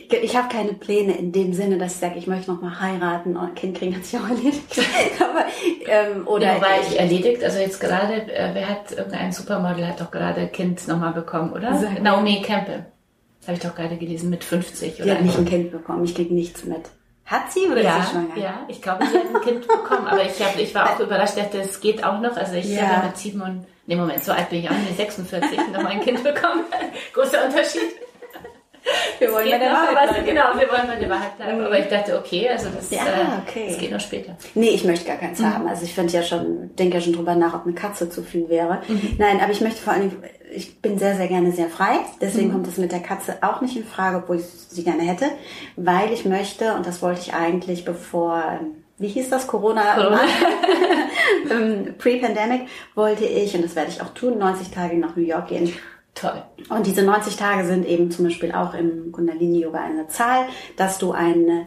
ich 0.10 0.36
habe 0.36 0.48
keine 0.50 0.74
Pläne 0.74 1.18
in 1.18 1.32
dem 1.32 1.54
Sinne, 1.54 1.78
dass 1.78 1.94
ich 1.94 2.00
sage, 2.00 2.18
ich 2.18 2.28
möchte 2.28 2.52
noch 2.52 2.62
mal 2.62 2.80
heiraten 2.80 3.38
und 3.38 3.50
ein 3.50 3.56
Kind 3.56 3.78
kriegen, 3.78 3.96
hat 3.96 4.06
sich 4.06 4.20
auch 4.20 4.28
erledigt. 4.28 4.64
Aber, 5.20 5.46
ähm, 5.88 6.28
oder 6.28 6.56
ja, 6.56 6.62
war 6.62 6.82
ich 6.82 7.00
erledigt? 7.00 7.44
Also 7.44 7.60
jetzt 7.60 7.80
gerade, 7.80 8.34
äh, 8.34 8.52
wer 8.54 8.70
hat, 8.70 8.92
irgendein 8.92 9.32
Supermodel 9.32 9.88
hat 9.88 10.02
doch 10.02 10.12
gerade 10.12 10.48
Kind 10.48 10.88
nochmal 10.88 11.14
bekommen, 11.14 11.54
oder? 11.54 11.78
Sag 11.78 12.02
Naomi 12.02 12.42
Campbell. 12.42 12.86
Habe 13.44 13.54
ich 13.54 13.60
doch 13.60 13.76
gerade 13.76 13.98
gelesen, 13.98 14.30
mit 14.30 14.44
50 14.44 14.96
oder? 14.96 15.06
Die 15.06 15.12
hat 15.12 15.22
nicht 15.22 15.38
ein 15.38 15.46
Kind 15.46 15.72
bekommen, 15.72 16.04
ich 16.04 16.14
kriege 16.14 16.34
nichts 16.34 16.66
mit. 16.66 16.90
Hat 17.26 17.52
sie 17.52 17.68
oder 17.68 17.82
ja, 17.82 18.00
ist 18.00 18.06
sie 18.06 18.12
schwanger? 18.12 18.38
Ja, 18.38 18.66
ich 18.68 18.82
glaube, 18.82 19.06
sie 19.06 19.18
hat 19.18 19.28
ein 19.36 19.42
Kind 19.42 19.68
bekommen, 19.68 20.08
aber 20.08 20.24
ich, 20.24 20.42
hab, 20.42 20.58
ich 20.58 20.74
war 20.74 20.94
auch 20.94 21.00
überrascht, 21.00 21.38
dachte, 21.38 21.60
es 21.60 21.80
geht 21.80 22.04
auch 22.04 22.20
noch. 22.20 22.36
Also 22.36 22.56
ich 22.56 22.66
ja. 22.66 22.88
habe 22.88 23.08
mit 23.08 23.18
sieben 23.18 23.42
und, 23.42 23.66
nee, 23.86 23.96
Moment, 23.96 24.24
so 24.24 24.32
alt 24.32 24.50
bin 24.50 24.60
ich 24.60 24.70
auch 24.70 24.74
nicht, 24.74 24.98
46 24.98 25.60
noch 25.72 25.84
mal 25.84 25.90
ein 25.90 26.02
Kind 26.02 26.24
bekommen. 26.24 26.64
Großer 27.14 27.46
Unterschied. 27.46 28.09
Wir 29.20 29.32
wollen 29.34 29.50
bei 29.50 29.58
der 29.58 29.72
Wahrheit 29.72 30.10
bleiben. 30.10 30.26
Genau, 30.26 30.44
wir 30.54 30.70
wollen 30.70 30.88
bei 30.88 30.96
der 30.96 31.10
Wahrheit 31.10 31.38
bleiben. 31.38 31.66
Aber 31.66 31.80
ich 31.80 31.88
dachte, 31.88 32.18
okay, 32.18 32.50
also 32.50 32.70
das, 32.70 32.90
ja, 32.90 33.06
äh, 33.06 33.42
okay. 33.48 33.66
das 33.68 33.78
geht 33.78 33.92
noch 33.92 34.00
später. 34.00 34.36
Nee, 34.56 34.70
ich 34.70 34.84
möchte 34.84 35.06
gar 35.06 35.18
keins 35.18 35.40
mhm. 35.40 35.54
haben. 35.54 35.68
Also 35.68 35.84
ich 35.84 35.94
finde 35.94 36.14
ja 36.14 36.24
schon, 36.24 36.76
denke 36.76 36.96
ja 36.96 37.02
schon 37.02 37.14
drüber 37.14 37.36
nach, 37.36 37.54
ob 37.54 37.66
eine 37.66 37.74
Katze 37.74 38.10
zu 38.10 38.24
viel 38.24 38.50
wäre. 38.50 38.82
Mhm. 38.88 39.16
Nein, 39.18 39.42
aber 39.42 39.52
ich 39.52 39.62
möchte 39.62 39.82
vor 39.82 39.94
allem, 39.94 40.12
ich 40.52 40.82
bin 40.82 40.98
sehr, 40.98 41.16
sehr 41.16 41.28
gerne 41.28 41.52
sehr 41.52 41.70
frei. 41.70 42.00
Deswegen 42.22 42.48
mhm. 42.48 42.54
kommt 42.54 42.68
es 42.68 42.78
mit 42.78 42.92
der 42.92 43.02
Katze 43.02 43.38
auch 43.42 43.62
nicht 43.62 43.76
in 43.76 43.84
Frage, 43.84 44.18
obwohl 44.18 44.38
ich 44.38 44.46
sie 44.46 44.84
gerne 44.84 45.04
hätte. 45.04 45.26
Weil 45.76 46.12
ich 46.14 46.26
möchte, 46.26 46.74
und 46.76 46.86
das 46.86 47.02
wollte 47.02 47.22
ich 47.22 47.34
eigentlich 47.34 47.86
bevor 47.86 48.60
wie 49.02 49.08
hieß 49.08 49.30
das, 49.30 49.48
Corona? 49.48 49.96
Corona. 49.96 50.20
Ähm, 51.50 51.96
pre-Pandemic 51.98 52.68
wollte 52.96 53.26
ich, 53.26 53.56
und 53.56 53.64
das 53.64 53.76
werde 53.76 53.90
ich 53.92 54.02
auch 54.02 54.10
tun, 54.14 54.38
90 54.38 54.72
Tage 54.72 54.98
nach 54.98 55.16
New 55.16 55.24
York 55.24 55.48
gehen. 55.48 55.74
Toll. 56.20 56.44
Und 56.70 56.86
diese 56.86 57.04
90 57.04 57.38
Tage 57.38 57.66
sind 57.66 57.88
eben 57.88 58.12
zum 58.12 58.26
Beispiel 58.26 58.52
auch 58.52 58.74
im 58.74 59.12
Kundalini-Yoga 59.12 59.80
eine 59.80 60.08
Zahl, 60.08 60.46
dass 60.76 60.98
du 60.98 61.14
eine 61.14 61.66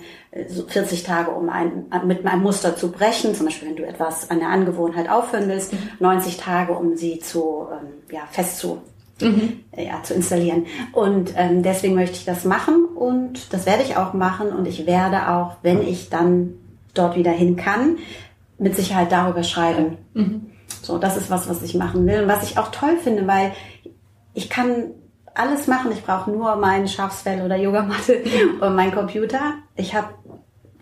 40 0.68 1.05
Tage, 1.05 1.30
um 1.30 1.48
ein, 1.48 1.86
mit 2.05 2.26
einem 2.26 2.42
Muster 2.42 2.76
zu 2.76 2.90
brechen, 2.90 3.34
zum 3.34 3.46
Beispiel 3.46 3.68
wenn 3.68 3.76
du 3.76 3.86
etwas 3.86 4.30
an 4.30 4.40
der 4.40 4.48
Angewohnheit 4.48 5.09
aufhören 5.09 5.48
willst, 5.48 5.72
mhm. 5.72 5.78
90 6.00 6.36
Tage, 6.36 6.74
um 6.74 6.96
sie 6.96 7.18
zu 7.18 7.66
ähm, 7.72 7.88
ja, 8.11 8.22
fest 8.30 8.59
zu, 8.59 8.82
mhm. 9.22 9.61
ja, 9.74 10.03
zu 10.03 10.12
installieren. 10.12 10.66
Und 10.92 11.32
ähm, 11.36 11.62
deswegen 11.62 11.94
möchte 11.94 12.16
ich 12.16 12.26
das 12.26 12.44
machen 12.44 12.84
und 12.84 13.55
das 13.55 13.64
werde 13.64 13.82
ich 13.82 13.96
auch 13.96 14.12
machen 14.12 14.48
und 14.48 14.68
ich 14.68 14.86
werde 14.86 15.30
auch, 15.30 15.57
wenn 15.62 15.80
ich 15.80 16.11
dann 16.11 16.55
dort 16.92 17.16
wieder 17.16 17.32
hin 17.32 17.57
kann, 17.57 17.96
mit 18.59 18.76
Sicherheit 18.76 19.12
darüber 19.12 19.44
schreiben. 19.44 19.96
Mhm. 20.12 20.53
So, 20.82 20.98
das 20.98 21.16
ist 21.16 21.30
was, 21.30 21.48
was 21.48 21.62
ich 21.62 21.74
machen 21.74 22.07
will 22.07 22.22
und 22.22 22.28
was 22.28 22.42
ich 22.42 22.59
auch 22.59 22.70
toll 22.70 22.96
finde, 23.03 23.26
weil 23.26 23.53
ich 24.34 24.48
kann 24.50 24.92
alles 25.34 25.66
machen. 25.66 25.92
Ich 25.92 26.04
brauche 26.04 26.30
nur 26.30 26.56
mein 26.56 26.88
Schafsfell 26.88 27.42
oder 27.42 27.56
Yogamatte 27.56 28.22
und 28.60 28.74
mein 28.74 28.92
Computer. 28.92 29.54
Ich 29.76 29.94
habe 29.94 30.08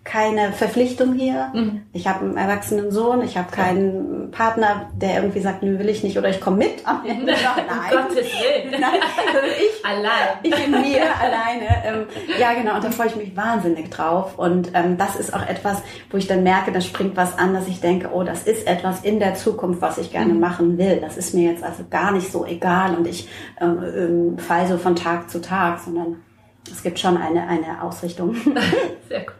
keine 0.03 0.53
Verpflichtung 0.53 1.13
hier. 1.13 1.51
Mhm. 1.53 1.83
Ich 1.93 2.09
habe 2.09 2.25
einen 2.25 2.37
erwachsenen 2.37 2.91
Sohn, 2.91 3.23
ich 3.23 3.37
habe 3.37 3.51
keinen 3.51 4.31
Partner, 4.31 4.91
der 4.95 5.17
irgendwie 5.17 5.41
sagt, 5.41 5.63
nö, 5.63 5.79
will 5.79 5.91
ich 5.91 6.03
nicht 6.03 6.17
oder 6.17 6.31
ich 6.31 6.41
komme 6.41 6.57
mit 6.57 6.87
am 6.87 7.05
Ende. 7.05 7.33
Nein, 7.33 7.93
um 7.93 8.09
Gottes 8.09 8.17
Willen. 8.17 8.71
Nein, 8.81 9.01
also 9.29 9.47
ich, 9.47 9.85
allein. 9.85 10.39
Ich 10.43 10.55
bin 10.55 10.71
mir 10.71 11.03
alleine. 11.21 11.85
Ähm, 11.85 12.07
ja, 12.39 12.55
genau, 12.55 12.77
und 12.77 12.85
da 12.85 12.91
freue 12.91 13.09
ich 13.09 13.17
mich 13.17 13.37
wahnsinnig 13.37 13.91
drauf. 13.91 14.39
Und 14.39 14.71
ähm, 14.75 14.97
das 14.97 15.17
ist 15.17 15.35
auch 15.35 15.47
etwas, 15.47 15.83
wo 16.11 16.17
ich 16.17 16.27
dann 16.27 16.43
merke, 16.43 16.73
da 16.73 16.81
springt 16.81 17.17
was 17.17 17.39
an, 17.39 17.53
dass 17.53 17.69
ich 17.69 17.81
denke, 17.81 18.11
oh, 18.13 18.23
das 18.23 18.45
ist 18.45 18.67
etwas 18.67 19.03
in 19.03 19.21
der 19.21 19.35
Zukunft, 19.35 19.83
was 19.83 19.99
ich 19.99 20.11
gerne 20.11 20.33
mhm. 20.33 20.41
machen 20.41 20.79
will. 20.79 20.99
Das 21.01 21.19
ist 21.19 21.35
mir 21.35 21.53
jetzt 21.53 21.63
also 21.63 21.85
gar 21.91 22.11
nicht 22.11 22.33
so 22.33 22.47
egal 22.47 22.95
und 22.95 23.07
ich 23.07 23.29
ähm, 23.61 23.83
ähm, 23.83 24.39
fall 24.39 24.67
so 24.67 24.79
von 24.79 24.97
Tag 24.97 25.31
zu 25.31 25.43
Tag, 25.43 25.81
sondern 25.81 26.17
es 26.71 26.83
gibt 26.83 26.99
schon 26.99 27.17
eine, 27.17 27.47
eine 27.47 27.83
Ausrichtung. 27.83 28.35
Sehr 29.09 29.21
gut. 29.21 29.35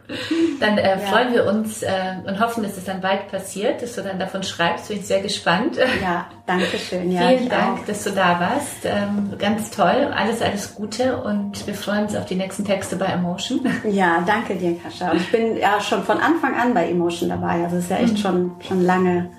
Dann 0.59 0.77
äh, 0.77 0.91
ja. 0.91 0.97
freuen 0.97 1.33
wir 1.33 1.45
uns 1.45 1.83
äh, 1.83 2.15
und 2.25 2.39
hoffen, 2.39 2.63
dass 2.63 2.77
es 2.77 2.85
dann 2.85 3.01
bald 3.01 3.29
passiert, 3.29 3.81
dass 3.81 3.95
du 3.95 4.01
dann 4.01 4.19
davon 4.19 4.43
schreibst. 4.43 4.89
Bin 4.89 4.99
ich 4.99 5.07
sehr 5.07 5.21
gespannt. 5.21 5.77
Ja, 6.01 6.25
danke 6.45 6.77
schön. 6.77 7.11
Ja, 7.11 7.29
Vielen 7.29 7.49
Dank, 7.49 7.79
auch. 7.79 7.85
dass 7.85 8.03
du 8.03 8.11
da 8.11 8.39
warst. 8.39 8.85
Ähm, 8.85 9.33
ganz 9.37 9.71
toll. 9.71 10.11
Alles, 10.13 10.41
alles 10.41 10.75
Gute 10.75 11.21
und 11.21 11.65
wir 11.65 11.73
freuen 11.73 12.05
uns 12.05 12.15
auf 12.15 12.25
die 12.25 12.35
nächsten 12.35 12.65
Texte 12.65 12.95
bei 12.95 13.05
Emotion. 13.05 13.61
Ja, 13.91 14.23
danke 14.25 14.55
dir, 14.55 14.77
Kascha. 14.79 15.11
Und 15.11 15.17
ich 15.17 15.31
bin 15.31 15.57
ja 15.57 15.79
schon 15.81 16.03
von 16.03 16.17
Anfang 16.17 16.55
an 16.55 16.73
bei 16.73 16.89
Emotion 16.89 17.29
dabei. 17.29 17.63
Also 17.63 17.77
es 17.77 17.85
ist 17.85 17.89
ja 17.91 17.97
echt 17.97 18.13
mhm. 18.13 18.17
schon, 18.17 18.51
schon 18.67 18.81
lange 18.83 19.29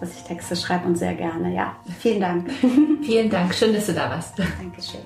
dass 0.00 0.14
ich 0.14 0.22
Texte 0.22 0.56
schreibe 0.56 0.86
und 0.86 0.96
sehr 0.96 1.14
gerne. 1.14 1.54
Ja, 1.54 1.76
vielen 1.98 2.20
Dank. 2.20 2.50
vielen 3.02 3.28
Dank. 3.28 3.54
Schön, 3.54 3.74
dass 3.74 3.86
du 3.86 3.92
da 3.92 4.08
warst. 4.08 4.38
Dankeschön. 4.38 5.00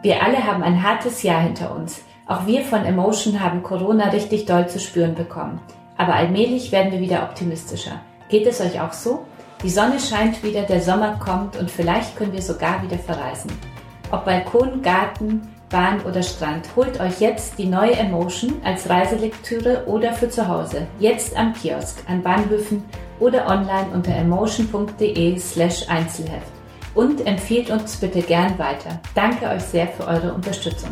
Wir 0.00 0.22
alle 0.22 0.44
haben 0.44 0.62
ein 0.62 0.82
hartes 0.82 1.24
Jahr 1.24 1.40
hinter 1.40 1.74
uns. 1.74 2.02
Auch 2.26 2.46
wir 2.46 2.62
von 2.62 2.84
Emotion 2.84 3.42
haben 3.42 3.64
Corona 3.64 4.10
richtig 4.10 4.46
doll 4.46 4.68
zu 4.68 4.78
spüren 4.78 5.16
bekommen. 5.16 5.60
Aber 5.96 6.14
allmählich 6.14 6.70
werden 6.70 6.92
wir 6.92 7.00
wieder 7.00 7.24
optimistischer. 7.24 8.00
Geht 8.28 8.46
es 8.46 8.60
euch 8.60 8.80
auch 8.80 8.92
so? 8.92 9.24
Die 9.64 9.70
Sonne 9.70 9.98
scheint 9.98 10.44
wieder, 10.44 10.62
der 10.62 10.80
Sommer 10.80 11.18
kommt 11.18 11.56
und 11.56 11.68
vielleicht 11.68 12.16
können 12.16 12.32
wir 12.32 12.42
sogar 12.42 12.80
wieder 12.82 12.98
verreisen. 12.98 13.50
Ob 14.12 14.24
Balkon, 14.24 14.82
Garten, 14.82 15.48
Bahn 15.68 16.00
oder 16.02 16.22
Strand, 16.22 16.68
holt 16.76 17.00
euch 17.00 17.20
jetzt 17.20 17.58
die 17.58 17.66
neue 17.66 17.96
Emotion 17.96 18.54
als 18.64 18.88
Reiselektüre 18.88 19.84
oder 19.86 20.12
für 20.12 20.28
zu 20.28 20.46
Hause. 20.46 20.86
Jetzt 21.00 21.36
am 21.36 21.52
Kiosk, 21.54 21.98
an 22.06 22.22
Bahnhöfen 22.22 22.84
oder 23.18 23.48
online 23.48 23.88
unter 23.92 24.14
emotion.de 24.14 25.38
slash 25.38 25.88
Einzelheft. 25.88 26.57
Und 26.94 27.26
empfiehlt 27.26 27.70
uns 27.70 27.96
bitte 27.96 28.22
gern 28.22 28.58
weiter. 28.58 29.00
Danke 29.14 29.46
euch 29.48 29.62
sehr 29.62 29.88
für 29.88 30.06
eure 30.06 30.32
Unterstützung. 30.32 30.90